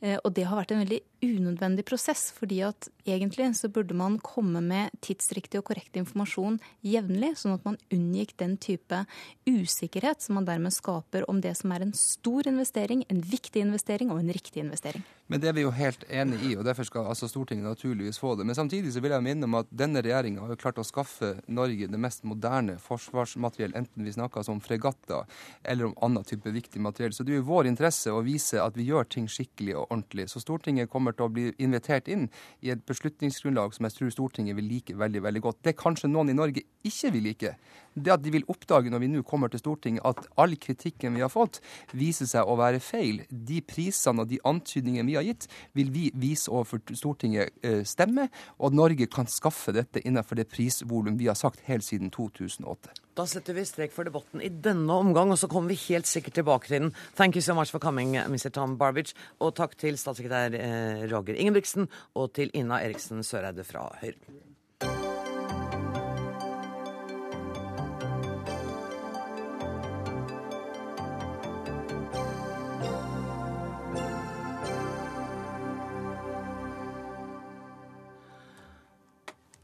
Eh, 0.00 0.18
og 0.22 0.32
det 0.36 0.46
har 0.46 0.60
vært 0.60 0.72
en 0.74 0.82
veldig 0.84 1.00
unødvendig 1.24 1.84
prosess, 1.88 2.28
fordi 2.34 2.60
at 2.66 2.88
egentlig 3.08 3.48
så 3.58 3.70
burde 3.72 3.96
man 3.98 4.20
komme 4.22 4.62
med 4.62 4.94
tidsriktig 5.04 5.58
og 5.58 5.66
korrekt 5.72 5.98
informasjon 5.98 6.60
jevnlig, 6.86 7.34
sånn 7.40 7.56
at 7.56 7.66
man 7.66 7.80
unngikk 7.94 8.36
den 8.38 8.56
type 8.62 9.02
usikkerhet 9.48 10.22
som 10.22 10.38
man 10.38 10.46
dermed 10.48 10.76
skaper 10.76 11.26
om 11.30 11.42
det 11.42 11.56
som 11.58 11.74
er 11.74 11.86
en 11.86 11.96
stor 11.98 12.46
investering, 12.50 13.04
en 13.10 13.24
viktig 13.24 13.64
investering 13.66 14.14
og 14.14 14.22
en 14.22 14.34
riktig 14.34 14.62
investering. 14.62 15.06
Men 15.28 15.42
det 15.42 15.50
er 15.50 15.56
vi 15.58 15.64
jo 15.66 15.72
helt 15.76 16.06
enig 16.08 16.38
i, 16.48 16.54
og 16.56 16.64
derfor 16.64 16.86
skal 16.88 17.08
altså 17.10 17.28
Stortinget 17.28 17.66
naturligvis 17.66 18.16
få 18.20 18.30
det. 18.38 18.46
Men 18.48 18.56
samtidig 18.56 18.94
så 18.94 19.02
vil 19.04 19.12
jeg 19.12 19.24
minne 19.26 19.44
om 19.44 19.58
at 19.58 19.68
denne 19.68 20.00
regjeringa 20.00 20.40
har 20.40 20.54
jo 20.54 20.60
klart 20.62 20.80
å 20.80 20.86
skaffe 20.88 21.34
Norge 21.52 21.88
det 21.92 22.00
mest 22.00 22.24
moderne 22.24 22.78
forsvarsmateriell, 22.80 23.74
enten 23.76 24.06
vi 24.06 24.14
snakker 24.14 24.48
om 24.48 24.62
fregatter 24.64 25.28
eller 25.68 25.90
om 25.90 25.96
annen 26.06 26.24
type 26.24 26.48
viktig 26.54 26.80
materiell. 26.80 27.12
Så 27.12 27.26
det 27.28 27.34
er 27.34 27.42
jo 27.42 27.48
vår 27.50 27.68
interesse 27.68 28.14
å 28.14 28.22
vise 28.24 28.62
at 28.62 28.78
vi 28.78 28.86
gjør 28.88 29.10
ting 29.12 29.28
skikkelig 29.28 29.76
og 29.76 29.84
ordentlig. 29.90 30.30
Så 30.32 30.40
Stortinget 30.40 30.88
kommer 30.88 31.12
til 31.12 31.28
å 31.28 31.32
bli 31.34 31.50
invitert 31.60 32.08
inn 32.08 32.30
i 32.64 32.72
et 32.72 32.86
beslutningsgrunnlag 32.88 33.76
som 33.76 33.84
jeg 33.84 33.98
tror 33.98 34.14
Stortinget 34.16 34.56
vil 34.56 34.70
like 34.72 34.96
veldig, 34.96 35.22
veldig 35.28 35.44
godt. 35.44 35.60
Det 35.68 35.76
kanskje 35.76 36.08
noen 36.08 36.32
i 36.32 36.38
Norge 36.38 36.64
ikke 36.88 37.12
vil 37.12 37.28
like, 37.28 37.52
det 37.98 38.14
at 38.14 38.22
de 38.24 38.32
vil 38.32 38.46
oppdage 38.48 38.88
når 38.92 39.02
vi 39.02 39.12
nå 39.12 39.22
kommer 39.28 39.52
til 39.52 39.60
Stortinget 39.60 40.06
at 40.08 40.24
all 40.40 40.56
kritikken 40.56 41.16
vi 41.18 41.24
har 41.24 41.32
fått, 41.32 41.60
viser 41.92 42.28
seg 42.30 42.48
å 42.48 42.56
være 42.56 42.80
feil. 42.80 43.24
De 43.28 43.60
prisene 43.66 44.24
og 44.24 44.30
de 44.30 44.40
antydningene 44.48 45.08
vi 45.10 45.17
har 45.20 45.28
gitt, 45.28 45.48
vil 45.76 45.92
vi 45.94 46.08
vise 46.18 46.50
overfor 46.52 46.82
Stortinget 46.98 47.52
eh, 47.66 47.82
stemme, 47.88 48.28
og 48.58 48.70
at 48.70 48.78
Norge 48.78 49.10
kan 49.10 49.28
skaffe 49.30 49.74
dette 49.76 50.02
innenfor 50.04 50.38
det 50.38 50.48
prisvolum 50.52 51.18
vi 51.20 51.28
har 51.30 51.38
sagt 51.38 51.64
helt 51.68 51.86
siden 51.86 52.12
2008. 52.14 52.94
Da 53.18 53.26
setter 53.26 53.56
vi 53.56 53.66
strek 53.66 53.94
for 53.94 54.06
debatten 54.06 54.42
i 54.44 54.50
denne 54.50 54.94
omgang, 54.94 55.32
og 55.34 55.40
så 55.40 55.50
kommer 55.50 55.74
vi 55.74 55.80
helt 55.88 56.06
sikkert 56.06 56.38
tilbake 56.38 56.70
til 56.70 56.86
den. 56.86 56.92
Thank 57.18 57.36
you 57.36 57.42
so 57.42 57.56
much 57.58 57.74
for 57.74 57.82
coming, 57.82 58.14
Mr. 58.14 58.52
Tom 58.54 58.78
Barbage. 58.78 59.16
Og 59.42 59.56
takk 59.58 59.74
til 59.80 59.98
statssekretær 59.98 60.54
eh, 60.54 61.08
Roger 61.10 61.34
Ingebrigtsen 61.34 61.90
og 62.14 62.30
til 62.38 62.54
Ina 62.54 62.82
Eriksen 62.86 63.26
Søreide 63.26 63.66
fra 63.66 63.88
Høyre. 64.02 64.47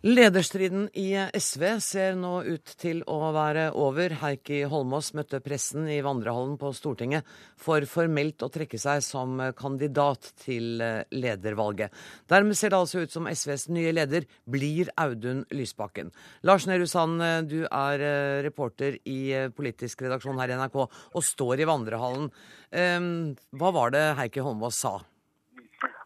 Lederstriden 0.05 0.91
i 1.01 1.15
SV 1.17 1.63
ser 1.81 2.19
nå 2.21 2.43
ut 2.45 2.73
til 2.77 2.99
å 3.09 3.31
være 3.33 3.71
over. 3.81 4.13
Heikki 4.21 4.59
Holmås 4.69 5.15
møtte 5.17 5.39
pressen 5.41 5.87
i 5.89 6.03
vandrehallen 6.05 6.59
på 6.61 6.75
Stortinget 6.77 7.25
for 7.57 7.87
formelt 7.89 8.45
å 8.45 8.51
trekke 8.53 8.77
seg 8.77 9.01
som 9.01 9.41
kandidat 9.57 10.29
til 10.43 10.77
ledervalget. 11.09 11.89
Dermed 12.29 12.59
ser 12.61 12.75
det 12.75 12.83
altså 12.83 13.07
ut 13.07 13.17
som 13.17 13.31
SVs 13.33 13.71
nye 13.73 13.95
leder 13.97 14.29
blir 14.45 14.93
Audun 15.01 15.41
Lysbakken. 15.57 16.13
Lars 16.45 16.69
Nehru 16.69 16.85
Sand, 16.85 17.25
du 17.49 17.65
er 17.65 18.07
reporter 18.45 19.01
i 19.09 19.49
politisk 19.57 20.05
redaksjon 20.05 20.37
her 20.45 20.53
i 20.53 20.61
NRK 20.61 20.79
og 20.85 21.25
står 21.25 21.65
i 21.65 21.71
vandrehallen. 21.73 22.29
Ehm, 22.77 23.11
hva 23.57 23.73
var 23.73 23.97
det 23.97 24.05
Heikki 24.21 24.45
Holmås 24.45 24.85
sa? 24.85 24.99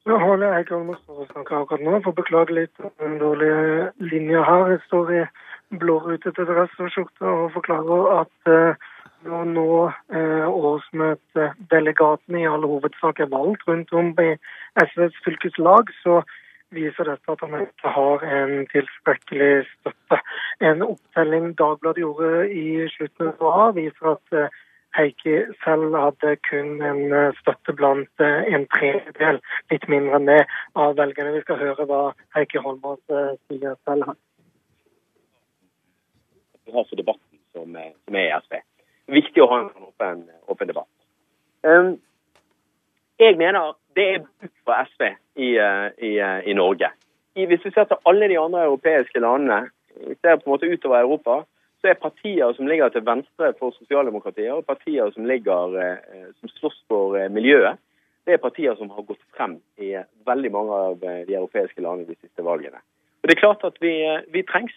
Nå 0.09 0.17
holder 0.17 0.55
jeg 0.55 0.65
ikke 0.65 0.77
om 0.79 0.93
å 0.95 1.25
snakke 1.29 1.57
akkurat 1.59 1.83
nå, 1.85 1.99
for 2.05 2.17
beklage 2.17 2.55
litt 2.57 2.85
den 3.03 3.19
dårlige 3.21 3.91
linja 4.01 4.41
her. 4.47 4.71
Jeg 4.73 4.81
står 4.87 5.11
i 5.13 5.25
blårutete 5.83 6.47
dress 6.49 6.79
og 6.81 6.89
skjorte 6.95 7.27
og 7.29 7.51
forklarer 7.53 8.07
at 8.15 8.49
uh, 8.49 8.87
når 9.27 9.49
nå 9.51 9.71
eh, 10.15 10.47
årsmøtedelegatene 10.47 12.41
i 12.41 12.47
all 12.49 12.65
hovedsak 12.71 13.21
er 13.21 13.33
valgt 13.33 13.67
rundt 13.69 13.93
om 13.93 14.13
i 14.23 14.29
SVs 14.79 15.17
fylkeslag, 15.27 15.91
så 16.05 16.21
viser 16.73 17.11
dette 17.11 17.35
at 17.35 17.43
han 17.45 17.65
ikke 17.67 17.93
har 17.97 18.25
en 18.39 18.55
tilstrekkelig 18.71 19.67
støtte. 19.73 20.21
En 20.71 20.87
opptelling 20.87 21.51
Dagbladet 21.59 22.05
gjorde 22.05 22.47
i 22.49 22.87
slutten 22.95 23.33
av 23.35 23.45
året, 23.51 23.77
viser 23.83 24.15
at 24.15 24.39
uh, 24.39 24.63
Heikki 24.99 25.35
selv 25.65 25.95
hadde 25.95 26.37
kun 26.49 26.83
en 26.83 27.13
eh, 27.15 27.37
støtte 27.39 27.75
blant 27.79 28.25
eh, 28.25 28.49
en 28.55 28.65
tredjedel, 28.75 29.39
litt 29.71 29.87
mindre 29.93 30.19
enn 30.19 30.27
det, 30.27 30.41
av 30.75 30.97
velgerne. 30.99 31.37
Vi 31.37 31.43
skal 31.45 31.61
høre 31.61 31.87
hva 31.87 32.01
Heikki 32.35 32.63
Holmås 32.65 32.99
eh, 33.15 33.37
sier 33.47 33.77
selv. 33.87 34.11
Vi 36.67 36.75
har 36.75 36.89
for 36.89 36.99
debatten 36.99 37.39
som, 37.55 37.79
som 37.79 38.19
er 38.19 38.27
i 38.27 38.41
SV. 38.43 38.59
Det 38.59 39.15
er 39.15 39.21
viktig 39.21 39.45
å 39.45 39.51
ha 39.53 39.61
en 39.63 39.71
åpen, 39.87 40.25
åpen 40.51 40.73
debatt. 40.73 40.91
Jeg 43.19 43.37
mener 43.39 43.73
det 43.97 44.05
er 44.15 44.25
bruk 44.27 44.53
for 44.67 44.91
SV 44.91 45.07
i, 45.41 45.49
i, 46.09 46.11
i 46.51 46.55
Norge. 46.59 46.91
Hvis 47.39 47.65
vi 47.65 47.73
ser 47.73 47.87
til 47.89 48.03
alle 48.07 48.29
de 48.31 48.39
andre 48.39 48.67
europeiske 48.67 49.23
landene, 49.23 49.71
vi 49.95 50.15
ser 50.19 50.37
på 50.37 50.47
en 50.47 50.55
måte 50.55 50.71
utover 50.71 51.01
Europa, 51.01 51.41
så 51.81 51.91
er 51.91 52.01
partier 52.03 52.53
som 52.57 52.69
ligger 52.69 52.91
til 52.91 53.05
venstre 53.07 53.53
for 53.59 53.75
sosialdemokratiet, 53.79 54.51
og 54.53 54.67
partier 54.67 55.11
som, 55.15 55.27
ligger, 55.27 55.77
eh, 55.79 56.31
som 56.41 56.51
slåss 56.57 56.79
for 56.91 57.19
eh, 57.19 57.31
miljøet, 57.31 57.79
det 58.27 58.37
er 58.37 58.43
partier 58.43 58.75
som 58.77 58.91
har 58.93 59.07
gått 59.09 59.23
frem 59.37 59.57
i 59.81 59.95
veldig 60.29 60.51
mange 60.53 60.79
av 60.89 61.05
eh, 61.07 61.23
de 61.29 61.37
europeiske 61.39 61.83
landene 61.85 62.11
de 62.11 62.19
siste 62.19 62.45
valgene. 62.45 62.83
Og 63.23 63.31
det 63.31 63.37
er 63.37 63.43
klart 63.45 63.65
at 63.67 63.79
vi, 63.83 63.95
vi 64.35 64.45
trengs. 64.47 64.75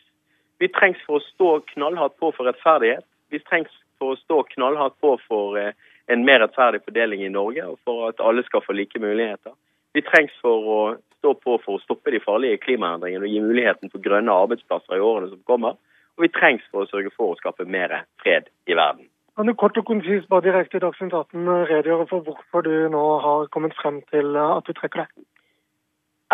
Vi 0.62 0.70
trengs 0.70 1.02
for 1.08 1.18
å 1.18 1.26
stå 1.26 1.50
knallhardt 1.74 2.20
på 2.22 2.30
for 2.38 2.48
rettferdighet. 2.48 3.06
Vi 3.34 3.42
trengs 3.50 3.74
for 4.00 4.14
å 4.14 4.22
stå 4.22 4.44
knallhardt 4.54 4.98
på 5.02 5.16
for 5.26 5.58
en 5.58 6.26
mer 6.26 6.42
rettferdig 6.44 6.84
fordeling 6.86 7.24
i 7.26 7.34
Norge, 7.34 7.66
og 7.66 7.80
for 7.86 8.10
at 8.10 8.22
alle 8.22 8.44
skal 8.46 8.62
få 8.66 8.76
like 8.78 9.00
muligheter. 9.02 9.54
Vi 9.98 10.04
trengs 10.06 10.34
for 10.42 10.70
å 10.70 10.82
stå 11.18 11.34
på 11.38 11.58
for 11.64 11.78
å 11.78 11.84
stoppe 11.84 12.14
de 12.14 12.22
farlige 12.22 12.62
klimaendringene 12.62 13.26
og 13.26 13.34
gi 13.34 13.42
muligheten 13.44 13.92
for 13.94 14.04
grønne 14.04 14.34
arbeidsplasser 14.44 14.98
i 14.98 15.06
årene 15.06 15.32
som 15.34 15.42
kommer. 15.50 15.78
Og 16.22 16.28
vi 16.28 16.36
trengs 16.38 16.66
for 16.70 16.84
å 16.84 16.90
sørge 16.92 17.10
for 17.16 17.34
å 17.34 17.38
skape 17.40 17.66
mer 17.66 18.04
fred 18.22 18.46
i 18.70 18.76
verden. 18.78 19.08
Kan 19.34 19.48
du 19.50 19.56
kort 19.58 19.78
og 19.80 19.88
konsist 19.88 20.28
bare 20.30 20.46
direkte 20.46 20.78
i 20.78 20.84
Dagsnytt 20.84 21.16
18 21.18 21.48
redegjøre 21.66 22.06
for 22.12 22.22
hvorfor 22.28 22.62
du 22.62 22.76
nå 22.94 23.02
har 23.24 23.48
kommet 23.50 23.74
frem 23.74 24.04
til 24.12 24.38
at 24.38 24.68
du 24.68 24.76
trekker 24.78 25.02
deg? 25.02 25.24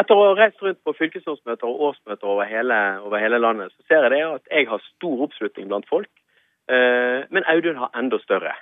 Etter 0.02 0.12
å 0.12 0.26
ha 0.26 0.34
reist 0.36 0.60
rundt 0.60 0.82
på 0.84 0.94
fylkesårsmøter 0.98 1.70
og 1.72 1.86
årsmøter 1.88 2.34
over 2.34 2.52
hele, 2.52 2.76
over 3.08 3.24
hele, 3.24 3.40
landet, 3.40 3.72
så 3.72 3.88
ser 3.88 4.04
jeg 4.10 4.18
det 4.18 4.20
at 4.26 4.52
jeg 4.52 4.68
har 4.74 4.84
stor 4.90 5.24
oppslutning 5.30 5.72
blant 5.72 5.88
folk. 5.88 6.12
Eh, 6.68 7.24
men 7.32 7.48
Audun 7.48 7.80
har 7.80 7.96
enda 7.96 8.20
større. 8.26 8.58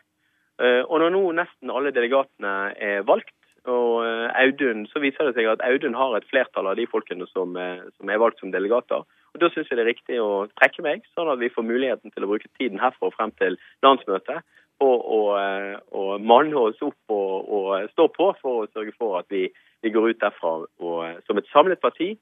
Eh, 0.62 0.84
og 0.86 1.02
når 1.02 1.16
nå 1.18 1.24
nesten 1.42 1.74
alle 1.74 1.96
delegatene 1.96 2.54
er 2.78 3.02
valgt, 3.10 3.34
og 3.72 4.06
eh, 4.06 4.28
Audun, 4.44 4.86
så 4.92 5.02
viser 5.04 5.28
det 5.28 5.36
seg 5.38 5.50
at 5.52 5.64
Audun 5.66 5.98
har 5.98 6.18
et 6.18 6.28
flertall 6.30 6.70
av 6.72 6.80
de 6.80 6.88
folkene 6.90 7.28
som, 7.32 7.58
som 7.98 8.12
er 8.12 8.22
valgt 8.22 8.42
som 8.44 8.54
delegater. 8.54 9.06
Og 9.36 9.42
Da 9.42 9.50
syns 9.52 9.68
jeg 9.68 9.80
det 9.80 9.84
er 9.84 9.92
riktig 9.92 10.20
å 10.24 10.46
trekke 10.56 10.84
meg, 10.86 11.08
sånn 11.16 11.32
at 11.32 11.42
vi 11.42 11.52
får 11.52 11.68
muligheten 11.68 12.14
til 12.14 12.24
å 12.24 12.30
bruke 12.32 12.52
tiden 12.56 12.80
herfra 12.80 13.10
og 13.10 13.18
frem 13.18 13.34
til 13.42 13.58
landsmøtet 13.84 14.46
på 14.80 14.88
å, 14.88 15.20
eh, 15.40 15.76
å 15.92 16.18
manne 16.20 16.56
oss 16.60 16.80
opp 16.84 17.12
og, 17.12 17.50
og, 17.58 17.90
stå 17.92 18.08
på 18.16 18.30
for 18.42 18.64
å 18.64 18.70
sørge 18.72 18.96
for 19.00 19.20
at 19.20 19.28
vi, 19.32 19.48
vi 19.84 19.92
går 19.92 20.12
ut 20.12 20.24
derfra 20.24 20.56
og, 20.64 21.22
som 21.28 21.40
et 21.40 21.52
samlet 21.52 21.82
parti. 21.84 22.14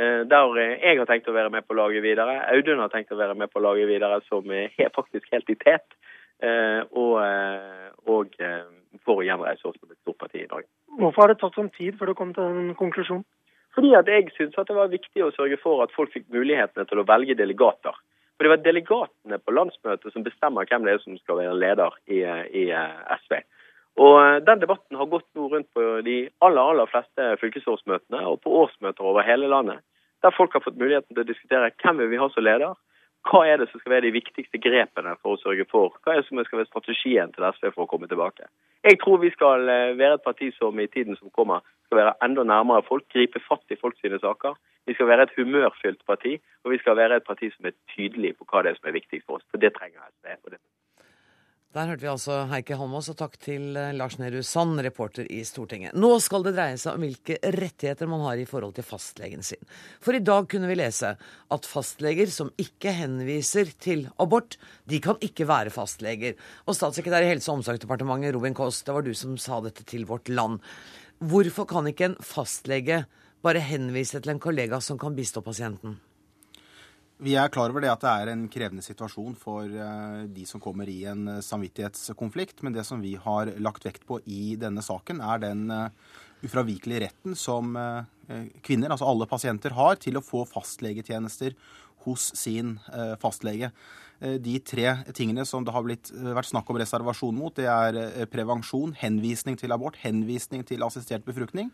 Eh, 0.00 0.22
der 0.28 0.56
jeg 0.62 1.00
har 1.00 1.08
tenkt 1.08 1.28
å 1.28 1.36
være 1.36 1.52
med 1.52 1.66
på 1.68 1.76
laget 1.76 2.04
videre. 2.04 2.38
Audun 2.54 2.80
har 2.80 2.92
tenkt 2.92 3.12
å 3.12 3.20
være 3.20 3.36
med 3.36 3.52
på 3.52 3.60
laget 3.60 3.90
videre 3.90 4.22
som 4.28 4.48
er 4.52 4.72
faktisk 4.96 5.28
helt 5.32 5.52
i 5.52 5.58
tet. 5.60 5.84
Eh, 6.42 6.80
og, 6.98 7.18
og 8.10 8.32
for 9.06 9.20
å 9.20 9.26
gjenreise 9.26 9.66
oss 9.68 9.76
som 9.78 9.90
et 9.92 10.00
stort 10.02 10.18
parti 10.20 10.42
i 10.42 10.48
Norge. 10.48 10.68
Hvorfor 10.98 11.24
har 11.24 11.32
det 11.32 11.40
tatt 11.40 11.56
sånn 11.56 11.70
tid 11.76 11.96
før 11.98 12.10
du 12.10 12.18
kom 12.18 12.32
til 12.36 12.44
en 12.44 12.74
konklusjon? 12.78 13.22
Fordi 13.76 13.94
at 13.96 14.08
jeg 14.10 14.28
syntes 14.34 14.58
at 14.60 14.68
det 14.68 14.76
var 14.76 14.92
viktig 14.92 15.24
å 15.24 15.32
sørge 15.32 15.56
for 15.62 15.84
at 15.84 15.94
folk 15.96 16.12
fikk 16.12 16.26
mulighetene 16.34 16.84
til 16.88 17.00
å 17.00 17.06
velge 17.08 17.36
delegater. 17.38 17.96
For 18.36 18.44
det 18.44 18.52
var 18.52 18.64
delegatene 18.64 19.38
på 19.40 19.54
landsmøtet 19.56 20.12
som 20.12 20.26
bestemmer 20.26 20.68
hvem 20.68 20.84
det 20.84 20.96
er 20.96 21.02
som 21.04 21.16
skal 21.20 21.40
være 21.40 21.56
leder 21.56 21.96
i, 22.10 22.20
i 22.60 22.64
eh, 22.74 23.16
SV. 23.22 23.38
Og 24.02 24.16
eh, 24.20 24.40
Den 24.44 24.60
debatten 24.60 24.98
har 24.98 25.08
gått 25.08 25.28
nå 25.38 25.48
rundt 25.52 25.70
på 25.76 25.88
de 26.04 26.16
aller 26.44 26.72
aller 26.74 26.90
fleste 26.92 27.28
fylkesårsmøtene 27.40 28.24
og 28.28 28.40
på 28.44 28.52
årsmøter 28.64 29.08
over 29.08 29.24
hele 29.24 29.48
landet. 29.52 29.80
Der 30.22 30.36
folk 30.36 30.52
har 30.54 30.64
fått 30.64 30.80
muligheten 30.80 31.14
til 31.14 31.24
å 31.24 31.28
diskutere 31.28 31.72
hvem 31.82 32.02
vil 32.02 32.12
vi 32.12 32.20
ha 32.20 32.28
som 32.34 32.44
leder, 32.44 32.76
hva 33.28 33.44
er 33.46 33.60
det 33.60 33.68
som 33.70 33.80
skal 33.80 33.94
være 33.94 34.08
de 34.08 34.16
viktigste 34.16 34.58
grepene 34.58 35.14
for 35.22 35.36
å 35.36 35.40
sørge 35.40 35.66
for 35.70 35.94
Hva 36.02 36.14
er 36.14 36.20
det 36.20 36.28
som 36.28 36.40
skal 36.42 36.58
være 36.58 36.70
strategien 36.70 37.32
til 37.34 37.46
SV 37.46 37.70
for 37.70 37.84
å 37.84 37.90
komme 37.90 38.10
tilbake? 38.10 38.48
Jeg 38.82 38.98
tror 39.02 39.22
vi 39.22 39.30
skal 39.30 39.68
eh, 39.70 39.94
være 39.98 40.18
et 40.18 40.26
parti 40.26 40.50
som 40.56 40.80
i 40.82 40.88
tiden 40.90 41.18
som 41.20 41.30
kommer 41.30 41.62
skal 41.86 42.00
være 42.00 42.16
enda 42.26 42.42
nærmere 42.42 42.82
folk, 42.88 43.06
gripe 43.14 43.38
fatt 43.46 43.62
i 43.70 43.78
folk 43.78 43.98
sine 44.00 44.18
saker. 44.18 44.58
Vi 44.90 44.96
skal 44.96 45.06
være 45.06 45.28
et 45.28 45.34
humørfylt 45.36 46.02
parti, 46.08 46.38
og 46.64 46.74
vi 46.74 46.80
skal 46.82 46.98
være 46.98 47.20
et 47.20 47.26
parti 47.28 47.52
som 47.54 47.68
er 47.70 47.78
tydelig 47.94 48.34
på 48.38 48.48
hva 48.50 48.64
det 48.64 48.72
er 48.72 48.80
som 48.80 48.90
er 48.90 48.98
viktig 48.98 49.22
for 49.22 49.38
oss. 49.38 49.46
For 49.52 49.62
det 49.62 49.74
trenger 49.76 50.02
SV. 50.08 50.34
og 50.42 50.50
det 50.56 50.62
der 51.72 51.88
hørte 51.88 52.04
vi 52.04 52.10
altså 52.10 52.34
Heikki 52.50 52.76
Holmås, 52.76 53.06
og 53.08 53.16
takk 53.16 53.38
til 53.40 53.78
eh, 53.80 53.94
Lars 53.96 54.18
Nehru 54.20 54.42
Sand, 54.44 54.76
reporter 54.84 55.24
i 55.32 55.38
Stortinget. 55.48 55.96
Nå 55.96 56.10
skal 56.20 56.44
det 56.44 56.52
dreie 56.58 56.76
seg 56.80 56.98
om 56.98 57.06
hvilke 57.06 57.38
rettigheter 57.56 58.10
man 58.12 58.20
har 58.26 58.42
i 58.42 58.44
forhold 58.48 58.74
til 58.76 58.84
fastlegen 58.84 59.40
sin. 59.46 59.62
For 60.04 60.12
i 60.12 60.20
dag 60.20 60.50
kunne 60.52 60.68
vi 60.68 60.76
lese 60.76 61.14
at 61.16 61.70
fastleger 61.70 62.28
som 62.34 62.52
ikke 62.60 62.92
henviser 62.98 63.72
til 63.80 64.04
abort, 64.20 64.58
de 64.84 65.00
kan 65.00 65.16
ikke 65.24 65.48
være 65.48 65.72
fastleger. 65.72 66.36
Og 66.68 66.76
statssekretær 66.76 67.24
i 67.24 67.32
Helse- 67.32 67.48
og 67.48 67.62
omsorgsdepartementet, 67.62 68.36
Robin 68.36 68.58
Kåss, 68.58 68.84
det 68.84 68.98
var 68.98 69.08
du 69.08 69.14
som 69.16 69.40
sa 69.40 69.62
dette 69.64 69.88
til 69.88 70.04
Vårt 70.10 70.28
Land. 70.28 70.60
Hvorfor 71.24 71.64
kan 71.72 71.88
ikke 71.88 72.10
en 72.10 72.20
fastlege 72.20 73.06
bare 73.42 73.64
henvise 73.64 74.20
til 74.20 74.36
en 74.36 74.44
kollega 74.44 74.84
som 74.84 75.00
kan 75.00 75.16
bistå 75.16 75.40
pasienten? 75.40 75.96
Vi 77.22 77.36
er 77.38 77.52
klar 77.54 77.70
over 77.70 77.84
det 77.84 77.90
at 77.92 78.02
det 78.02 78.10
er 78.10 78.30
en 78.32 78.48
krevende 78.50 78.82
situasjon 78.82 79.36
for 79.38 79.70
eh, 79.70 80.22
de 80.26 80.42
som 80.48 80.58
kommer 80.62 80.88
i 80.90 81.04
en 81.06 81.36
eh, 81.36 81.44
samvittighetskonflikt. 81.46 82.64
Men 82.66 82.74
det 82.74 82.82
som 82.88 82.98
vi 82.98 83.12
har 83.14 83.52
lagt 83.62 83.86
vekt 83.86 84.02
på 84.08 84.18
i 84.26 84.56
denne 84.58 84.82
saken, 84.82 85.20
er 85.22 85.44
den 85.44 85.68
eh, 85.70 86.16
ufravikelige 86.42 87.04
retten 87.04 87.36
som 87.38 87.76
kvinner, 88.66 88.90
altså 88.90 89.06
alle 89.06 89.28
pasienter, 89.30 89.70
har 89.76 90.00
til 90.02 90.18
å 90.18 90.24
få 90.24 90.40
fastlegetjenester 90.50 91.54
hos 92.06 92.30
sin 92.38 92.78
fastlege. 93.22 93.72
De 94.22 94.54
tre 94.62 94.92
tingene 95.18 95.42
som 95.48 95.64
det 95.66 95.72
har 95.74 95.82
blitt, 95.82 96.12
vært 96.14 96.46
snakk 96.46 96.68
om 96.70 96.78
reservasjon 96.78 97.34
mot, 97.34 97.56
det 97.56 97.66
er 97.66 98.28
prevensjon, 98.30 98.92
henvisning 99.00 99.56
til 99.58 99.74
abort, 99.74 99.98
henvisning 100.04 100.62
til 100.68 100.84
assistert 100.86 101.24
befruktning. 101.26 101.72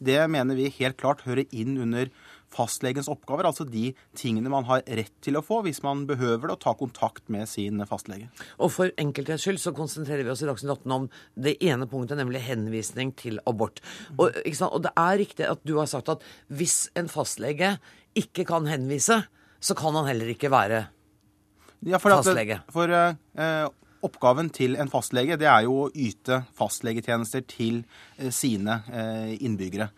Det 0.00 0.22
mener 0.32 0.56
vi 0.56 0.70
helt 0.78 0.96
klart 1.00 1.26
hører 1.26 1.44
inn 1.52 1.76
under 1.76 2.08
fastlegens 2.50 3.08
oppgaver, 3.10 3.46
altså 3.46 3.66
de 3.68 3.90
tingene 4.18 4.50
man 4.52 4.66
har 4.68 4.82
rett 4.98 5.12
til 5.24 5.38
å 5.38 5.44
få 5.44 5.60
hvis 5.66 5.82
man 5.86 6.04
behøver 6.08 6.48
det, 6.48 6.56
og 6.56 6.62
ta 6.64 6.74
kontakt 6.78 7.30
med 7.32 7.48
sin 7.50 7.82
fastlege. 7.88 8.30
Og 8.58 8.72
for 8.74 8.94
enkelthets 9.00 9.46
skyld 9.46 9.60
så 9.62 9.74
konsentrerer 9.76 10.26
vi 10.26 10.32
oss 10.32 10.44
i 10.44 10.48
Dagsnytt 10.50 10.80
18 10.80 10.96
om 10.96 11.08
det 11.38 11.56
ene 11.62 11.88
punktet, 11.90 12.18
nemlig 12.20 12.42
henvisning 12.48 13.14
til 13.18 13.38
abort. 13.50 13.82
Og, 14.16 14.32
og, 14.32 14.80
det 14.86 14.94
er 14.96 15.20
riktig 15.22 15.50
at 15.50 15.62
du 15.66 15.76
har 15.78 15.90
sagt 15.90 16.10
at 16.12 16.24
hvis 16.48 16.88
en 16.98 17.10
fastlege 17.12 17.76
ikke 18.18 18.46
kan 18.48 18.66
henvise, 18.66 19.22
så 19.60 19.76
kan 19.78 19.94
han 19.98 20.08
heller 20.08 20.32
ikke 20.32 20.50
være 20.52 20.86
ja, 21.86 21.98
for 22.00 22.12
fastlege. 22.18 22.60
At, 22.60 22.72
for 22.74 22.92
eh, 22.92 23.66
Oppgaven 24.04 24.48
til 24.56 24.78
en 24.80 24.88
fastlege 24.88 25.36
det 25.40 25.48
er 25.48 25.66
jo 25.66 25.84
å 25.84 25.90
yte 25.92 26.42
fastlegetjenester 26.56 27.44
til 27.48 27.82
eh, 28.16 28.32
sine 28.32 28.80
eh, 28.88 29.36
innbyggere. 29.44 29.90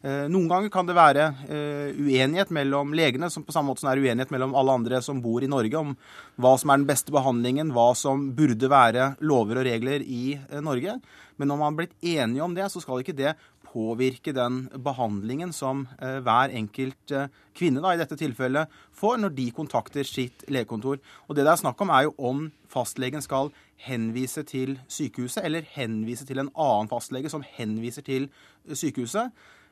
Eh, 0.00 0.24
noen 0.32 0.46
ganger 0.48 0.72
kan 0.72 0.88
det 0.88 0.96
være 0.96 1.26
eh, 1.52 1.90
uenighet 1.92 2.52
mellom 2.56 2.94
legene, 2.96 3.28
som 3.28 3.44
på 3.44 3.52
samme 3.52 3.68
måte 3.68 3.84
som 3.84 3.90
er 3.92 4.00
uenighet 4.00 4.32
mellom 4.32 4.54
alle 4.56 4.78
andre 4.78 5.02
som 5.04 5.20
bor 5.20 5.44
i 5.44 5.50
Norge, 5.50 5.76
om 5.76 5.92
hva 6.40 6.54
som 6.60 6.72
er 6.72 6.80
den 6.80 6.88
beste 6.88 7.12
behandlingen, 7.12 7.74
hva 7.76 7.90
som 7.98 8.30
burde 8.36 8.70
være 8.72 9.10
lover 9.20 9.60
og 9.60 9.68
regler 9.68 10.00
i 10.00 10.38
eh, 10.38 10.62
Norge. 10.64 10.96
Men 11.36 11.52
når 11.52 11.60
man 11.60 11.68
har 11.68 11.78
blitt 11.82 12.08
enige 12.16 12.46
om 12.46 12.56
det, 12.56 12.70
så 12.72 12.80
skal 12.80 13.04
ikke 13.04 13.16
det 13.18 13.34
påvirke 13.70 14.34
den 14.34 14.64
behandlingen 14.82 15.52
som 15.54 15.84
hver 15.98 16.50
enkelt 16.58 17.14
kvinne 17.56 17.82
da, 17.82 17.94
i 17.94 18.00
dette 18.00 18.18
tilfellet 18.18 18.70
får 18.98 19.20
når 19.22 19.34
de 19.36 19.46
kontakter 19.54 20.06
sitt 20.06 20.42
legekontor. 20.50 20.98
Og 21.28 21.36
Det 21.36 21.46
det 21.46 21.52
er 21.52 21.62
snakk 21.62 21.80
om, 21.80 21.92
er 21.94 22.08
jo 22.08 22.14
om 22.18 22.48
fastlegen 22.70 23.22
skal 23.22 23.52
henvise 23.80 24.42
til 24.42 24.78
sykehuset, 24.88 25.44
eller 25.44 25.66
henvise 25.76 26.26
til 26.26 26.42
en 26.42 26.52
annen 26.52 26.90
fastlege 26.90 27.30
som 27.32 27.44
henviser 27.56 28.02
til 28.02 28.28
sykehuset. 28.66 29.30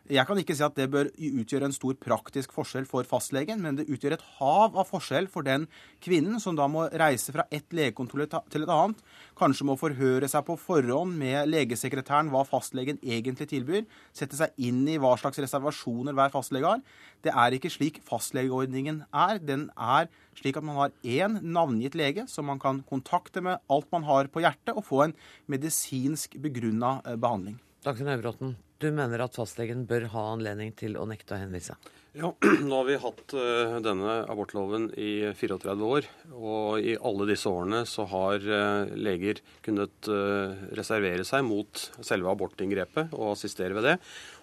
Jeg 0.09 0.25
kan 0.25 0.39
ikke 0.41 0.55
si 0.57 0.65
at 0.65 0.77
det 0.79 0.87
bør 0.89 1.11
utgjøre 1.13 1.69
en 1.69 1.75
stor 1.75 1.97
praktisk 2.01 2.55
forskjell 2.57 2.87
for 2.89 3.05
fastlegen, 3.05 3.61
men 3.61 3.77
det 3.77 3.85
utgjør 3.93 4.15
et 4.17 4.23
hav 4.39 4.79
av 4.81 4.87
forskjell 4.89 5.27
for 5.29 5.45
den 5.45 5.67
kvinnen 6.01 6.41
som 6.41 6.57
da 6.57 6.65
må 6.71 6.87
reise 6.97 7.35
fra 7.35 7.45
ett 7.53 7.77
legekontor 7.77 8.25
til 8.25 8.65
et 8.65 8.73
annet, 8.73 9.03
kanskje 9.37 9.67
må 9.69 9.77
forhøre 9.77 10.31
seg 10.33 10.47
på 10.49 10.57
forhånd 10.63 11.13
med 11.21 11.53
legesekretæren 11.53 12.33
hva 12.33 12.47
fastlegen 12.49 13.03
egentlig 13.05 13.51
tilbyr, 13.53 13.85
sette 14.17 14.41
seg 14.41 14.57
inn 14.57 14.81
i 14.89 14.97
hva 14.97 15.13
slags 15.21 15.43
reservasjoner 15.45 16.17
hver 16.17 16.33
fastlege 16.33 16.73
har. 16.73 16.83
Det 17.21 17.37
er 17.37 17.59
ikke 17.59 17.75
slik 17.77 18.01
fastlegeordningen 18.09 19.05
er. 19.13 19.45
Den 19.45 19.69
er 19.77 20.09
slik 20.41 20.57
at 20.57 20.65
man 20.65 20.81
har 20.81 20.97
én 21.05 21.37
navngitt 21.45 22.01
lege 22.01 22.25
som 22.33 22.49
man 22.49 22.63
kan 22.63 22.81
kontakte 22.89 23.45
med 23.45 23.61
alt 23.69 23.93
man 23.93 24.09
har 24.09 24.33
på 24.33 24.41
hjertet, 24.41 24.73
og 24.73 24.89
få 24.89 25.05
en 25.05 25.19
medisinsk 25.53 26.41
begrunna 26.41 27.03
eh, 27.05 27.21
behandling. 27.21 27.61
Dagfinn 27.87 28.11
Høybråten, 28.11 28.57
du 28.83 28.89
mener 28.91 29.23
at 29.23 29.37
fastlegen 29.39 29.85
bør 29.87 30.09
ha 30.11 30.23
anledning 30.33 30.73
til 30.75 30.97
å 30.99 31.05
nekte 31.07 31.37
å 31.37 31.39
henvise? 31.39 31.77
Ja, 32.19 32.33
nå 32.67 32.73
har 32.75 32.89
vi 32.89 32.97
hatt 32.99 33.35
uh, 33.39 33.77
denne 33.85 34.17
abortloven 34.27 34.89
i 34.99 35.29
34 35.39 35.77
år. 35.87 36.09
Og 36.35 36.83
i 36.83 36.97
alle 36.97 37.29
disse 37.31 37.47
årene 37.47 37.85
så 37.87 38.09
har 38.11 38.43
uh, 38.43 38.91
leger 38.99 39.39
kunnet 39.63 40.11
uh, 40.11 40.59
reservere 40.75 41.27
seg 41.29 41.47
mot 41.47 41.85
selve 42.03 42.33
abortinngrepet 42.35 43.15
og 43.15 43.37
assistere 43.37 43.79
ved 43.79 43.87
det. 43.93 43.97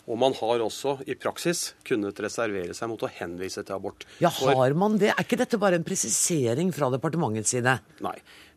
Og 0.08 0.22
man 0.22 0.38
har 0.40 0.64
også 0.64 1.02
i 1.10 1.18
praksis 1.20 1.74
kunnet 1.84 2.20
reservere 2.24 2.78
seg 2.78 2.92
mot 2.94 3.04
å 3.04 3.12
henvise 3.18 3.66
til 3.66 3.76
abort. 3.76 4.08
Ja, 4.24 4.32
har 4.32 4.80
man 4.80 4.96
det? 5.02 5.12
Er 5.12 5.28
ikke 5.28 5.42
dette 5.44 5.60
bare 5.60 5.82
en 5.82 5.88
presisering 5.88 6.72
fra 6.76 6.92
departementets 6.94 7.52
side? 7.58 7.80
Nei. 8.06 8.16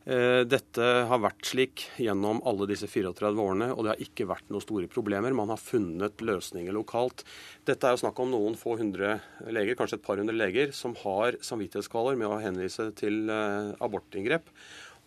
Eh, 0.09 0.43
dette 0.49 0.85
har 1.05 1.21
vært 1.21 1.45
slik 1.45 1.83
gjennom 2.01 2.39
alle 2.49 2.65
disse 2.71 2.89
34 2.89 3.29
årene, 3.29 3.67
og 3.75 3.85
det 3.85 3.91
har 3.93 4.05
ikke 4.07 4.25
vært 4.31 4.47
noen 4.49 4.65
store 4.65 4.89
problemer. 4.89 5.35
Man 5.37 5.53
har 5.53 5.61
funnet 5.61 6.25
løsninger 6.25 6.73
lokalt. 6.73 7.27
Dette 7.69 7.85
er 7.85 7.93
jo 7.93 8.01
snakk 8.07 8.23
om 8.25 8.33
noen 8.33 8.57
få 8.57 8.79
hundre 8.81 9.19
leger, 9.53 9.77
kanskje 9.77 9.99
et 9.99 10.07
par 10.07 10.17
hundre 10.17 10.37
leger, 10.39 10.73
som 10.73 10.97
har 11.03 11.37
samvittighetskvaler 11.45 12.17
med 12.17 12.31
å 12.31 12.41
henvise 12.41 12.89
til 12.97 13.29
eh, 13.29 13.75
abortinngrep. 13.85 14.49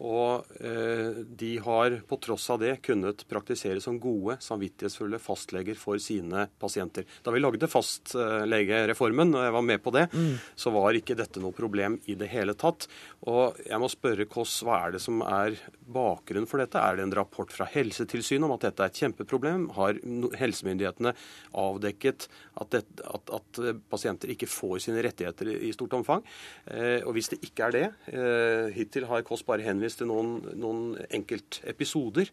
Og 0.02 0.47
eh, 0.66 1.22
de 1.38 1.52
har 1.62 1.95
på 2.10 2.18
tross 2.24 2.47
av 2.49 2.62
det 2.64 2.74
kunnet 2.86 3.22
praktisere 3.30 3.82
som 3.84 3.99
gode, 4.02 4.39
samvittighetsfulle 4.41 5.20
fastleger 5.22 5.78
for 5.78 6.02
sine 6.02 6.47
pasienter. 6.62 7.06
Da 7.22 7.34
vi 7.34 7.41
lagde 7.43 7.70
fastlegereformen, 7.70 9.36
og 9.38 9.45
jeg 9.45 9.56
var 9.58 9.68
med 9.68 9.84
på 9.86 9.93
det, 9.93 10.08
mm. 10.10 10.34
så 10.58 10.74
var 10.74 10.97
ikke 10.97 11.18
dette 11.20 11.43
noe 11.43 11.54
problem 11.56 11.99
i 12.10 12.18
det 12.18 12.32
hele 12.34 12.56
tatt. 12.58 12.88
Og 13.30 13.62
jeg 13.68 13.82
må 13.82 13.91
spørre 13.91 14.26
Kåss, 14.32 14.62
hva 14.66 14.80
er 14.88 14.95
det 14.95 15.04
som 15.04 15.22
er 15.26 15.60
bakgrunnen 15.86 16.49
for 16.49 16.64
dette? 16.64 16.82
Er 16.82 16.97
det 16.97 17.06
en 17.06 17.16
rapport 17.22 17.54
fra 17.54 17.70
Helsetilsynet 17.70 18.47
om 18.47 18.56
at 18.58 18.66
dette 18.66 18.86
er 18.88 18.93
et 18.93 19.04
kjempeproblem? 19.04 19.70
Har 19.78 20.02
helsemyndighetene 20.41 21.14
avdekket 21.62 22.26
at, 22.62 22.72
det, 22.74 22.82
at, 23.01 23.32
at 23.38 23.62
pasienter 23.91 24.32
ikke 24.34 24.49
får 24.49 24.84
sine 24.86 25.03
rettigheter 25.03 25.51
i 25.57 25.72
stort 25.76 25.95
omfang? 25.97 26.26
Eh, 26.70 26.99
og 27.03 27.16
hvis 27.18 27.32
det 27.34 27.41
ikke 27.47 27.68
er 27.68 27.78
det, 27.78 27.86
eh, 28.14 28.72
hittil 28.76 29.07
har 29.09 29.26
Kåss 29.28 29.45
bare 29.47 29.66
henvist 29.66 30.01
til 30.01 30.12
noen, 30.12 30.38
noen 30.55 30.84
enkeltepisoder, 31.09 32.32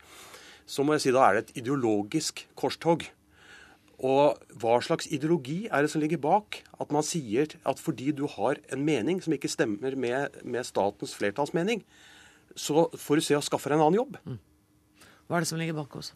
så 0.68 0.84
må 0.84 0.96
jeg 0.96 1.06
si 1.06 1.14
da 1.16 1.24
er 1.24 1.38
det 1.38 1.46
et 1.46 1.62
ideologisk 1.62 2.44
korstog. 2.58 3.06
Og 3.98 4.38
hva 4.62 4.76
slags 4.84 5.08
ideologi 5.10 5.64
er 5.66 5.82
det 5.82 5.90
som 5.90 6.02
ligger 6.02 6.20
bak 6.22 6.60
at 6.78 6.92
man 6.94 7.02
sier 7.02 7.56
at 7.66 7.80
fordi 7.82 8.12
du 8.14 8.28
har 8.30 8.60
en 8.70 8.84
mening 8.86 9.18
som 9.24 9.34
ikke 9.34 9.50
stemmer 9.50 9.96
med, 9.98 10.38
med 10.44 10.66
statens 10.68 11.16
flertallsmening, 11.18 11.82
så 12.54 12.86
får 12.94 13.18
du 13.18 13.26
se 13.26 13.38
å 13.38 13.42
skaffe 13.42 13.70
deg 13.70 13.78
en 13.78 13.88
annen 13.88 13.98
jobb? 13.98 14.20
Mm. 14.22 14.38
Hva 15.26 15.38
er 15.38 15.44
det 15.44 15.50
som 15.50 15.58
ligger 15.60 15.76
bak 15.80 15.98
oss? 15.98 16.12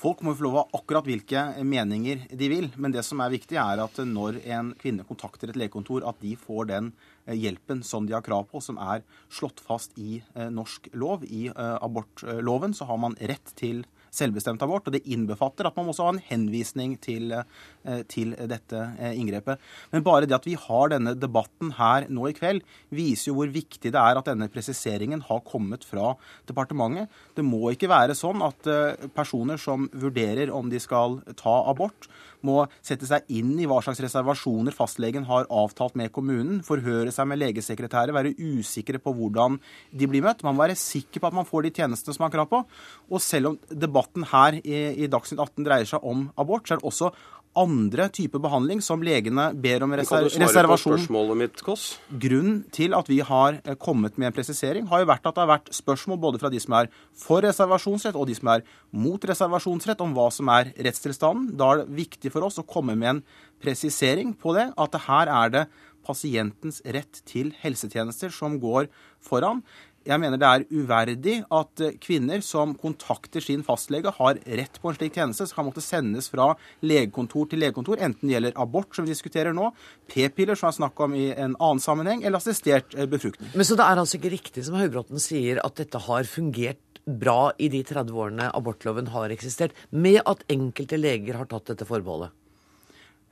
Folk 0.00 0.22
må 0.24 0.32
få 0.32 0.46
lov 0.46 0.54
ha 0.56 0.62
akkurat 0.78 1.04
hvilke 1.04 1.40
meninger 1.66 2.22
de 2.32 2.46
vil. 2.48 2.68
Men 2.80 2.94
det 2.94 3.02
som 3.04 3.20
er 3.20 3.34
viktig, 3.34 3.58
er 3.60 3.82
at 3.84 3.98
når 4.08 4.38
en 4.56 4.72
kvinne 4.80 5.04
kontakter 5.04 5.52
et 5.52 5.58
legekontor, 5.60 6.06
at 6.08 6.16
de 6.22 6.32
får 6.40 6.70
den 6.70 6.88
eh, 7.26 7.36
hjelpen 7.36 7.82
som 7.84 8.06
de 8.08 8.16
har 8.16 8.24
krav 8.24 8.46
på, 8.48 8.62
som 8.64 8.80
er 8.80 9.04
slått 9.28 9.60
fast 9.60 9.98
i 10.00 10.22
eh, 10.22 10.48
norsk 10.48 10.88
lov. 10.96 11.26
I 11.28 11.50
eh, 11.52 11.76
abortloven 11.84 12.72
så 12.76 12.88
har 12.88 13.02
man 13.02 13.18
rett 13.20 13.52
til 13.60 13.84
selvbestemt 14.14 14.62
abort. 14.64 14.88
Og 14.88 14.94
det 14.94 15.04
innbefatter 15.10 15.68
at 15.68 15.76
man 15.78 15.90
også 15.90 16.06
har 16.06 16.16
en 16.16 16.24
henvisning 16.30 16.96
til, 17.02 17.32
eh, 17.32 18.02
til, 18.10 18.34
dette 18.50 18.82
eh, 18.98 19.16
inngrepet. 19.18 19.60
Men 19.92 20.06
bare 20.06 20.28
det 20.28 20.36
at 20.36 20.48
vi 20.48 20.56
har 20.58 20.92
denne 20.92 21.14
debatten 21.18 21.74
her 21.78 22.08
nå 22.10 22.28
i 22.30 22.36
kveld, 22.36 22.64
viser 22.90 23.30
jo 23.30 23.38
hvor 23.40 23.52
viktig 23.52 23.92
det 23.92 24.00
er 24.00 24.20
at 24.20 24.30
denne 24.30 24.50
presiseringen 24.52 25.24
har 25.28 25.44
kommet 25.46 25.86
fra 25.86 26.14
departementet. 26.50 27.10
Det 27.36 27.46
må 27.46 27.72
ikke 27.72 27.90
være 27.90 28.18
sånn 28.18 28.42
at 28.46 28.70
eh, 28.70 29.08
personer 29.14 29.60
som 29.60 29.88
vurderer 29.92 30.52
om 30.54 30.70
de 30.70 30.80
skal 30.82 31.20
ta 31.38 31.60
abort, 31.70 32.10
må 32.46 32.64
sette 32.84 33.08
seg 33.08 33.26
inn 33.32 33.52
i 33.60 33.66
hva 33.68 33.80
slags 33.84 34.00
reservasjoner 34.04 34.74
fastlegen 34.76 35.26
har 35.28 35.48
avtalt 35.50 35.96
med 35.98 36.12
kommunen, 36.14 36.60
forhøre 36.66 37.12
seg 37.14 37.28
med 37.30 37.40
legesekretærer, 37.42 38.14
være 38.16 38.34
usikre 38.38 39.00
på 39.02 39.14
hvordan 39.16 39.58
de 39.92 40.10
blir 40.10 40.24
møtt. 40.24 40.44
Man 40.46 40.56
må 40.56 40.64
være 40.64 40.78
sikker 40.78 41.22
på 41.22 41.30
at 41.30 41.36
man 41.36 41.48
får 41.48 41.66
de 41.66 41.74
tjenestene 41.80 42.16
som 42.16 42.24
man 42.24 42.32
har 42.32 42.38
krav 42.38 42.50
på. 42.52 42.62
Og 43.10 43.24
selv 43.24 43.52
om 43.52 43.60
debatten 43.70 44.26
her 44.30 44.60
i, 44.60 44.80
i 45.04 45.10
Dagsnytt 45.10 45.42
18 45.42 45.66
dreier 45.66 45.88
seg 45.88 46.06
om 46.06 46.28
abort, 46.40 46.68
så 46.68 46.76
er 46.76 46.82
det 46.82 46.90
også 46.90 47.12
andre 47.58 48.06
typer 48.14 48.38
behandling 48.42 48.78
som 48.84 49.02
legene 49.02 49.48
ber 49.58 49.82
om 49.82 49.90
Kan 49.90 50.26
du 50.26 50.30
svare 50.30 50.70
på 50.70 50.78
spørsmålet 50.78 51.38
mitt, 51.40 51.62
Koss? 51.66 51.98
Grunnen 52.22 52.62
til 52.70 52.94
at 52.94 53.10
vi 53.10 53.18
har 53.26 53.58
eh, 53.64 53.74
kommet 53.74 54.16
med 54.18 54.30
en 54.30 54.36
presisering, 54.36 54.86
har 54.86 55.02
jo 55.02 55.10
vært 55.10 55.26
at 55.26 55.34
det 55.34 55.42
har 55.42 55.50
vært 55.50 55.72
spørsmål 55.74 56.20
både 56.22 56.40
fra 56.42 56.50
de 56.52 56.60
som 56.62 56.76
er 56.78 56.90
for 57.18 57.42
reservasjonsrett 57.42 58.14
og 58.14 58.28
de 58.30 58.38
som 58.38 58.52
er 58.54 58.64
mot 58.92 59.18
reservasjonsrett, 59.18 60.00
om 60.00 60.14
hva 60.14 60.30
som 60.34 60.50
er 60.54 60.70
rettstilstanden. 60.78 61.52
Da 61.58 61.72
er 61.72 61.82
det 61.82 61.98
viktig 61.98 62.30
for 62.30 62.46
oss 62.46 62.60
å 62.62 62.66
komme 62.66 62.94
med 62.94 63.16
en 63.16 63.22
presisering 63.60 64.32
på 64.38 64.54
det, 64.56 64.70
at 64.78 64.94
det 64.94 65.04
her 65.08 65.34
er 65.34 65.54
det 65.56 65.66
pasientens 66.06 66.80
rett 66.86 67.20
til 67.28 67.52
helsetjenester 67.60 68.32
som 68.32 68.58
går 68.62 68.88
foran. 69.20 69.64
Jeg 70.10 70.18
mener 70.18 70.40
det 70.40 70.48
er 70.48 70.64
uverdig 70.74 71.36
at 71.54 71.82
eh, 71.84 71.94
kvinner 72.02 72.42
som 72.42 72.72
kontakter 72.78 73.44
sin 73.44 73.62
fastlege, 73.66 74.10
har 74.16 74.40
rett 74.58 74.80
på 74.82 74.90
en 74.90 74.96
slik 74.98 75.14
tjeneste, 75.14 75.46
som 75.46 75.60
kan 75.60 75.68
måtte 75.68 75.84
sendes 75.84 76.30
fra 76.32 76.48
legekontor 76.82 77.50
til 77.50 77.62
legekontor, 77.62 78.02
enten 78.02 78.26
det 78.26 78.34
gjelder 78.34 78.58
abort, 78.58 78.90
som 78.96 79.06
vi 79.06 79.14
diskuterer 79.14 79.54
nå, 79.54 79.70
p-piller, 80.10 80.58
som 80.58 80.70
er 80.70 80.78
snakk 80.80 81.04
om 81.06 81.14
i 81.14 81.28
en 81.30 81.54
annen 81.54 81.82
sammenheng, 81.82 82.24
eller 82.24 82.42
assistert 82.42 82.96
eh, 82.96 83.06
befruktning. 83.10 83.52
Men 83.54 83.68
Så 83.68 83.78
det 83.78 83.86
er 83.86 84.02
altså 84.02 84.18
ikke 84.18 84.34
riktig 84.34 84.66
som 84.66 84.78
Høybråten 84.80 85.22
sier, 85.22 85.62
at 85.62 85.78
dette 85.78 86.02
har 86.08 86.26
fungert 86.26 86.82
bra 87.06 87.52
i 87.58 87.70
de 87.70 87.84
30 87.86 88.18
årene 88.24 88.50
abortloven 88.54 89.10
har 89.14 89.30
eksistert, 89.30 89.78
med 89.90 90.20
at 90.26 90.42
enkelte 90.50 90.98
leger 90.98 91.38
har 91.38 91.50
tatt 91.50 91.70
dette 91.72 91.86
forbeholdet? 91.88 92.34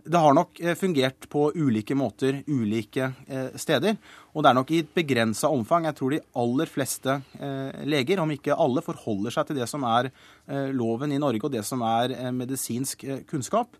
Det 0.04 0.18
har 0.18 0.34
nok 0.34 0.60
eh, 0.60 0.74
fungert 0.78 1.26
på 1.28 1.48
ulike 1.54 1.96
måter 1.98 2.42
ulike 2.46 3.10
eh, 3.26 3.50
steder. 3.58 3.96
Og 4.32 4.44
det 4.44 4.50
er 4.50 4.56
nok 4.56 4.70
i 4.72 4.80
et 4.84 4.92
begrensa 4.94 5.50
omfang. 5.52 5.88
Jeg 5.88 5.98
tror 5.98 6.14
de 6.14 6.20
aller 6.42 6.70
fleste 6.70 7.18
eh, 7.38 7.80
leger, 7.88 8.22
om 8.22 8.30
ikke 8.32 8.56
alle, 8.56 8.84
forholder 8.84 9.34
seg 9.34 9.48
til 9.48 9.60
det 9.60 9.68
som 9.70 9.84
er 9.88 10.10
loven 10.72 11.12
i 11.12 11.18
Norge 11.20 11.44
og 11.44 11.52
det 11.52 11.60
som 11.66 11.82
er 11.84 12.14
medisinsk 12.32 13.02
kunnskap. 13.28 13.74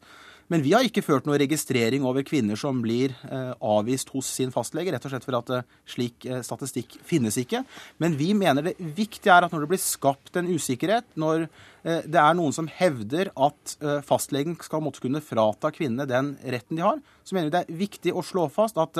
Men 0.48 0.64
vi 0.64 0.72
har 0.72 0.86
ikke 0.86 1.04
ført 1.04 1.26
noe 1.28 1.38
registrering 1.40 2.04
over 2.08 2.24
kvinner 2.26 2.56
som 2.56 2.80
blir 2.80 3.12
eh, 3.28 3.52
avvist 3.60 4.08
hos 4.14 4.30
sin 4.32 4.52
fastlege, 4.54 4.94
rett 4.94 5.04
og 5.04 5.12
slett 5.12 5.26
for 5.26 5.36
at 5.36 5.52
eh, 5.52 5.66
slik 5.88 6.24
eh, 6.24 6.40
statistikk 6.44 6.96
finnes 7.06 7.36
ikke. 7.40 7.60
Men 8.00 8.16
vi 8.16 8.30
mener 8.36 8.70
det 8.70 8.76
viktige 8.80 9.34
er 9.34 9.44
at 9.44 9.52
når 9.52 9.66
det 9.66 9.72
blir 9.74 9.82
skapt 9.82 10.40
en 10.40 10.48
usikkerhet, 10.48 11.08
når 11.20 11.48
det 11.88 12.18
er 12.20 12.34
noen 12.36 12.52
som 12.52 12.66
hevder 12.68 13.30
at 13.38 13.72
fastlegen 14.04 14.56
skal 14.60 14.82
måtte 14.82 15.00
kunne 15.00 15.22
frata 15.24 15.70
kvinnene 15.72 16.08
den 16.10 16.32
retten 16.42 16.76
de 16.76 16.82
har, 16.84 16.98
så 17.24 17.36
mener 17.36 17.48
vi 17.48 17.54
det 17.54 17.60
er 17.62 17.78
viktig 17.78 18.12
å 18.12 18.24
slå 18.26 18.48
fast 18.52 18.76
at 18.82 18.98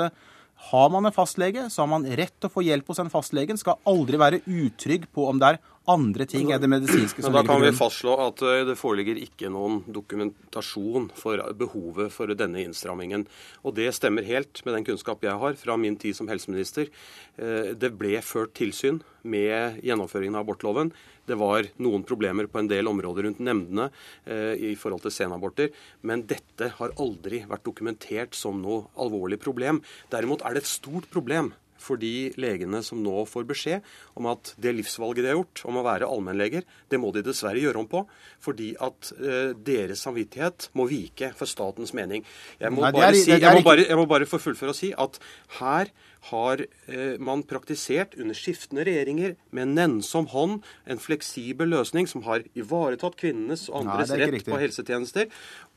har 0.69 0.89
man 0.91 1.05
en 1.05 1.13
fastlege, 1.13 1.67
så 1.69 1.83
har 1.83 1.91
man 1.91 2.07
rett 2.07 2.33
til 2.39 2.49
å 2.49 2.53
få 2.53 2.63
hjelp 2.65 2.89
hos 2.89 3.03
en 3.03 3.11
fastlegen. 3.11 3.59
Skal 3.59 3.77
aldri 3.87 4.19
være 4.19 4.41
utrygg 4.47 5.09
på 5.15 5.27
om 5.29 5.43
det 5.43 5.53
er 5.53 5.61
andre 5.89 6.25
ting 6.29 6.51
enn 6.53 6.61
det 6.61 6.69
medisinske 6.71 7.23
som 7.23 7.33
Men 7.33 7.41
da 7.41 7.53
kan 7.53 7.63
vi 7.63 7.71
fastslå 7.75 8.15
at 8.27 8.43
eh, 8.45 8.63
det 8.67 8.77
foreligger 8.79 9.19
ikke 9.21 9.51
noen 9.53 9.81
dokumentasjon 9.89 11.09
for 11.17 11.41
behovet 11.59 12.13
for 12.13 12.31
denne 12.37 12.63
innstrammingen. 12.63 13.25
Og 13.63 13.75
det 13.79 13.89
stemmer 13.97 14.27
helt 14.27 14.63
med 14.65 14.77
den 14.77 14.87
kunnskap 14.87 15.23
jeg 15.25 15.37
har 15.41 15.57
fra 15.59 15.77
min 15.79 15.97
tid 15.99 16.17
som 16.17 16.29
helseminister. 16.31 16.91
Eh, 17.37 17.71
Det 17.79 17.93
ble 17.97 18.19
ført 18.25 18.55
tilsyn 18.57 19.01
med 19.23 19.79
gjennomføringen 19.85 20.37
av 20.37 20.45
abortloven. 20.45 20.93
Det 21.29 21.37
var 21.37 21.67
noen 21.77 22.03
problemer 22.07 22.47
på 22.49 22.59
en 22.61 22.69
del 22.69 22.89
områder 22.89 23.27
rundt 23.27 23.41
nemndene 23.43 23.89
eh, 24.25 24.55
i 24.71 24.75
forhold 24.79 25.03
til 25.05 25.13
senaborter. 25.13 25.73
Men 26.01 26.25
dette 26.29 26.71
har 26.79 26.95
aldri 26.97 27.43
vært 27.49 27.67
dokumentert 27.67 28.37
som 28.37 28.61
noe 28.63 28.87
alvorlig 28.97 29.37
problem. 29.41 29.83
Derimot 30.09 30.45
er 30.45 30.57
det 30.57 30.65
et 30.65 30.71
stort 30.71 31.09
problem 31.13 31.53
for 31.79 31.99
de 32.01 32.29
legene 32.39 32.81
som 32.85 33.01
nå 33.03 33.23
får 33.29 33.47
beskjed 33.49 33.85
om 34.19 34.27
at 34.31 34.53
det 34.61 34.75
livsvalget 34.77 35.23
de 35.25 35.31
har 35.31 35.39
gjort 35.39 35.63
om 35.69 35.79
å 35.79 35.85
være 35.85 36.09
allmennleger, 36.09 36.67
det 36.91 36.99
må 37.01 37.13
de 37.15 37.23
dessverre 37.25 37.61
gjøre 37.61 37.81
om 37.83 37.87
på, 37.89 38.03
fordi 38.43 38.73
at 38.83 39.13
eh, 39.19 39.55
deres 39.55 40.03
samvittighet 40.05 40.69
må 40.77 40.89
vike 40.91 41.31
for 41.39 41.49
statens 41.49 41.95
mening. 41.97 42.25
Jeg 42.59 42.75
må, 42.75 42.83
Nei, 42.85 42.93
bare, 42.95 43.13
er- 43.13 43.19
si, 43.23 43.31
jeg 43.31 43.55
må, 43.59 43.65
bare, 43.65 43.87
jeg 43.87 43.99
må 43.99 44.05
bare 44.09 44.29
få 44.29 44.41
fullføre 44.43 44.75
å 44.75 44.77
si 44.77 44.91
at 44.99 45.19
her 45.61 45.91
har 46.29 46.59
eh, 46.91 47.15
man 47.23 47.45
praktisert 47.47 48.17
under 48.19 48.35
skiftende 48.35 48.83
regjeringer 48.83 49.37
med 49.55 49.71
nennsom 49.77 50.27
hånd 50.33 50.65
en 50.89 50.99
fleksibel 50.99 51.71
løsning 51.71 52.09
som 52.11 52.25
har 52.25 52.43
ivaretatt 52.59 53.15
kvinnenes 53.21 53.69
og 53.71 53.85
andres 53.85 54.11
er 54.11 54.25
rett 54.25 54.33
riktig. 54.35 54.51
på 54.51 54.59
helsetjenester, 54.59 55.29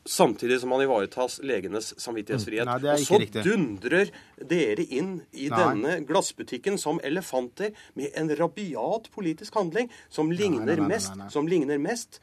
samtidig 0.04 0.60
som 0.60 0.72
man 0.72 0.82
ivaretas 0.82 1.38
legenes 1.46 1.92
samvittighetsfrihet. 2.00 2.66
Nei, 2.66 2.78
er 2.82 2.98
og 2.98 3.06
så 3.06 3.20
riktig. 3.22 3.44
dundrer 3.46 4.10
dere 4.38 4.84
inn 4.84 5.14
i 5.32 5.48
Nei. 5.48 5.58
denne 5.58 5.94
glassbutikken 6.08 6.78
som 6.80 7.00
elefanter 7.04 7.70
med 7.98 8.10
en 8.18 8.32
rabiat 8.36 9.10
politisk 9.14 9.54
handling 9.54 9.90
som 10.08 10.32
ligner, 10.34 10.66
nei, 10.66 10.76
nei, 10.76 10.88
nei, 10.88 10.90
mest, 10.96 11.32
som 11.34 11.48
ligner 11.48 11.78
mest 11.82 12.20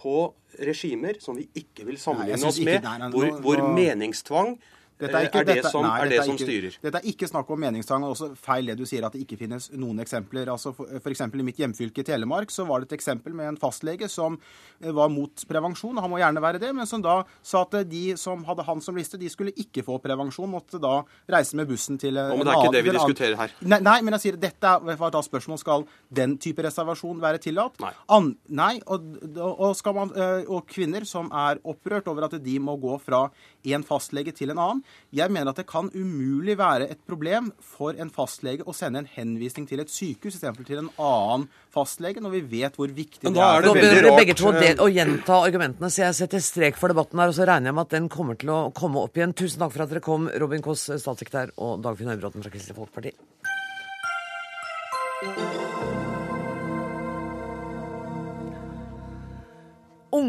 på 0.00 0.32
regimer 0.58 1.20
som 1.22 1.38
vi 1.38 1.46
ikke 1.54 1.86
vil 1.86 1.98
sammenligne 2.00 2.48
oss 2.48 2.58
med, 2.64 2.82
nei, 2.82 2.98
nei, 3.04 3.10
hvor, 3.14 3.30
hvor 3.44 3.62
meningstvang 3.76 4.56
Dette 5.00 5.16
eh, 5.16 5.26
er, 5.26 5.44
det 5.44 5.56
dette- 5.56 5.70
som, 5.72 5.82
nei, 5.82 5.96
er 6.04 6.08
det 6.12 6.24
som 6.24 6.36
ikke- 6.36 6.46
styrer. 6.46 6.76
Dette 6.82 7.00
er 7.00 7.08
ikke 7.08 7.28
snakk 7.30 7.50
om 7.50 7.60
meningstvang. 7.60 8.04
og 8.04 8.14
også 8.14 8.36
feil 8.36 8.66
det 8.66 8.76
du 8.76 8.84
sier 8.84 9.04
at 9.06 9.12
det 9.12 9.26
ikke 9.26 9.38
finnes 9.38 9.70
noen 9.72 9.98
eksempler. 10.00 10.46
Altså 10.52 10.74
eksempel 11.10 11.40
I 11.40 11.42
mitt 11.42 11.56
hjemfylke 11.56 12.04
Telemark 12.04 12.50
så 12.50 12.66
var 12.66 12.80
det 12.80 12.92
et 12.92 12.98
eksempel 12.98 13.32
med 13.34 13.48
en 13.48 13.56
fastlege 13.56 14.08
som 14.08 14.38
eh, 14.82 14.90
var 14.92 15.08
mot 15.08 15.34
prevensjon. 15.48 15.96
Han 15.98 16.10
må 16.10 16.18
gjerne 16.20 16.40
være 16.40 16.60
det, 16.60 16.74
men 16.74 16.86
som 16.86 17.02
da 17.02 17.24
sa 17.42 17.62
at 17.62 17.88
de 17.88 18.16
som 18.16 18.44
hadde 18.44 18.62
han 18.64 18.80
som 18.80 18.94
liste, 18.94 19.18
de 19.18 19.28
skulle 19.28 19.52
ikke 19.56 19.82
få 19.82 20.00
prevensjon. 20.02 20.50
Måtte 20.50 20.80
da 20.80 21.02
reise 21.28 21.56
med 21.56 21.68
bussen 21.68 21.98
til 21.98 22.16
en 22.16 22.30
annen. 22.30 22.38
men 22.38 22.46
det 22.46 22.54
er 22.54 22.64
ikke 22.64 22.76
det 22.76 22.84
vi 22.84 22.96
diskuterer 22.98 23.36
her. 23.36 23.50
Nei, 23.62 23.80
nei, 23.80 24.00
men 24.02 24.12
jeg 24.18 24.20
sier 24.20 24.40
dette 24.40 24.66
er 24.66 24.98
var 25.00 25.10
da 25.10 25.22
spørsmål 25.24 25.58
skal 25.58 25.86
den 26.12 26.36
type 26.38 26.62
reservasjon 26.62 27.20
være 27.22 27.40
tillatt. 27.42 27.78
Nei. 27.82 27.92
An, 28.12 28.34
nei 28.48 28.80
og, 28.86 29.06
og, 29.40 29.94
man, 29.96 30.12
eh, 30.14 30.44
og 30.48 30.66
kvinner 30.70 31.06
som 31.08 31.30
er 31.32 31.60
opprørt 31.64 32.08
over 32.10 32.28
at 32.28 32.36
de 32.42 32.58
må 32.62 32.76
gå 32.80 32.98
fra 33.02 33.24
en 33.64 33.86
fastlege 33.86 34.34
til 34.36 34.52
en 34.54 34.58
annen. 34.60 34.84
Jeg 35.10 35.32
mener 35.34 35.50
at 35.50 35.58
det 35.58 35.66
kan 35.66 35.88
umulig 35.90 36.54
være 36.58 36.86
et 36.92 37.00
problem 37.08 37.50
for 37.58 37.98
en 37.98 38.10
fastlege 38.14 38.62
å 38.62 38.74
sende 38.76 39.02
en 39.02 39.08
henvisning 39.10 39.66
til 39.66 39.82
et 39.82 39.90
sykehus 39.90 40.36
istedenfor 40.36 40.68
til 40.68 40.78
en 40.84 40.90
annen 41.02 41.48
fastlege, 41.74 42.22
når 42.22 42.36
vi 42.36 42.42
vet 42.60 42.78
hvor 42.78 42.92
viktig 42.94 43.26
det 43.26 43.34
er. 43.34 43.42
er 43.42 43.64
det 43.64 43.70
Nå 43.70 43.74
bør 43.74 43.96
dere 43.98 44.14
begge 44.18 44.38
to 44.38 44.46
å, 44.50 44.54
eh, 44.54 44.60
del, 44.62 44.76
å 44.78 44.88
gjenta 44.90 45.40
argumentene, 45.42 45.90
så 45.90 46.06
jeg 46.06 46.18
setter 46.22 46.44
strek 46.44 46.78
for 46.78 46.94
debatten 46.94 47.18
her, 47.18 47.28
og 47.32 47.34
så 47.34 47.48
regner 47.50 47.70
jeg 47.70 47.78
med 47.80 47.88
at 47.88 47.96
den 47.98 48.08
kommer 48.12 48.38
til 48.38 48.54
å 48.54 48.60
komme 48.70 49.02
opp 49.02 49.18
igjen. 49.18 49.34
Tusen 49.34 49.58
takk 49.64 49.74
for 49.74 49.82
at 49.82 49.90
dere 49.90 50.04
kom, 50.04 50.30
Robin 50.30 50.62
Koss, 50.62 50.86
statssekretær, 50.94 51.56
og 51.58 51.82
Dagfinn 51.82 52.12
Høybråten 52.14 52.42
fra 52.46 52.54
Kristelig 52.54 52.78
Folkeparti. 52.78 53.14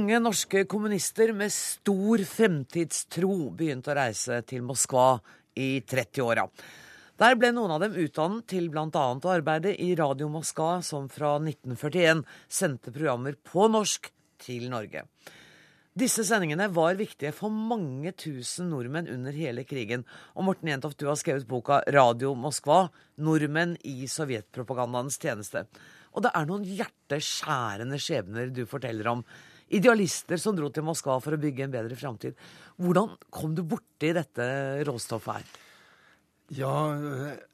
Unge 0.02 0.18
norske 0.18 0.64
kommunister 0.66 1.30
med 1.38 1.52
stor 1.54 2.22
fremtidstro 2.26 3.52
begynte 3.54 3.92
å 3.92 3.96
reise 4.00 4.40
til 4.50 4.64
Moskva 4.66 5.20
i 5.54 5.84
30-åra. 5.86 6.48
Der 7.22 7.36
ble 7.38 7.52
noen 7.54 7.76
av 7.76 7.84
dem 7.84 8.00
utdannet 8.02 8.48
til 8.50 8.72
bl.a. 8.74 8.88
å 8.90 9.30
arbeide 9.30 9.76
i 9.78 9.92
Radio 10.00 10.32
Moskva, 10.34 10.80
som 10.82 11.06
fra 11.12 11.36
1941 11.38 12.24
sendte 12.50 12.90
programmer 12.96 13.38
på 13.46 13.68
norsk 13.70 14.10
til 14.42 14.72
Norge. 14.74 15.06
Disse 15.94 16.26
sendingene 16.26 16.72
var 16.74 16.98
viktige 16.98 17.36
for 17.38 17.54
mange 17.54 18.16
tusen 18.18 18.74
nordmenn 18.74 19.12
under 19.12 19.38
hele 19.38 19.68
krigen. 19.70 20.08
Og 20.34 20.50
Morten 20.50 20.74
Jentoft, 20.74 20.98
du 20.98 21.12
har 21.12 21.22
skrevet 21.22 21.46
boka 21.46 21.84
'Radio 21.86 22.34
Moskva 22.34 22.88
nordmenn 23.22 23.78
i 23.86 24.10
sovjetpropagandaens 24.10 25.22
tjeneste'. 25.22 25.68
Og 26.18 26.26
det 26.26 26.34
er 26.34 26.50
noen 26.50 26.66
hjerteskjærende 26.66 28.02
skjebner 28.02 28.50
du 28.50 28.66
forteller 28.66 29.14
om. 29.14 29.26
Idealister 29.72 30.40
som 30.42 30.56
dro 30.58 30.68
til 30.74 30.84
Moskva 30.84 31.18
for 31.24 31.36
å 31.36 31.42
bygge 31.42 31.66
en 31.66 31.74
bedre 31.74 31.98
framtid. 32.00 32.40
Hvordan 32.82 33.14
kom 33.32 33.54
du 33.56 33.64
borti 33.64 34.12
dette 34.16 34.48
råstoffet 34.88 35.40
her? 35.40 35.52
Ja, 36.52 36.74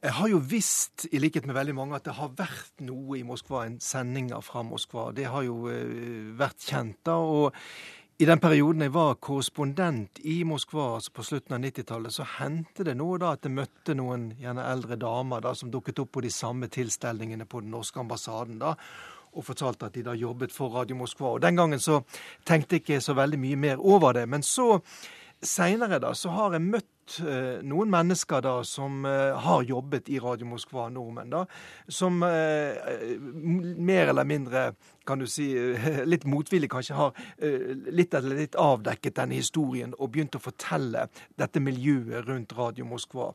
jeg 0.01 0.13
har 0.17 0.29
jo 0.31 0.39
visst, 0.41 1.05
i 1.13 1.19
likhet 1.21 1.45
med 1.45 1.53
veldig 1.53 1.75
mange, 1.77 1.99
at 1.99 2.07
det 2.07 2.15
har 2.17 2.31
vært 2.33 2.81
noe 2.81 3.19
i 3.19 3.25
Moskva, 3.27 3.67
en 3.67 3.75
sendinger 3.83 4.41
fra 4.41 4.63
Moskva. 4.65 5.11
Det 5.13 5.27
har 5.29 5.45
jo 5.45 5.67
eh, 5.69 6.31
vært 6.39 6.65
kjent, 6.65 6.97
da. 7.05 7.19
Og 7.21 8.17
i 8.17 8.25
den 8.25 8.41
perioden 8.41 8.81
jeg 8.81 8.95
var 8.95 9.19
korrespondent 9.21 10.17
i 10.25 10.39
Moskva, 10.49 10.95
altså 10.95 11.13
på 11.13 11.27
slutten 11.27 11.53
av 11.53 11.61
90-tallet, 11.67 12.15
så 12.15 12.25
hendte 12.39 12.87
det 12.87 12.95
noe 12.97 13.19
da 13.21 13.35
at 13.35 13.45
jeg 13.45 13.53
møtte 13.53 13.93
noen 13.99 14.31
gjerne 14.41 14.65
eldre 14.65 14.97
damer 14.97 15.45
da, 15.45 15.53
som 15.53 15.69
dukket 15.69 16.01
opp 16.01 16.15
på 16.17 16.25
de 16.25 16.33
samme 16.33 16.65
tilstelningene 16.73 17.45
på 17.45 17.61
den 17.61 17.69
norske 17.77 18.01
ambassaden. 18.01 18.57
da, 18.65 18.73
og 19.33 19.45
fortalte 19.45 19.89
at 19.89 19.97
de 19.97 20.05
da 20.05 20.15
jobbet 20.17 20.53
for 20.53 20.73
Radio 20.73 20.97
Moskva. 20.99 21.35
Og 21.35 21.41
Den 21.41 21.55
gangen 21.55 21.79
så 21.79 22.01
tenkte 22.45 22.77
jeg 22.77 22.85
ikke 22.85 23.01
så 23.01 23.13
veldig 23.17 23.39
mye 23.39 23.55
mer 23.55 23.81
over 23.83 24.13
det. 24.13 24.27
Men 24.29 24.43
så 24.43 24.79
seinere 25.43 25.99
da, 26.01 26.13
så 26.17 26.33
har 26.33 26.55
jeg 26.55 26.65
møtt 26.65 27.19
eh, 27.21 27.59
noen 27.65 27.91
mennesker 27.93 28.41
da 28.41 28.55
som 28.65 29.05
eh, 29.05 29.37
har 29.37 29.65
jobbet 29.67 30.09
i 30.09 30.19
Radio 30.23 30.49
Moskva, 30.49 30.87
nordmenn, 30.93 31.29
da, 31.33 31.43
som 31.87 32.23
eh, 32.25 33.17
mer 33.77 34.13
eller 34.13 34.27
mindre 34.27 34.71
kan 35.07 35.21
du 35.21 35.27
si, 35.31 35.47
litt 36.05 36.27
motvillig 36.27 36.69
kanskje 36.71 36.97
har 36.97 37.13
litt 37.93 38.13
eller 38.17 38.41
litt 38.41 38.57
avdekket 38.59 39.17
denne 39.21 39.37
historien 39.39 39.95
og 39.97 40.11
begynt 40.13 40.35
å 40.37 40.43
fortelle 40.43 41.07
dette 41.39 41.61
miljøet 41.63 42.27
rundt 42.27 42.55
Radio 42.57 42.87
Moskva. 42.89 43.31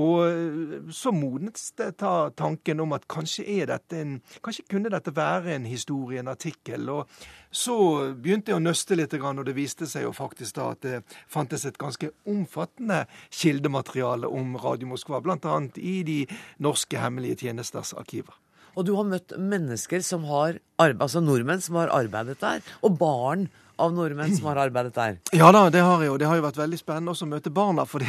Og 0.00 0.90
så 0.94 1.12
modnes 1.14 1.70
det 1.78 1.92
ta 2.00 2.30
tanken 2.36 2.80
om 2.82 2.96
at 2.96 3.06
kanskje 3.10 3.46
er 3.60 3.70
dette 3.74 4.00
en 4.00 4.18
Kanskje 4.44 4.64
kunne 4.70 4.90
dette 4.92 5.12
være 5.14 5.54
en 5.54 5.66
historie, 5.68 6.20
en 6.20 6.28
artikkel. 6.28 6.88
og 6.88 7.08
så 7.50 7.74
begynte 8.14 8.52
jeg 8.52 8.60
å 8.60 8.62
nøste 8.62 8.94
litt, 8.94 9.14
og 9.14 9.44
det 9.46 9.56
viste 9.56 9.88
seg 9.90 10.06
jo 10.06 10.12
faktisk 10.14 10.54
da 10.56 10.68
at 10.74 10.84
det 10.86 11.00
fantes 11.28 11.66
et 11.66 11.78
ganske 11.78 12.12
omfattende 12.30 13.04
kildemateriale 13.30 14.30
om 14.30 14.54
Radio 14.56 14.92
Moskva, 14.92 15.20
bl.a. 15.20 15.56
i 15.76 15.96
de 16.06 16.20
norske 16.58 16.98
hemmelige 16.98 17.42
tjenesters 17.46 17.92
arkiver. 17.98 18.38
Og 18.76 18.86
du 18.86 18.94
har 18.96 19.08
møtt 19.08 19.34
mennesker 19.36 20.04
som 20.06 20.26
har, 20.30 20.60
altså 20.80 21.22
nordmenn 21.24 21.62
som 21.64 21.78
har 21.80 21.92
arbeidet 21.94 22.38
der, 22.42 22.62
og 22.86 22.98
barn 23.00 23.48
av 23.80 23.94
nordmenn 23.96 24.34
som 24.36 24.48
har 24.50 24.60
arbeidet 24.66 24.94
der? 24.96 25.18
Ja 25.36 25.50
da, 25.54 25.66
det 25.72 25.82
har 25.84 26.02
jeg. 26.02 26.10
jo. 26.10 26.18
det 26.20 26.28
har 26.28 26.38
jo 26.38 26.44
vært 26.44 26.60
veldig 26.60 26.78
spennende 26.80 27.14
også 27.14 27.26
å 27.26 27.30
møte 27.32 27.52
barna. 27.54 27.86
For 27.88 28.04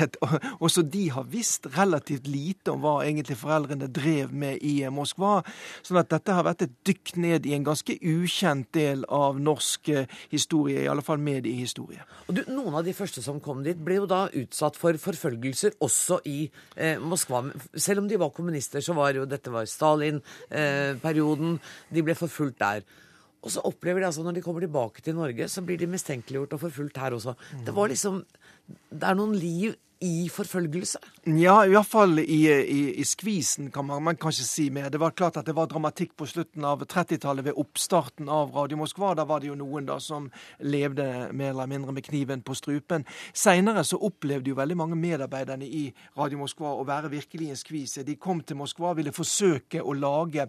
også 0.66 0.84
de 0.84 1.08
har 1.16 1.28
visst 1.32 1.68
relativt 1.76 2.28
lite 2.30 2.74
om 2.74 2.84
hva 2.84 3.00
egentlig 3.06 3.38
foreldrene 3.40 3.90
drev 3.92 4.34
med 4.34 4.62
i 4.66 4.76
Moskva. 4.94 5.40
Sånn 5.86 6.02
at 6.02 6.12
dette 6.14 6.36
har 6.36 6.48
vært 6.48 6.66
et 6.68 6.76
dykk 6.88 7.16
ned 7.22 7.48
i 7.50 7.56
en 7.58 7.68
ganske 7.68 7.98
ukjent 7.98 8.72
del 8.76 9.06
av 9.12 9.40
norsk 9.42 9.92
eh, 9.94 10.18
historie, 10.34 10.84
i 10.84 10.90
alle 10.92 11.06
fall 11.06 11.22
mediehistorie. 11.24 12.04
Og 12.28 12.38
du, 12.38 12.44
Noen 12.52 12.78
av 12.80 12.86
de 12.86 12.96
første 12.96 13.24
som 13.24 13.40
kom 13.44 13.64
dit, 13.66 13.78
ble 13.78 14.02
jo 14.02 14.10
da 14.10 14.26
utsatt 14.42 14.78
for 14.80 14.98
forfølgelser 15.02 15.78
også 15.84 16.22
i 16.30 16.40
eh, 16.76 17.00
Moskva. 17.02 17.46
Selv 17.76 18.04
om 18.04 18.10
de 18.12 18.20
var 18.22 18.34
kommunister, 18.36 18.84
så 18.84 18.96
var 18.98 19.16
jo 19.16 19.28
dette 19.30 19.54
var 19.54 19.70
Stalin-perioden. 19.70 21.56
Eh, 21.58 21.96
de 21.96 22.06
ble 22.06 22.18
forfulgt 22.18 22.60
der. 22.62 22.86
Og 23.42 23.54
så 23.54 23.64
opplever 23.66 24.04
de 24.04 24.10
altså 24.10 24.24
når 24.26 24.38
de 24.38 24.44
kommer 24.46 24.62
tilbake 24.62 25.02
til 25.02 25.16
Norge, 25.18 25.48
så 25.50 25.64
blir 25.66 25.80
de 25.82 25.90
mistenkeliggjort 25.90 26.54
og 26.58 26.62
forfulgt 26.68 27.00
her 27.02 27.16
også. 27.18 27.34
Det 27.66 27.74
var 27.76 27.90
liksom 27.90 28.22
Det 28.92 29.08
er 29.08 29.18
noen 29.18 29.34
liv 29.36 29.74
i 30.02 30.30
forfølgelse? 30.34 31.00
Ja, 31.38 31.60
i 31.66 31.70
hvert 31.70 31.86
fall 31.86 32.20
i, 32.20 32.40
i, 32.50 32.80
i 32.98 33.04
skvisen, 33.06 33.70
kan 33.72 33.86
man, 33.86 34.02
man 34.04 34.18
kanskje 34.18 34.46
si. 34.48 34.70
mer. 34.74 34.90
Det 34.90 35.00
var 35.00 35.14
klart 35.14 35.38
at 35.38 35.46
det 35.46 35.54
var 35.56 35.68
dramatikk 35.70 36.16
på 36.18 36.26
slutten 36.26 36.66
av 36.66 36.82
30-tallet, 36.90 37.46
ved 37.46 37.60
oppstarten 37.62 38.30
av 38.30 38.50
Radio 38.56 38.80
Moskva. 38.82 39.14
Da 39.18 39.26
var 39.30 39.42
det 39.42 39.52
jo 39.52 39.58
noen 39.60 39.86
da 39.86 40.00
som 40.02 40.30
levde 40.60 41.06
mer 41.38 41.52
eller 41.54 41.70
mindre 41.70 41.94
med 41.94 42.06
kniven 42.08 42.42
på 42.42 42.56
strupen. 42.58 43.06
Seinere 43.34 43.84
så 43.86 44.00
opplevde 44.02 44.50
jo 44.50 44.58
veldig 44.58 44.78
mange 44.80 44.98
medarbeiderne 44.98 45.70
i 45.70 45.84
Radio 46.18 46.42
Moskva 46.42 46.74
å 46.74 46.88
være 46.88 47.12
virkelig 47.14 47.52
i 47.52 47.54
en 47.54 47.62
skvise. 47.62 48.06
De 48.08 48.18
kom 48.18 48.42
til 48.42 48.58
Moskva, 48.58 48.96
ville 48.98 49.14
forsøke 49.14 49.84
å 49.86 49.94
lage 49.94 50.48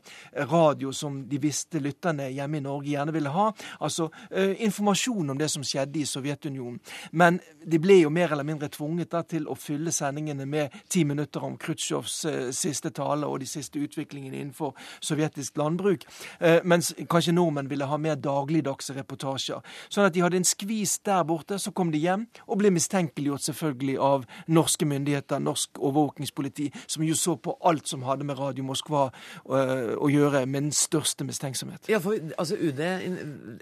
radio 0.49 0.95
som 0.97 1.21
de 1.29 1.43
visste 1.43 1.83
lytterne 1.83 2.31
hjemme 2.33 2.63
i 2.63 2.65
Norge 2.65 2.95
gjerne 2.95 3.13
ville 3.13 3.33
ha. 3.37 3.51
Altså 3.85 4.09
eh, 4.31 4.57
informasjon 4.65 5.35
om 5.35 5.39
det 5.39 5.51
som 5.53 5.65
skjedde 5.67 6.01
i 6.01 6.09
Sovjetunionen. 6.09 6.81
Men 7.13 7.41
de 7.65 7.81
ble 7.83 8.01
jo 8.03 8.11
mer 8.15 8.33
eller 8.33 8.49
mindre 8.49 8.73
tvunget 8.73 9.13
da 9.13 9.23
til 9.29 9.42
til 9.43 9.51
å 9.51 9.59
fylle 9.59 9.93
sendingene 9.95 10.47
med 10.47 10.73
ti 10.91 11.03
minutter 11.09 11.43
om 11.45 11.57
Khrusjtsjovs 11.61 12.17
eh, 12.31 12.51
siste 12.55 12.93
tale 12.95 13.27
og 13.27 13.41
de 13.43 13.49
siste 13.51 13.81
utviklingene 13.83 14.39
innenfor 14.39 14.75
sovjetisk 15.03 15.59
landbruk. 15.61 16.07
Eh, 16.41 16.61
mens 16.65 16.93
kanskje 17.11 17.35
nordmenn 17.35 17.71
ville 17.71 17.89
ha 17.89 17.99
mer 17.99 18.19
dagligdagse 18.21 18.95
reportasjer. 18.97 19.63
Sånn 19.89 20.07
at 20.07 20.15
de 20.15 20.23
hadde 20.25 20.39
en 20.41 20.47
skvis 20.47 20.99
der 21.07 21.25
borte. 21.27 21.59
Så 21.59 21.73
kom 21.75 21.93
de 21.93 22.01
hjem 22.03 22.27
og 22.47 22.61
ble 22.61 22.73
mistenkeliggjort 22.75 23.47
selvfølgelig 23.49 23.99
av 24.03 24.27
norske 24.53 24.87
myndigheter, 24.89 25.43
norsk 25.43 25.81
overvåkingspoliti, 25.81 26.71
som 26.87 27.05
jo 27.07 27.17
så 27.19 27.37
på 27.37 27.57
alt 27.69 27.91
som 27.91 28.05
hadde 28.07 28.27
med 28.29 28.39
Radio 28.39 28.67
Moskva 28.67 29.09
eh, 29.09 29.95
å 29.97 30.11
gjøre, 30.13 30.45
med 30.47 30.69
den 30.69 30.77
største 30.77 31.27
mistenksomhet. 31.27 31.89
Ja, 31.91 32.01
for 32.03 32.19
altså, 32.39 32.57
UD 32.59 32.81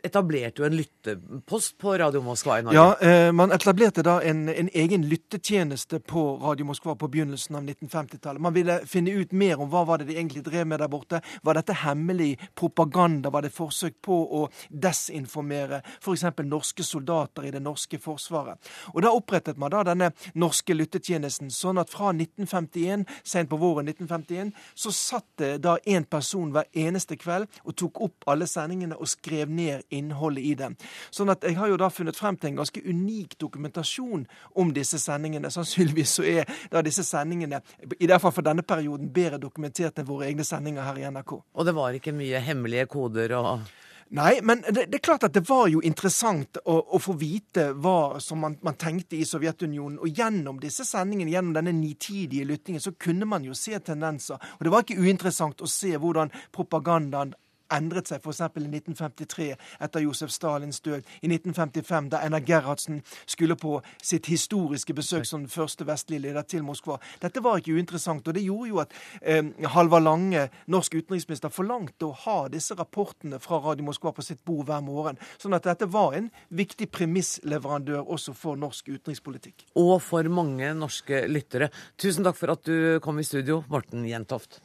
etablerte 0.05 0.63
jo 0.63 0.69
en 0.69 0.77
lyttepost 0.79 1.77
på 1.81 1.95
Radio 2.01 2.23
Moskva 2.25 2.61
i 2.61 2.67
Norge? 2.67 2.81
Ja, 3.01 3.33
man 3.37 3.53
etablerte 3.55 4.03
da 4.07 4.19
en, 4.27 4.47
en 4.51 4.71
egen 4.77 5.05
lyttetjeneste 5.09 5.70
tjeneste 5.71 6.01
på 6.01 6.37
Radio 6.37 6.67
Moskva 6.67 6.95
på 6.95 7.09
begynnelsen 7.09 7.57
av 7.57 7.63
1950-tallet. 7.63 8.43
Man 8.43 8.53
ville 8.53 8.81
finne 8.87 9.11
ut 9.11 9.33
mer 9.33 9.61
om 9.61 9.69
hva 9.71 9.85
var 9.87 9.99
det 9.99 10.09
de 10.09 10.17
egentlig 10.17 10.43
drev 10.43 10.67
med 10.67 10.81
der 10.81 10.89
borte. 10.91 11.21
Var 11.43 11.55
dette 11.55 11.77
hemmelig 11.85 12.39
propaganda? 12.59 13.31
Var 13.31 13.43
det 13.47 13.53
forsøk 13.55 14.01
på 14.03 14.17
å 14.41 14.41
desinformere 14.69 15.79
f.eks. 16.01 16.25
norske 16.43 16.83
soldater 16.83 17.47
i 17.47 17.53
det 17.55 17.61
norske 17.63 18.01
forsvaret? 18.03 18.59
Og 18.95 19.03
Da 19.03 19.13
opprettet 19.15 19.59
man 19.59 19.71
da 19.71 19.85
denne 19.87 20.11
norske 20.35 20.75
lyttetjenesten, 20.75 21.53
sånn 21.55 21.79
at 21.79 21.91
fra 21.91 22.11
1951, 22.11 23.07
sent 23.23 23.51
på 23.51 23.61
våren 23.61 23.87
1951, 23.87 24.51
så 24.75 24.91
satt 24.91 25.29
det 25.39 25.53
da 25.63 25.77
en 25.87 26.05
person 26.05 26.51
hver 26.51 26.67
eneste 26.75 27.15
kveld 27.17 27.47
og 27.63 27.77
tok 27.79 28.03
opp 28.09 28.27
alle 28.27 28.51
sendingene 28.51 28.99
og 28.99 29.07
skrev 29.07 29.47
ned 29.47 29.87
innholdet 29.91 30.51
i 30.51 30.57
dem. 30.59 30.75
Sånn 31.15 31.31
at 31.31 31.47
jeg 31.47 31.55
har 31.63 31.71
jo 31.71 31.79
da 31.79 31.93
funnet 31.95 32.19
frem 32.19 32.35
til 32.37 32.51
en 32.51 32.61
ganske 32.65 32.83
unik 32.83 33.39
dokumentasjon 33.39 34.27
om 34.59 34.75
disse 34.75 34.99
sendingene 34.99 35.51
sannsynligvis 35.61 36.17
så 36.19 36.27
er 36.27 36.49
da 36.73 36.83
disse 36.85 37.05
sendingene, 37.07 37.63
i 37.99 38.09
hvert 38.09 38.23
fall 38.23 38.35
for 38.35 38.47
denne 38.47 38.65
perioden, 38.67 39.13
bedre 39.13 39.41
dokumentert 39.43 40.01
enn 40.01 40.09
våre 40.09 40.31
egne 40.31 40.47
sendinger 40.47 40.89
her 40.89 40.99
i 40.99 41.07
NRK. 41.13 41.37
Og 41.55 41.69
det 41.69 41.77
var 41.77 41.97
ikke 41.97 42.17
mye 42.17 42.43
hemmelige 42.45 42.89
koder 42.91 43.39
og 43.39 43.69
Nei, 44.11 44.41
men 44.43 44.59
det, 44.67 44.89
det, 44.91 44.97
er 44.99 45.03
klart 45.07 45.23
at 45.23 45.35
det 45.37 45.45
var 45.47 45.69
jo 45.71 45.79
interessant 45.87 46.59
å, 46.65 46.75
å 46.97 46.99
få 46.99 47.13
vite 47.15 47.69
hva 47.79 48.19
som 48.19 48.41
man, 48.43 48.57
man, 48.67 48.75
tenkte 48.75 49.15
i 49.15 49.27
Sovjetunionen. 49.29 50.01
Og 50.03 50.11
gjennom 50.19 50.59
disse 50.59 50.83
sendingene, 50.83 51.31
gjennom 51.31 51.55
denne 51.55 51.71
nitidige 51.77 52.49
lyttingen, 52.49 52.83
så 52.83 52.91
kunne 52.99 53.29
man 53.31 53.47
jo 53.47 53.55
se 53.55 53.79
tendenser. 53.79 54.43
Og 54.59 54.67
det 54.67 54.73
var 54.75 54.83
ikke 54.83 54.99
uinteressant 54.99 55.63
å 55.63 55.71
se 55.71 55.93
hvordan 55.95 56.35
propagandaen 56.51 57.37
endret 57.75 58.11
seg 58.11 58.21
f.eks. 58.21 58.41
i 58.41 58.67
1953 58.67 59.49
etter 59.81 60.05
Josef 60.05 60.33
Stalins 60.35 60.81
død. 60.85 61.05
I 61.23 61.31
1955 61.31 62.11
da 62.13 62.23
Einar 62.25 62.45
Gerhardsen 62.47 63.03
skulle 63.27 63.57
på 63.61 63.79
sitt 64.03 64.31
historiske 64.31 64.95
besøk 64.97 65.27
som 65.29 65.45
den 65.45 65.53
første 65.53 65.87
vestlige 65.89 66.27
leder 66.27 66.47
til 66.47 66.65
Moskva. 66.67 66.99
Dette 67.23 67.43
var 67.45 67.61
ikke 67.61 67.77
uinteressant, 67.77 68.27
og 68.27 68.37
det 68.37 68.45
gjorde 68.45 68.71
jo 68.71 68.81
at 68.83 68.95
eh, 69.23 69.43
Halvard 69.75 70.07
Lange, 70.07 70.47
norsk 70.71 70.99
utenriksminister, 71.01 71.53
forlangte 71.53 72.09
å 72.09 72.17
ha 72.25 72.39
disse 72.53 72.77
rapportene 72.79 73.41
fra 73.43 73.61
Radio 73.65 73.89
Moskva 73.89 74.15
på 74.17 74.25
sitt 74.25 74.43
bord 74.47 74.69
hver 74.71 74.83
morgen. 74.85 75.21
Sånn 75.41 75.57
at 75.57 75.69
dette 75.69 75.89
var 75.91 76.17
en 76.19 76.31
viktig 76.49 76.91
premissleverandør 76.95 78.07
også 78.07 78.35
for 78.37 78.61
norsk 78.61 78.93
utenrikspolitikk. 78.95 79.69
Og 79.81 79.99
for 80.05 80.27
mange 80.33 80.73
norske 80.77 81.25
lyttere. 81.31 81.71
Tusen 82.01 82.27
takk 82.27 82.39
for 82.39 82.57
at 82.57 82.67
du 82.67 82.99
kom 83.05 83.21
i 83.21 83.27
studio, 83.27 83.63
Morten 83.71 84.07
Jentoft. 84.09 84.61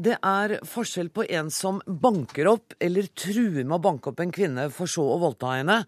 Det 0.00 0.14
er 0.24 0.54
forskjell 0.64 1.10
på 1.12 1.26
en 1.28 1.50
som 1.52 1.80
banker 1.84 2.48
opp 2.48 2.72
eller 2.80 3.10
truer 3.12 3.66
med 3.66 3.74
å 3.76 3.82
banke 3.84 4.08
opp 4.08 4.22
en 4.22 4.30
kvinne 4.32 4.70
for 4.72 4.88
så 4.88 5.02
å 5.04 5.18
voldta 5.20 5.50
henne, 5.58 5.82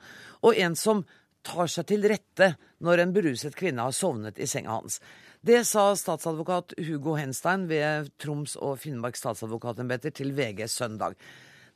og 0.45 0.59
en 0.61 0.77
som 0.77 1.01
tar 1.47 1.71
seg 1.73 1.87
til 1.89 2.05
rette 2.11 2.51
når 2.85 3.03
en 3.07 3.15
beruset 3.15 3.57
kvinne 3.57 3.87
har 3.87 3.97
sovnet 3.97 4.37
i 4.37 4.49
senga 4.51 4.75
hans. 4.75 4.99
Det 5.41 5.63
sa 5.65 5.87
statsadvokat 5.97 6.77
Hugo 6.85 7.17
Henstein 7.17 7.65
ved 7.71 8.13
Troms 8.21 8.59
og 8.61 8.77
Finnmark 8.85 9.17
statsadvokatembeter 9.17 10.13
til 10.21 10.37
VG 10.37 10.67
søndag. 10.69 11.17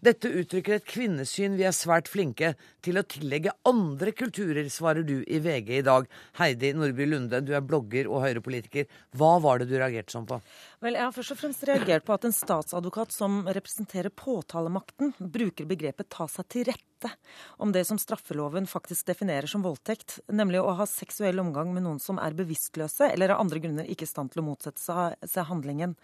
Dette 0.04 0.28
uttrykker 0.28 0.76
et 0.76 0.84
kvinnesyn 0.86 1.54
vi 1.56 1.64
er 1.64 1.72
svært 1.74 2.10
flinke 2.12 2.50
til 2.84 3.00
å 3.00 3.04
tillegge 3.08 3.54
andre 3.66 4.12
kulturer, 4.12 4.68
svarer 4.68 5.06
du 5.08 5.22
i 5.24 5.38
VG 5.40 5.70
i 5.78 5.84
dag. 5.86 6.04
Heidi 6.36 6.74
Nordby 6.76 7.06
Lunde, 7.08 7.40
du 7.40 7.54
er 7.56 7.64
blogger 7.64 8.10
og 8.10 8.20
høyrepolitiker. 8.26 8.90
Hva 9.16 9.38
var 9.40 9.62
det 9.62 9.70
du 9.70 9.74
reagerte 9.78 10.12
sånn 10.12 10.28
på? 10.28 10.38
Vel, 10.84 10.92
Jeg 10.92 11.06
har 11.06 11.12
først 11.16 11.32
og 11.32 11.38
fremst 11.40 11.62
reagert 11.64 12.04
på 12.04 12.12
at 12.12 12.26
en 12.28 12.34
statsadvokat 12.36 13.14
som 13.14 13.38
representerer 13.48 14.12
påtalemakten, 14.12 15.14
bruker 15.18 15.64
begrepet 15.64 16.10
'ta 16.10 16.28
seg 16.28 16.48
til 16.52 16.64
rette' 16.68 17.16
om 17.58 17.72
det 17.72 17.84
som 17.84 17.98
straffeloven 17.98 18.66
faktisk 18.66 19.06
definerer 19.06 19.46
som 19.46 19.62
voldtekt, 19.62 20.18
nemlig 20.32 20.60
å 20.60 20.74
ha 20.78 20.86
seksuell 20.88 21.38
omgang 21.38 21.72
med 21.74 21.84
noen 21.84 22.00
som 22.00 22.18
er 22.18 22.36
bevisstløse 22.36 23.10
eller 23.12 23.34
av 23.34 23.40
andre 23.40 23.60
grunner 23.60 23.90
ikke 23.92 24.06
i 24.06 24.10
stand 24.10 24.32
til 24.32 24.42
å 24.42 24.46
motsette 24.46 24.80
seg 24.80 25.48
handlingen. 25.50 25.94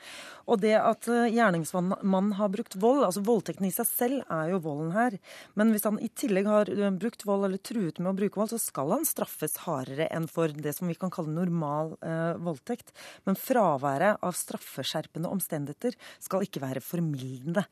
Og 0.47 0.61
det 0.61 0.75
at 0.77 1.09
eh, 1.09 1.33
gjerningsmannen 1.33 2.33
har 2.39 2.53
brukt 2.53 2.77
vold, 2.77 3.05
altså 3.05 3.25
voldtekten 3.25 3.67
i 3.67 3.73
seg 3.73 3.89
selv 3.89 4.23
er 4.29 4.53
jo 4.53 4.61
volden 4.61 4.93
her, 4.93 5.19
men 5.55 5.73
hvis 5.73 5.85
han 5.89 5.99
i 5.99 6.09
tillegg 6.09 6.47
har 6.47 6.71
eh, 6.71 6.91
brukt 6.91 7.25
vold 7.25 7.49
eller 7.49 7.59
truet 7.59 7.99
med 7.99 8.13
å 8.13 8.19
bruke 8.19 8.41
vold, 8.41 8.53
så 8.53 8.61
skal 8.61 8.93
han 8.93 9.09
straffes 9.09 9.63
hardere 9.65 10.11
enn 10.13 10.29
for 10.29 10.53
det 10.53 10.77
som 10.77 10.91
vi 10.91 10.99
kan 10.99 11.13
kalle 11.13 11.33
normal 11.33 11.97
eh, 12.05 12.37
voldtekt. 12.37 12.93
Men 13.25 13.41
fraværet 13.41 14.21
av 14.23 14.37
straff 14.37 14.62
straffeskjerpende 14.63 15.31
omstendigheter 15.31 15.97
skal 16.23 16.45
ikke 16.47 16.63
være 16.63 16.81
formildende. 16.81 17.65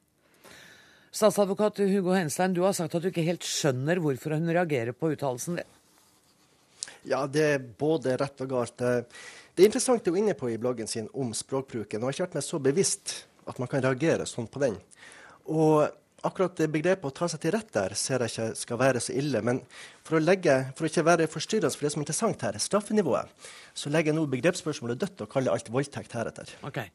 Statsadvokat 1.11 1.79
Hugo 1.91 2.15
Henstein, 2.15 2.55
du 2.55 2.63
har 2.63 2.73
sagt 2.73 2.95
at 2.95 3.03
du 3.03 3.09
ikke 3.11 3.27
helt 3.27 3.47
skjønner 3.47 3.99
hvorfor 3.99 4.37
hun 4.37 4.51
reagerer 4.51 4.93
på 4.93 5.11
uttalelsen. 5.11 5.59
Ja, 7.09 7.25
det 7.27 7.43
er 7.43 7.59
både 7.59 8.17
rett 8.21 8.41
og 8.45 8.51
galt. 8.51 8.77
Det 8.79 9.63
er 9.63 9.67
interessant 9.67 10.05
det 10.05 10.13
hun 10.13 10.21
er 10.21 10.23
inne 10.29 10.39
på 10.39 10.51
i 10.51 10.59
bloggen 10.61 10.87
sin 10.87 11.09
om 11.15 11.33
språkbruken. 11.35 11.99
Og 12.03 12.07
jeg 12.07 12.07
har 12.07 12.15
ikke 12.15 12.27
vært 12.29 12.39
meg 12.39 12.47
så 12.47 12.63
bevisst 12.63 13.17
at 13.51 13.59
man 13.59 13.71
kan 13.71 13.83
reagere 13.83 14.29
sånn 14.29 14.47
på 14.47 14.63
den. 14.63 14.77
Og 15.51 15.89
akkurat 16.27 16.57
det 16.59 16.71
begrepet 16.73 17.09
å 17.09 17.15
ta 17.15 17.29
seg 17.31 17.43
til 17.43 17.55
rett 17.57 17.73
der 17.75 17.95
ser 17.99 18.25
jeg 18.25 18.33
ikke 18.33 18.61
skal 18.61 18.81
være 18.81 19.03
så 19.03 19.17
ille. 19.17 19.43
Men 19.47 19.63
for 20.07 20.19
å, 20.19 20.23
legge, 20.23 20.57
for 20.77 20.87
å 20.87 20.91
ikke 20.91 21.07
være 21.07 21.29
forstyrrende 21.31 21.73
for 21.75 21.87
det 21.87 21.93
som 21.95 22.03
er 22.03 22.07
interessant 22.07 22.47
her, 22.47 22.59
straffenivået, 22.61 23.51
så 23.75 23.93
legger 23.93 24.13
jeg 24.13 24.21
nå 24.21 24.27
begrepsspørsmålet 24.33 25.01
dødt 25.05 25.27
og 25.27 25.31
kaller 25.33 25.57
alt 25.57 25.71
voldtekt 25.73 26.17
heretter. 26.19 26.53
Okay. 26.67 26.93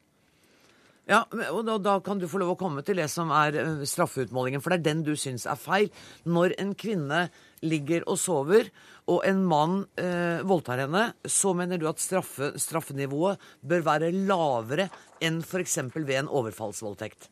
Ja, 1.06 1.20
og 1.54 1.60
da, 1.68 1.76
da, 1.78 1.92
kan 2.02 2.18
du 2.18 2.26
få 2.26 2.40
lov 2.42 2.56
å 2.56 2.58
komme 2.58 2.82
til 2.82 2.98
det 2.98 3.06
som 3.12 3.30
er 3.30 3.54
uh, 3.60 3.84
straffeutmålingen, 3.86 4.62
for 4.62 4.74
det 4.74 4.80
er 4.80 4.86
den 4.88 5.04
du 5.06 5.12
syns 5.14 5.44
er 5.46 5.58
feil. 5.60 5.86
Når 6.26 6.56
en 6.58 6.72
kvinne 6.78 7.28
ligger 7.62 8.02
og 8.10 8.18
sover, 8.18 8.72
og 9.06 9.22
en 9.22 9.44
mann 9.46 9.76
eh, 10.02 10.42
voldtar 10.42 10.82
henne, 10.82 11.04
så 11.30 11.52
mener 11.54 11.78
du 11.78 11.86
at 11.86 12.02
straffe, 12.02 12.50
straffenivået 12.58 13.38
bør 13.62 13.84
være 13.86 14.10
lavere 14.10 14.88
enn 15.22 15.38
f.eks. 15.46 15.78
ved 15.94 16.16
en 16.18 16.30
overfallsvoldtekt? 16.40 17.28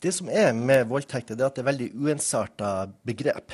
Det 0.00 0.12
som 0.16 0.30
er 0.32 0.54
med 0.56 0.86
voldtekter, 0.88 1.36
er 1.36 1.50
at 1.50 1.58
det 1.58 1.60
er 1.60 1.72
veldig 1.72 1.90
uensarta 2.00 2.70
begrep. 3.04 3.52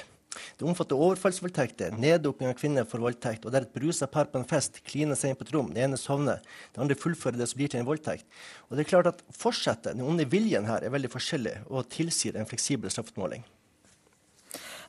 Det 0.57 0.67
omfatter 0.69 1.01
overfallsvoldtekter, 1.01 1.97
neddoping 1.99 2.51
av 2.51 2.59
kvinner 2.61 2.87
for 2.87 3.03
voldtekt, 3.03 3.49
og 3.49 3.55
der 3.55 3.67
et 3.67 3.73
berusa 3.75 4.07
par 4.07 4.29
på 4.31 4.39
en 4.39 4.47
fest 4.47 4.79
kliner 4.87 5.19
seg 5.19 5.33
inn 5.33 5.41
på 5.41 5.47
et 5.49 5.53
rom, 5.57 5.73
det 5.75 5.83
ene 5.83 5.99
sovner, 5.99 6.45
det 6.71 6.83
andre 6.85 6.99
fullfører 7.01 7.41
det 7.41 7.49
som 7.51 7.59
blir 7.59 7.73
til 7.73 7.83
en 7.83 7.89
voldtekt. 7.89 8.29
Og 8.69 8.77
det 8.77 8.85
er 8.85 8.93
klart 8.93 9.11
at 9.11 9.25
Fortsettet, 9.35 9.97
den 9.97 10.07
onde 10.07 10.29
viljen 10.31 10.69
her, 10.69 10.85
er 10.85 10.95
veldig 10.95 11.11
forskjellig 11.17 11.59
og 11.67 11.89
tilsier 11.93 12.39
en 12.39 12.49
fleksibel 12.49 12.93
straffeutmåling. 12.93 13.43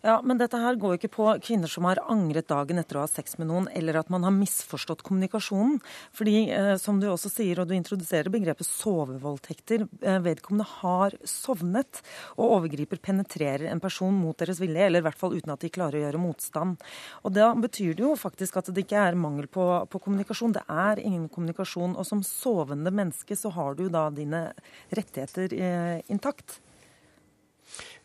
Ja, 0.05 0.19
Men 0.23 0.37
dette 0.37 0.59
her 0.61 0.77
går 0.77 0.97
ikke 0.97 1.09
på 1.15 1.27
kvinner 1.41 1.71
som 1.71 1.87
har 1.89 2.01
angret 2.11 2.49
dagen 2.51 2.77
etter 2.77 2.99
å 2.99 3.05
ha 3.05 3.09
sex 3.09 3.37
med 3.39 3.49
noen, 3.49 3.67
eller 3.73 3.97
at 3.97 4.11
man 4.13 4.25
har 4.27 4.35
misforstått 4.35 5.01
kommunikasjonen. 5.07 5.79
Fordi, 6.13 6.51
eh, 6.51 6.75
som 6.77 6.99
du 6.99 7.07
også 7.07 7.31
sier, 7.33 7.59
og 7.59 7.67
du 7.67 7.73
introduserer 7.73 8.29
begrepet 8.29 8.67
sovevoldtekter, 8.67 9.87
eh, 10.01 10.19
vedkommende 10.19 10.67
har 10.81 11.11
sovnet, 11.23 12.01
og 12.37 12.61
overgriper 12.61 13.01
penetrerer 13.01 13.71
en 13.71 13.79
person 13.79 14.13
mot 14.13 14.37
deres 14.37 14.59
vilje, 14.59 14.85
eller 14.85 14.99
i 14.99 15.07
hvert 15.07 15.17
fall 15.17 15.33
uten 15.33 15.53
at 15.53 15.59
de 15.59 15.69
klarer 15.69 15.97
å 15.97 16.05
gjøre 16.05 16.21
motstand. 16.21 16.77
Og 17.23 17.33
Da 17.37 17.53
betyr 17.53 17.95
det 17.95 18.03
jo 18.03 18.15
faktisk 18.15 18.57
at 18.57 18.73
det 18.73 18.85
ikke 18.85 18.97
er 18.97 19.15
mangel 19.15 19.47
på, 19.47 19.87
på 19.89 20.01
kommunikasjon. 20.01 20.53
Det 20.53 20.63
er 20.67 20.97
ingen 20.99 21.29
kommunikasjon. 21.29 21.95
Og 21.95 22.05
som 22.05 22.21
sovende 22.21 22.91
menneske 22.91 23.37
så 23.37 23.51
har 23.51 23.75
du 23.75 23.89
da 23.89 24.09
dine 24.09 24.53
rettigheter 24.91 25.53
eh, 25.53 26.01
intakt. 26.09 26.59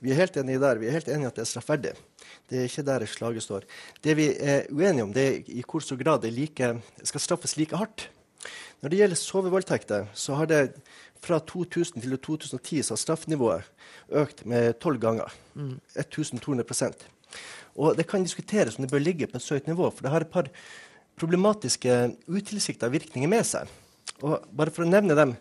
Vi 0.00 0.12
er 0.12 0.18
helt 0.18 0.36
enige 0.36 0.60
der. 0.62 0.80
Vi 0.80 0.88
er 0.88 0.96
helt 0.96 1.08
enige 1.08 1.30
at 1.30 1.38
det 1.38 1.44
er 1.44 1.50
straffverdig. 1.52 1.94
Det 2.50 2.58
er 2.58 2.68
ikke 2.68 2.86
der 2.86 3.06
slaget 3.06 3.44
står. 3.44 3.68
Det 4.04 4.16
vi 4.16 4.28
er 4.38 4.66
uenige 4.70 5.06
om, 5.06 5.12
det 5.12 5.26
er 5.28 5.38
i 5.48 5.64
hvor 5.64 5.80
stor 5.84 6.00
grad 6.00 6.22
det 6.22 6.32
like, 6.32 6.74
skal 7.04 7.20
straffes 7.20 7.56
like 7.56 7.76
hardt. 7.76 8.10
Når 8.82 8.90
det 8.90 8.98
gjelder 8.98 9.16
sovevoldtekter, 9.16 10.06
så 10.12 10.34
har 10.34 10.50
det 10.50 10.62
fra 11.22 11.38
2000 11.38 12.02
til 12.02 12.18
2010 12.18 12.82
så 12.82 12.96
har 12.96 13.00
straffenivået 13.00 13.68
økt 14.10 14.44
med 14.46 14.74
tolv 14.82 14.98
ganger. 15.00 15.30
Mm. 15.54 15.78
1200% 15.94 17.06
Og 17.76 17.96
det 17.96 18.06
kan 18.08 18.24
diskuteres 18.24 18.76
om 18.76 18.84
det 18.84 18.90
bør 18.90 18.98
ligge 18.98 19.26
på 19.26 19.38
et 19.38 19.42
så 19.42 19.54
høyt 19.54 19.70
nivå, 19.70 19.90
for 19.90 20.02
det 20.02 20.10
har 20.10 20.26
et 20.26 20.32
par 20.32 20.50
problematiske 21.16 22.16
utilsikta 22.26 22.90
virkninger 22.92 23.30
med 23.30 23.46
seg. 23.46 23.70
Og 24.22 24.42
bare 24.52 24.72
for 24.74 24.84
å 24.84 24.90
nevne 24.90 25.16
dem, 25.16 25.36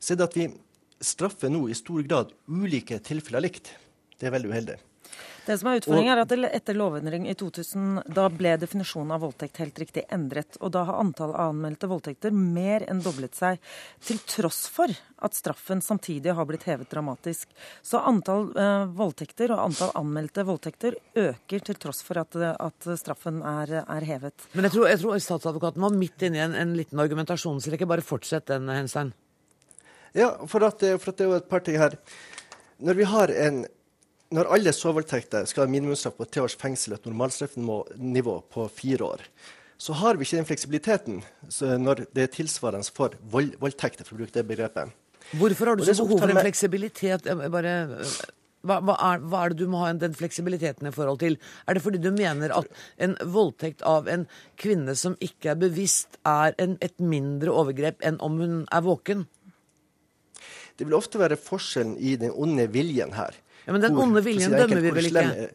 så 0.00 0.14
er 0.14 0.20
det 0.20 0.28
at 0.30 0.38
vi 0.38 0.48
straffer 1.00 1.52
nå 1.52 1.66
i 1.68 1.76
stor 1.76 2.02
grad 2.06 2.34
ulike 2.48 2.98
tilfeller 3.04 3.44
likt. 3.44 3.72
Det 4.16 4.28
er 4.28 4.36
veldig 4.36 4.52
uheldig. 4.52 4.76
Det 5.46 5.54
som 5.60 5.68
er 5.70 5.78
utfordringen 5.78 6.10
er 6.10 6.20
at 6.24 6.32
Etter 6.58 6.74
lovendring 6.74 7.28
i 7.30 7.34
2000 7.38 8.08
da 8.10 8.24
ble 8.34 8.56
definisjonen 8.58 9.12
av 9.14 9.22
voldtekt 9.22 9.60
helt 9.62 9.76
riktig 9.78 10.02
endret. 10.10 10.56
og 10.58 10.72
Da 10.74 10.82
har 10.88 10.98
antallet 10.98 11.38
anmeldte 11.38 11.86
voldtekter 11.86 12.34
mer 12.34 12.82
enn 12.90 13.02
doblet 13.04 13.38
seg, 13.38 13.60
til 14.02 14.18
tross 14.26 14.64
for 14.72 14.90
at 14.90 15.38
straffen 15.38 15.78
samtidig 15.84 16.34
har 16.34 16.48
blitt 16.48 16.66
hevet 16.66 16.90
dramatisk. 16.90 17.52
Så 17.78 18.02
antall 18.02 18.48
eh, 18.58 18.88
voldtekter 18.98 19.54
og 19.54 19.62
antall 19.68 19.94
anmeldte 20.02 20.42
voldtekter 20.48 20.98
øker 21.14 21.62
til 21.68 21.78
tross 21.78 22.02
for 22.02 22.24
at, 22.24 22.34
at 22.34 22.90
straffen 22.98 23.38
er, 23.46 23.84
er, 23.84 24.08
hevet. 24.08 24.48
Men 24.52 24.66
jeg 24.66 24.74
tror, 24.74 24.88
jeg 24.90 25.02
tror 25.04 25.22
statsadvokaten 25.28 25.86
var 25.86 25.94
midt 25.94 26.26
inne 26.26 26.42
i 26.42 26.44
en, 26.48 26.58
en 26.58 26.74
liten 26.74 27.06
argumentasjonsrekke. 27.06 27.86
Bare 27.86 28.02
fortsett 28.02 28.50
den, 28.50 28.66
Henstein. 28.72 29.14
Ja, 30.16 30.32
for 30.48 30.64
at, 30.64 30.80
for 31.02 31.12
at 31.12 31.18
det 31.18 31.26
er 31.26 31.32
jo 31.32 31.40
et 31.40 31.50
par 31.50 31.64
ting 31.64 31.76
her. 31.80 31.98
Når 32.80 32.98
vi 32.98 33.08
har 33.08 33.32
en 33.46 33.66
når 34.34 34.48
alle 34.56 34.72
sovevoldtekter 34.74 35.46
skal 35.46 35.64
ha 35.66 35.70
minimumsstraff 35.70 36.16
på 36.18 36.26
tre 36.26 36.42
års 36.42 36.56
fengsel 36.58 36.94
og 36.94 36.98
et 36.98 37.08
normalstraffenivå 37.10 38.36
på 38.52 38.66
fire 38.74 39.06
år, 39.06 39.26
så 39.78 39.94
har 40.00 40.16
vi 40.16 40.26
ikke 40.26 40.40
den 40.40 40.48
fleksibiliteten 40.48 41.20
når 41.82 42.06
det 42.16 42.24
er 42.24 42.32
tilsvarende 42.34 42.94
for 42.96 43.14
vold, 43.30 43.54
voldtekter, 43.60 44.06
for 44.06 44.16
å 44.16 44.22
bruke 44.22 44.34
det 44.34 44.46
begrepet. 44.48 44.94
Hvorfor 45.36 45.70
har 45.70 45.78
du 45.78 45.84
så 45.84 45.94
behov 46.02 46.22
for 46.22 46.32
en 46.32 46.40
fleksibilitet? 46.40 47.28
Bare, 47.52 47.76
hva, 48.66 48.80
hva, 48.80 48.96
er, 48.96 49.22
hva, 49.22 49.44
er, 49.44 49.52
det 49.52 49.62
du 49.62 49.70
må 49.70 49.82
ha 49.84 49.92
den 49.94 50.14
fleksibiliteten 50.16 50.88
i 50.88 50.94
forhold 50.94 51.20
til? 51.22 51.38
Er 51.66 51.76
det 51.76 51.84
fordi 51.84 52.00
du 52.02 52.10
mener 52.14 52.54
at 52.56 52.70
en 53.02 53.16
voldtekt 53.34 53.84
av 53.86 54.10
en 54.10 54.26
kvinne 54.58 54.96
som 54.98 55.18
ikke 55.22 55.52
er 55.52 55.60
bevisst, 55.60 56.18
er 56.26 56.56
en, 56.62 56.78
et 56.82 56.96
mindre 57.02 57.54
overgrep 57.54 58.02
enn 58.06 58.18
om 58.24 58.40
hun 58.42 58.60
er 58.72 58.86
våken? 58.86 59.26
Det 60.76 60.86
vil 60.86 60.96
ofte 60.96 61.20
være 61.20 61.38
forskjellen 61.40 61.96
i 61.98 62.16
den 62.20 62.34
onde 62.34 62.66
viljen 62.72 63.14
her. 63.16 63.36
Ja, 63.64 63.72
Men 63.72 63.82
den 63.82 63.98
onde 63.98 64.22
viljen 64.24 64.52
dømmer 64.54 64.82
vi 64.84 64.92
vel 64.94 65.10
ikke? 65.10 65.48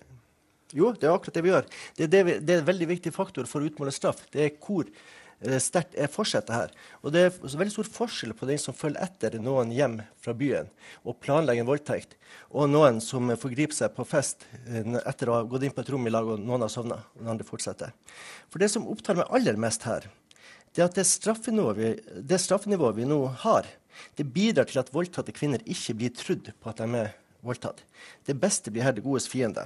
Jo, 0.76 0.92
det 0.96 1.08
er 1.08 1.16
akkurat 1.16 1.36
det 1.36 1.44
vi 1.44 1.52
gjør. 1.52 1.66
Det 1.98 2.06
er, 2.06 2.12
det 2.12 2.38
det 2.48 2.54
er 2.54 2.62
en 2.62 2.70
veldig 2.70 2.88
viktig 2.94 3.12
faktor 3.16 3.48
for 3.50 3.62
å 3.62 3.68
utmåle 3.68 3.92
straff. 3.94 4.24
Det 4.32 4.44
er 4.46 4.54
hvor 4.56 4.88
eh, 4.88 5.58
sterkt 5.64 5.98
er 6.00 6.12
fortsettet 6.12 6.54
her. 6.56 6.72
Og 7.04 7.12
det 7.16 7.26
er 7.28 7.36
veldig 7.44 7.74
stor 7.74 7.90
forskjell 7.98 8.34
på 8.38 8.48
den 8.48 8.62
som 8.62 8.76
følger 8.78 9.04
etter 9.04 9.36
noen 9.44 9.74
hjem 9.76 10.00
fra 10.24 10.36
byen 10.38 10.72
og 11.04 11.20
planlegger 11.24 11.66
en 11.66 11.70
voldtekt, 11.70 12.16
og 12.56 12.72
noen 12.72 13.02
som 13.04 13.34
forgriper 13.36 13.76
seg 13.76 13.92
på 13.98 14.08
fest 14.08 14.48
eh, 14.64 14.96
etter 15.04 15.32
å 15.32 15.42
ha 15.42 15.50
gått 15.52 15.68
inn 15.68 15.76
på 15.76 15.84
et 15.84 15.92
rom 15.92 16.08
i 16.08 16.14
lag, 16.14 16.28
og 16.28 16.40
noen 16.40 16.66
har 16.66 16.72
sovna, 16.72 17.02
og 17.16 17.24
den 17.24 17.36
andre 17.36 17.48
fortsetter. 17.48 17.94
For 18.48 18.64
det 18.64 18.72
som 18.72 18.88
opptar 18.92 19.20
meg 19.20 19.32
aller 19.36 19.60
mest 19.60 19.88
her, 19.90 20.08
det 20.72 20.80
er 20.80 20.88
at 20.88 20.96
det 20.96 21.08
straffenivået 21.08 21.80
vi, 21.80 21.92
det 22.32 22.40
straffenivået 22.40 23.02
vi 23.02 23.08
nå 23.10 23.26
har, 23.44 23.68
det 24.18 24.28
bidrar 24.34 24.70
til 24.70 24.82
at 24.82 24.92
voldtatte 24.94 25.34
kvinner 25.36 25.64
ikke 25.66 25.98
blir 26.00 26.16
trudd 26.16 26.52
på 26.62 26.72
at 26.72 26.82
de 26.82 26.88
er 27.00 27.14
voldtatt. 27.46 27.84
Det 28.28 28.38
beste 28.40 28.72
blir 28.74 28.86
her 28.86 28.96
det 28.96 29.06
godes 29.06 29.30
fiende. 29.30 29.66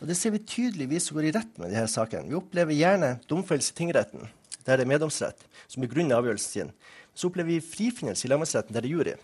Og 0.00 0.08
Det 0.08 0.16
ser 0.16 0.32
vi 0.34 0.38
tydeligvis 0.42 1.10
går 1.12 1.28
i 1.28 1.34
rett 1.36 1.58
med 1.58 1.70
disse 1.70 1.94
sakene. 1.94 2.28
Vi 2.28 2.38
opplever 2.38 2.74
gjerne 2.74 3.18
domfellelse 3.28 3.74
i 3.74 3.78
tingretten, 3.82 4.30
der 4.64 4.80
det 4.80 4.86
er 4.86 4.92
meddomsrett, 4.92 5.44
som 5.68 5.84
begrunner 5.84 6.16
avgjørelsen 6.16 6.52
sin. 6.52 6.72
Så 7.14 7.28
opplever 7.28 7.52
vi 7.52 7.60
frifinnelse 7.60 8.26
i 8.26 8.30
lagmannsretten, 8.30 8.74
der 8.74 8.82
det 8.82 8.90
er 8.90 8.96
jury. 8.96 9.14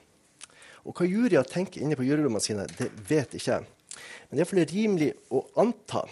Og 0.87 0.95
hva 0.95 1.09
juryer 1.09 1.49
tenker 1.49 1.83
inne 1.83 1.97
på 1.99 2.07
juryrommene 2.07 2.45
sine, 2.45 2.67
det 2.79 2.93
vet 3.09 3.35
ikke 3.35 3.57
jeg. 3.57 3.67
Men 4.29 4.37
det 4.37 4.43
er 4.43 4.45
iallfall 4.45 4.69
rimelig 4.71 5.11
å 5.35 5.43
anta 5.59 6.05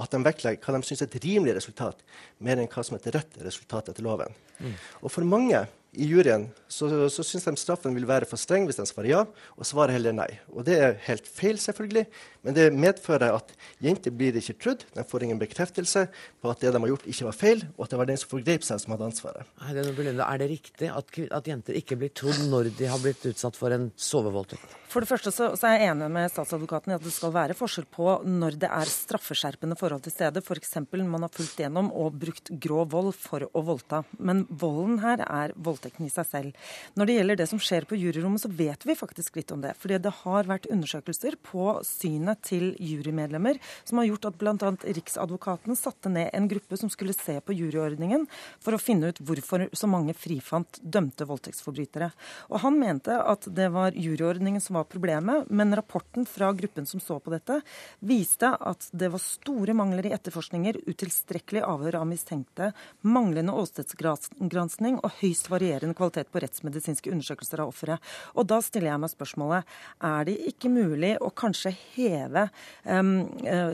at 0.00 0.14
de 0.14 0.20
vektlegger 0.22 0.64
hva 0.64 0.76
de 0.76 0.86
syns 0.86 1.02
er 1.02 1.10
et 1.10 1.24
rimelig 1.24 1.56
resultat, 1.58 2.00
mer 2.38 2.60
enn 2.60 2.70
hva 2.70 2.84
som 2.86 2.96
er 2.96 3.02
et 3.02 3.14
rett 3.18 3.38
resultat 3.44 3.90
etter 3.90 4.06
loven. 4.06 4.34
Mm. 4.60 4.74
Og 5.02 5.12
for 5.12 5.26
mange 5.26 5.64
i 5.92 6.06
juryen 6.06 6.46
så, 6.70 6.86
så 7.10 7.24
syns 7.26 7.48
de 7.48 7.54
straffen 7.58 7.94
vil 7.96 8.06
være 8.06 8.28
for 8.30 8.38
streng 8.38 8.68
hvis 8.68 8.78
de 8.78 8.86
svarer 8.86 9.10
ja, 9.10 9.22
og 9.56 9.66
svarer 9.66 9.96
heller 9.96 10.14
nei. 10.14 10.28
Og 10.54 10.62
det 10.68 10.76
er 10.78 10.98
helt 11.08 11.26
feil, 11.26 11.58
selvfølgelig, 11.58 12.04
men 12.46 12.56
det 12.56 12.68
medfører 12.72 13.34
at 13.34 13.50
jenter 13.82 14.14
blir 14.14 14.38
ikke 14.38 14.54
trodd. 14.62 14.84
De 14.94 15.04
får 15.06 15.26
ingen 15.26 15.40
bekreftelse 15.40 16.06
på 16.40 16.52
at 16.52 16.62
det 16.62 16.70
de 16.70 16.82
har 16.82 16.92
gjort, 16.92 17.08
ikke 17.10 17.26
var 17.26 17.38
feil, 17.40 17.64
og 17.76 17.84
at 17.84 17.94
det 17.94 18.00
var 18.00 18.10
den 18.10 18.20
som 18.22 18.30
forgrep 18.30 18.66
seg, 18.66 18.82
som 18.84 18.94
hadde 18.94 19.08
ansvaret. 19.10 19.50
Er 19.66 20.42
det 20.42 20.50
riktig 20.52 20.92
at, 20.94 21.18
at 21.40 21.50
jenter 21.50 21.80
ikke 21.80 21.98
blir 21.98 22.14
trodd 22.14 22.38
når 22.52 22.70
de 22.78 22.90
har 22.90 23.02
blitt 23.02 23.26
utsatt 23.32 23.58
for 23.58 23.74
en 23.74 23.90
sovevoldtekt? 23.98 24.78
For 24.90 25.04
det 25.04 25.10
første 25.10 25.30
så, 25.30 25.52
så, 25.54 25.68
er 25.68 25.76
jeg 25.78 25.92
enig 25.92 26.08
med 26.10 26.30
statsadvokaten 26.32 26.90
i 26.90 26.96
at 26.96 27.04
det 27.04 27.12
skal 27.14 27.30
være 27.34 27.54
forskjell 27.54 27.86
på 27.94 28.16
når 28.26 28.56
det 28.62 28.70
er 28.74 28.90
straffeskjerpende 28.90 29.78
forhold 29.78 30.02
til 30.02 30.14
stede, 30.14 30.42
f.eks. 30.42 30.72
man 30.98 31.26
har 31.26 31.30
fulgt 31.34 31.60
gjennom 31.62 31.92
og 31.94 32.16
brukt 32.18 32.50
grov 32.62 32.90
vold 32.94 33.12
for 33.14 33.46
å 33.46 33.62
voldta. 33.68 34.02
Men 34.18 34.42
volden 34.50 34.98
her 35.04 35.22
er 35.28 35.54
voldtekten 35.80 36.06
i 36.06 36.12
seg 36.12 36.26
selv. 36.28 36.70
Når 36.94 37.06
det 37.06 37.14
gjelder 37.16 37.38
det 37.40 37.46
som 37.48 37.60
skjer 37.60 37.86
på 37.88 37.96
juryrommet, 37.96 38.42
så 38.42 38.48
vet 38.48 38.84
vi 38.86 38.96
faktisk 38.96 39.36
litt 39.36 39.50
om 39.52 39.60
det. 39.60 39.74
Fordi 39.78 39.98
det 39.98 40.12
har 40.22 40.48
vært 40.48 40.68
undersøkelser 40.70 41.36
på 41.42 41.80
synet 41.86 42.42
til 42.44 42.74
jurymedlemmer 42.78 43.58
som 43.84 43.98
har 43.98 44.10
gjort 44.10 44.30
at 44.30 44.38
bl.a. 44.40 44.72
Riksadvokaten 45.00 45.76
satte 45.76 46.12
ned 46.12 46.30
en 46.32 46.48
gruppe 46.50 46.76
som 46.76 46.90
skulle 46.90 47.16
se 47.16 47.38
på 47.40 47.56
juryordningen 47.56 48.26
for 48.60 48.76
å 48.76 48.80
finne 48.80 49.10
ut 49.10 49.20
hvorfor 49.20 49.68
så 49.72 49.88
mange 49.90 50.14
frifant 50.14 50.80
dømte 50.82 51.26
voldtektsforbrytere. 51.28 52.10
Og 52.50 52.62
han 52.64 52.78
mente 52.80 53.16
at 53.16 53.48
det 53.48 53.70
var 53.72 53.96
juryordningen 53.96 54.62
som 54.62 54.78
var 54.78 54.88
problemet, 54.90 55.48
men 55.50 55.74
rapporten 55.76 56.26
fra 56.28 56.52
gruppen 56.56 56.86
som 56.88 57.00
så 57.00 57.18
på 57.20 57.32
dette, 57.32 57.60
viste 58.04 58.50
at 58.50 58.88
det 58.92 59.10
var 59.12 59.22
store 59.22 59.74
mangler 59.76 60.08
i 60.08 60.14
etterforskninger, 60.16 60.82
utilstrekkelig 60.90 61.64
avhør 61.66 62.00
av 62.02 62.08
mistenkte, 62.10 62.70
manglende 63.06 63.54
åstedsgransking 63.56 65.00
og 65.00 65.20
høyst 65.20 65.50
varierende 65.52 65.69
varierende 65.70 65.94
kvalitet 65.94 66.30
på 66.32 66.40
rettsmedisinske 66.42 67.10
undersøkelser 67.12 67.62
av 67.62 67.70
offeret. 67.70 68.10
Og 68.34 68.46
da 68.48 68.60
stiller 68.64 68.90
jeg 68.92 69.02
meg 69.02 69.12
spørsmålet 69.12 69.76
er 70.10 70.28
det 70.28 70.36
ikke 70.50 70.70
mulig 70.72 71.12
å 71.22 71.30
kanskje 71.30 71.72
heve 71.94 72.46
um, 72.84 73.12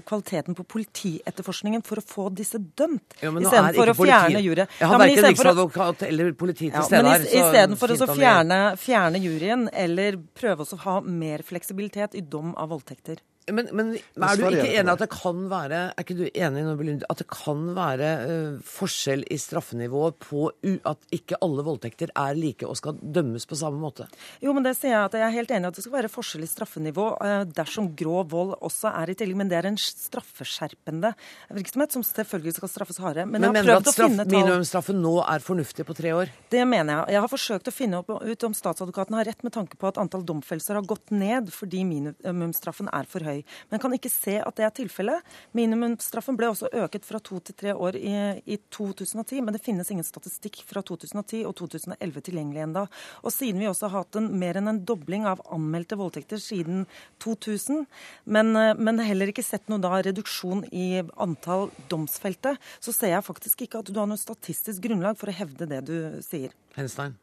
kvaliteten 0.06 0.56
på 0.56 0.66
politietterforskningen 0.76 1.84
for 1.86 2.00
å 2.00 2.06
få 2.06 2.28
disse 2.36 2.60
dømt, 2.60 3.16
ja, 3.20 3.32
istedenfor 3.32 3.92
å 3.92 3.96
fjerne 3.98 4.42
juryet. 4.44 4.76
Jeg 4.80 4.90
har 4.90 4.98
ja, 4.98 5.02
verken 5.04 5.30
riksadvokat 5.30 6.04
eller 6.08 6.34
politi 6.38 6.70
til 6.70 6.88
stede 6.88 7.14
her. 7.14 7.26
Istedenfor 7.26 7.96
å 7.96 8.10
fjerne, 8.12 8.60
fjerne 8.80 9.22
juryen, 9.22 9.68
eller 9.72 10.20
prøve 10.36 10.66
å 10.66 10.82
ha 10.86 10.98
mer 11.06 11.44
fleksibilitet 11.46 12.16
i 12.18 12.24
dom 12.24 12.54
av 12.56 12.74
voldtekter. 12.74 13.22
Men, 13.46 13.68
men, 13.78 13.92
er 13.94 14.38
du 14.38 14.44
ikke 14.48 14.72
enig 14.74 14.90
at 14.90 15.02
det 15.04 15.08
kan 15.12 15.44
være 15.50 15.80
er 15.92 16.02
ikke 16.02 16.16
du 16.18 16.24
enig 16.26 16.96
at 17.06 17.20
det 17.20 17.26
kan 17.30 17.60
være 17.76 18.08
uh, 18.26 18.56
forskjell 18.66 19.22
i 19.30 19.38
straffenivået 19.38 20.16
på 20.24 20.48
u, 20.50 20.72
at 20.88 21.04
ikke 21.14 21.38
alle 21.44 21.62
voldtekter 21.66 22.10
er 22.10 22.34
like 22.34 22.66
og 22.66 22.78
skal 22.80 22.98
dømmes 22.98 23.46
på 23.46 23.58
samme 23.58 23.78
måte? 23.78 24.08
Jo, 24.42 24.54
men 24.56 24.66
det 24.66 24.74
sier 24.78 24.96
jeg 24.96 25.04
at 25.04 25.14
jeg 25.20 25.26
er 25.28 25.36
helt 25.36 25.54
enig 25.54 25.68
i 25.68 25.70
at 25.70 25.78
det 25.78 25.84
skal 25.84 25.94
være 25.94 26.10
forskjell 26.10 26.46
i 26.46 26.50
straffenivå 26.50 27.06
uh, 27.20 27.44
dersom 27.46 27.92
grov 27.98 28.32
vold 28.32 28.56
også 28.66 28.90
er 28.90 29.12
i 29.12 29.16
tillegg. 29.18 29.38
Men 29.38 29.52
det 29.52 29.60
er 29.60 29.70
en 29.70 29.78
straffeskjerpende 29.78 31.12
virksomhet 31.54 31.94
som 31.94 32.06
selvfølgelig 32.06 32.56
skal 32.58 32.72
straffes 32.72 33.00
hardere. 33.02 33.28
Men, 33.30 33.46
men 33.46 33.54
mener 33.60 33.76
du 33.76 33.76
at 33.76 33.92
straff, 33.94 34.18
minimumsstraffen 34.26 34.98
nå 35.02 35.20
er 35.22 35.44
fornuftig 35.44 35.86
på 35.86 35.94
tre 35.98 36.16
år? 36.18 36.34
Det 36.50 36.66
mener 36.66 36.96
jeg. 36.96 37.14
Jeg 37.14 37.24
har 37.28 37.34
forsøkt 37.36 37.70
å 37.70 37.76
finne 37.76 38.02
ut 38.02 38.50
om 38.50 38.58
statsadvokaten 38.58 39.20
har 39.20 39.30
rett 39.30 39.46
med 39.46 39.54
tanke 39.54 39.78
på 39.78 39.90
at 39.90 40.02
antall 40.02 40.26
domfellelser 40.26 40.80
har 40.80 40.88
gått 40.88 41.14
ned 41.14 41.54
fordi 41.54 41.86
minimumsstraffen 41.86 42.90
er 42.90 43.06
for 43.10 43.22
høy 43.22 43.35
høy. 43.36 43.44
Men 43.70 43.82
kan 43.82 43.94
ikke 43.96 44.12
se 44.12 44.38
at 44.42 44.58
det 44.58 44.66
er 44.66 44.74
tilfellet. 44.80 45.36
Minimumsstraffen 45.56 46.38
ble 46.38 46.50
også 46.52 46.70
øket 46.84 47.06
fra 47.06 47.20
to 47.22 47.40
til 47.44 47.56
tre 47.58 47.74
år 47.74 47.98
i, 48.00 48.14
i 48.44 48.58
2010, 48.74 49.42
men 49.44 49.56
det 49.56 49.62
finnes 49.64 49.90
ingen 49.92 50.06
statistikk 50.06 50.62
fra 50.68 50.82
2010 50.86 51.44
og 51.48 51.56
2011 51.60 52.24
tilgjengelig 52.28 52.64
ennå. 52.66 52.86
Og 53.22 53.34
siden 53.34 53.62
vi 53.62 53.70
også 53.70 53.90
har 53.90 54.04
hatt 54.04 54.20
en, 54.20 54.30
mer 54.40 54.58
enn 54.60 54.72
en 54.72 54.82
dobling 54.88 55.26
av 55.28 55.42
anmeldte 55.52 55.98
voldtekter 55.98 56.40
siden 56.42 56.84
2000, 57.24 57.84
men, 58.24 58.52
men 58.80 59.04
heller 59.04 59.32
ikke 59.32 59.44
sett 59.46 59.68
noe 59.72 59.82
da 59.82 60.00
reduksjon 60.06 60.64
i 60.72 61.02
antall 61.22 61.70
domsfelte, 61.90 62.56
så 62.80 62.94
ser 62.94 63.14
jeg 63.14 63.26
faktisk 63.26 63.66
ikke 63.66 63.82
at 63.82 63.92
du 63.92 64.00
har 64.00 64.10
noe 64.10 64.20
statistisk 64.20 64.84
grunnlag 64.86 65.18
for 65.20 65.32
å 65.32 65.36
hevde 65.36 65.68
det 65.70 65.84
du 65.88 65.96
sier. 66.24 66.54
Henstein. 66.76 67.16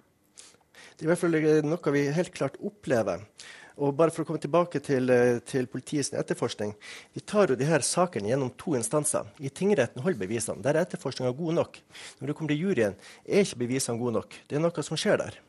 Det 0.94 1.04
er 1.04 1.08
i 1.08 1.12
hvert 1.12 1.22
fall 1.22 1.38
noe 1.66 1.94
vi 1.96 2.06
helt 2.16 2.34
klart 2.36 2.58
opplever. 2.62 3.24
Og 3.78 3.96
bare 3.98 4.14
for 4.14 4.24
å 4.24 4.28
komme 4.28 4.42
tilbake 4.42 4.82
til, 4.84 5.10
eh, 5.10 5.40
til 5.40 5.66
politiets 5.68 6.14
etterforskning. 6.14 6.76
Vi 7.14 7.22
tar 7.22 7.48
jo 7.48 7.56
de 7.56 7.66
her 7.66 7.80
sakene 7.80 8.30
gjennom 8.30 8.52
to 8.58 8.76
instanser. 8.76 9.26
I 9.40 9.50
tingretten 9.50 10.02
holder 10.02 10.28
bevisene. 10.28 10.62
Der 10.62 10.76
er 10.76 10.86
etterforskninga 10.86 11.36
god 11.38 11.54
nok. 11.54 11.80
Når 12.20 12.28
det 12.28 12.36
kommer 12.36 12.50
til 12.50 12.62
juryen, 12.62 12.96
er 13.28 13.42
ikke 13.42 13.68
bevisene 13.68 13.98
gode 13.98 14.14
nok. 14.14 14.30
Det 14.48 14.58
er 14.58 14.60
noe 14.60 14.84
som 14.84 14.98
skjer 14.98 15.18
der. 15.18 15.40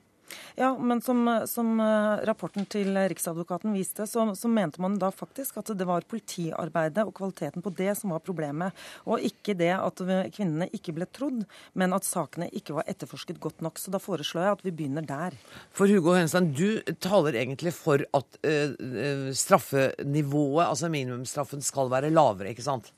Ja, 0.59 0.73
men 0.79 1.01
som, 1.05 1.23
som, 1.51 1.75
eh, 1.81 2.25
rapporten 2.29 2.67
til 2.71 2.95
Riksadvokaten 2.95 3.75
viste, 3.75 4.07
så, 4.11 4.27
så, 4.39 4.51
mente 4.51 4.83
man 4.83 4.99
da 5.01 5.11
faktisk 5.15 5.59
at 5.61 5.73
det 5.77 5.87
var 5.89 6.07
politiarbeidet 6.09 7.05
og 7.07 7.15
kvaliteten 7.17 7.65
på 7.65 7.73
det 7.75 7.93
som 7.99 8.15
var 8.15 8.23
problemet, 8.25 8.75
og 9.09 9.23
ikke 9.25 9.57
det 9.59 9.73
at 9.75 10.03
kvinnene 10.35 10.69
ikke 10.75 10.95
ble 10.97 11.09
trodd, 11.11 11.45
men 11.75 11.97
at 11.97 12.07
sakene 12.07 12.51
ikke 12.55 12.77
var 12.79 12.89
etterforsket 12.91 13.41
godt 13.43 13.65
nok. 13.65 13.81
Så 13.81 13.93
da 13.95 14.01
foreslår 14.03 14.47
jeg 14.47 14.59
at 14.59 14.67
vi 14.67 14.75
begynner 14.75 15.07
der. 15.07 15.37
For 15.75 15.91
Hugo 15.91 16.15
Henstein, 16.17 16.53
du 16.55 16.81
taler 17.03 17.39
egentlig 17.41 17.75
for 17.77 18.03
at 18.05 18.39
uh, 18.47 19.31
straffenivået, 19.35 20.67
altså 20.69 20.91
minimumsstraffen, 20.93 21.65
skal 21.65 21.91
være 21.93 22.13
lavere, 22.15 22.53
ikke 22.55 22.67
sant? 22.67 22.93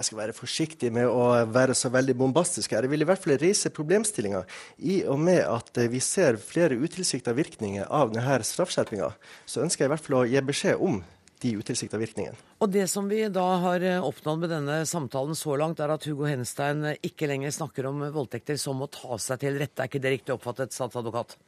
Jeg 0.00 0.08
skal 0.08 0.20
være 0.22 0.36
forsiktig 0.36 0.88
med 0.96 1.08
å 1.12 1.44
være 1.52 1.76
så 1.76 1.90
veldig 1.92 2.16
bombastisk 2.16 2.72
her. 2.72 2.86
Jeg 2.86 2.94
vil 2.94 3.04
i 3.04 3.08
hvert 3.08 3.20
fall 3.20 3.36
reise 3.40 3.72
problemstillinga 3.74 4.42
i 4.88 5.02
og 5.04 5.20
med 5.20 5.42
at 5.44 5.80
vi 5.92 6.00
ser 6.04 6.40
flere 6.40 6.78
utilsikta 6.80 7.34
virkninger 7.36 7.84
av 7.84 8.14
denne 8.14 8.38
straffskjerpinga. 8.48 9.10
Så 9.44 9.64
ønsker 9.64 9.84
jeg 9.84 9.90
i 9.90 9.94
hvert 9.94 10.06
fall 10.06 10.22
å 10.22 10.28
gi 10.30 10.44
beskjed 10.50 10.80
om 10.80 11.02
de 11.40 11.52
utilsikta 11.56 12.00
virkningene. 12.00 12.36
Og 12.60 12.72
det 12.72 12.86
som 12.92 13.06
vi 13.08 13.22
da 13.32 13.46
har 13.62 13.84
eh, 13.84 14.04
oppnådd 14.04 14.42
med 14.42 14.52
denne 14.52 14.80
samtalen 14.88 15.36
så 15.38 15.56
langt, 15.56 15.80
er 15.80 15.92
at 15.92 16.04
Hugo 16.08 16.26
Henstein 16.28 16.84
ikke 17.00 17.30
lenger 17.30 17.54
snakker 17.56 17.88
om 17.88 18.02
voldtekter 18.12 18.60
som 18.60 18.82
å 18.84 18.90
ta 18.92 19.16
seg 19.20 19.40
til 19.46 19.56
rette. 19.60 19.80
Er 19.80 19.88
ikke 19.88 20.02
det 20.04 20.18
riktig 20.18 20.36
oppfattet, 20.36 20.76
statsadvokat? 20.76 21.38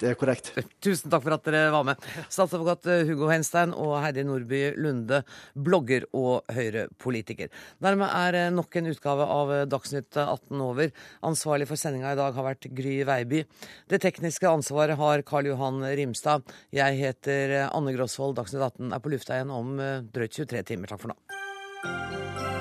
Det 0.00 0.10
er 0.10 0.18
korrekt. 0.18 0.52
Tusen 0.84 1.12
takk 1.12 1.24
for 1.24 1.36
at 1.36 1.46
dere 1.46 1.72
var 1.74 1.86
med. 1.86 2.06
Statsadvokat 2.28 2.88
Hugo 3.08 3.30
Henstein 3.30 3.74
og 3.76 3.96
Heidi 4.02 4.24
Nordby 4.26 4.62
Lunde, 4.80 5.22
blogger 5.54 6.06
og 6.16 6.48
Høyre-politiker. 6.54 7.50
Dermed 7.82 8.08
er 8.08 8.54
nok 8.54 8.76
en 8.80 8.90
utgave 8.92 9.26
av 9.30 9.54
Dagsnytt 9.70 10.18
18 10.22 10.64
over. 10.64 10.94
Ansvarlig 11.26 11.68
for 11.70 11.80
sendinga 11.80 12.14
i 12.14 12.20
dag 12.20 12.36
har 12.36 12.48
vært 12.50 12.70
Gry 12.76 13.00
Veiby. 13.08 13.44
Det 13.90 14.00
tekniske 14.02 14.48
ansvaret 14.50 14.98
har 15.00 15.26
Karl 15.28 15.52
Johan 15.52 15.82
Rimstad. 15.84 16.46
Jeg 16.74 17.00
heter 17.00 17.56
Anne 17.68 17.96
Grosvold. 17.96 18.38
Dagsnytt 18.40 18.64
18 18.72 18.94
er 18.96 19.04
på 19.04 19.12
lufta 19.14 19.38
igjen 19.38 19.54
om 19.54 19.76
drøyt 20.12 20.40
23 20.42 20.66
timer. 20.74 20.94
Takk 20.94 21.04
for 21.04 21.14
nå. 21.14 22.59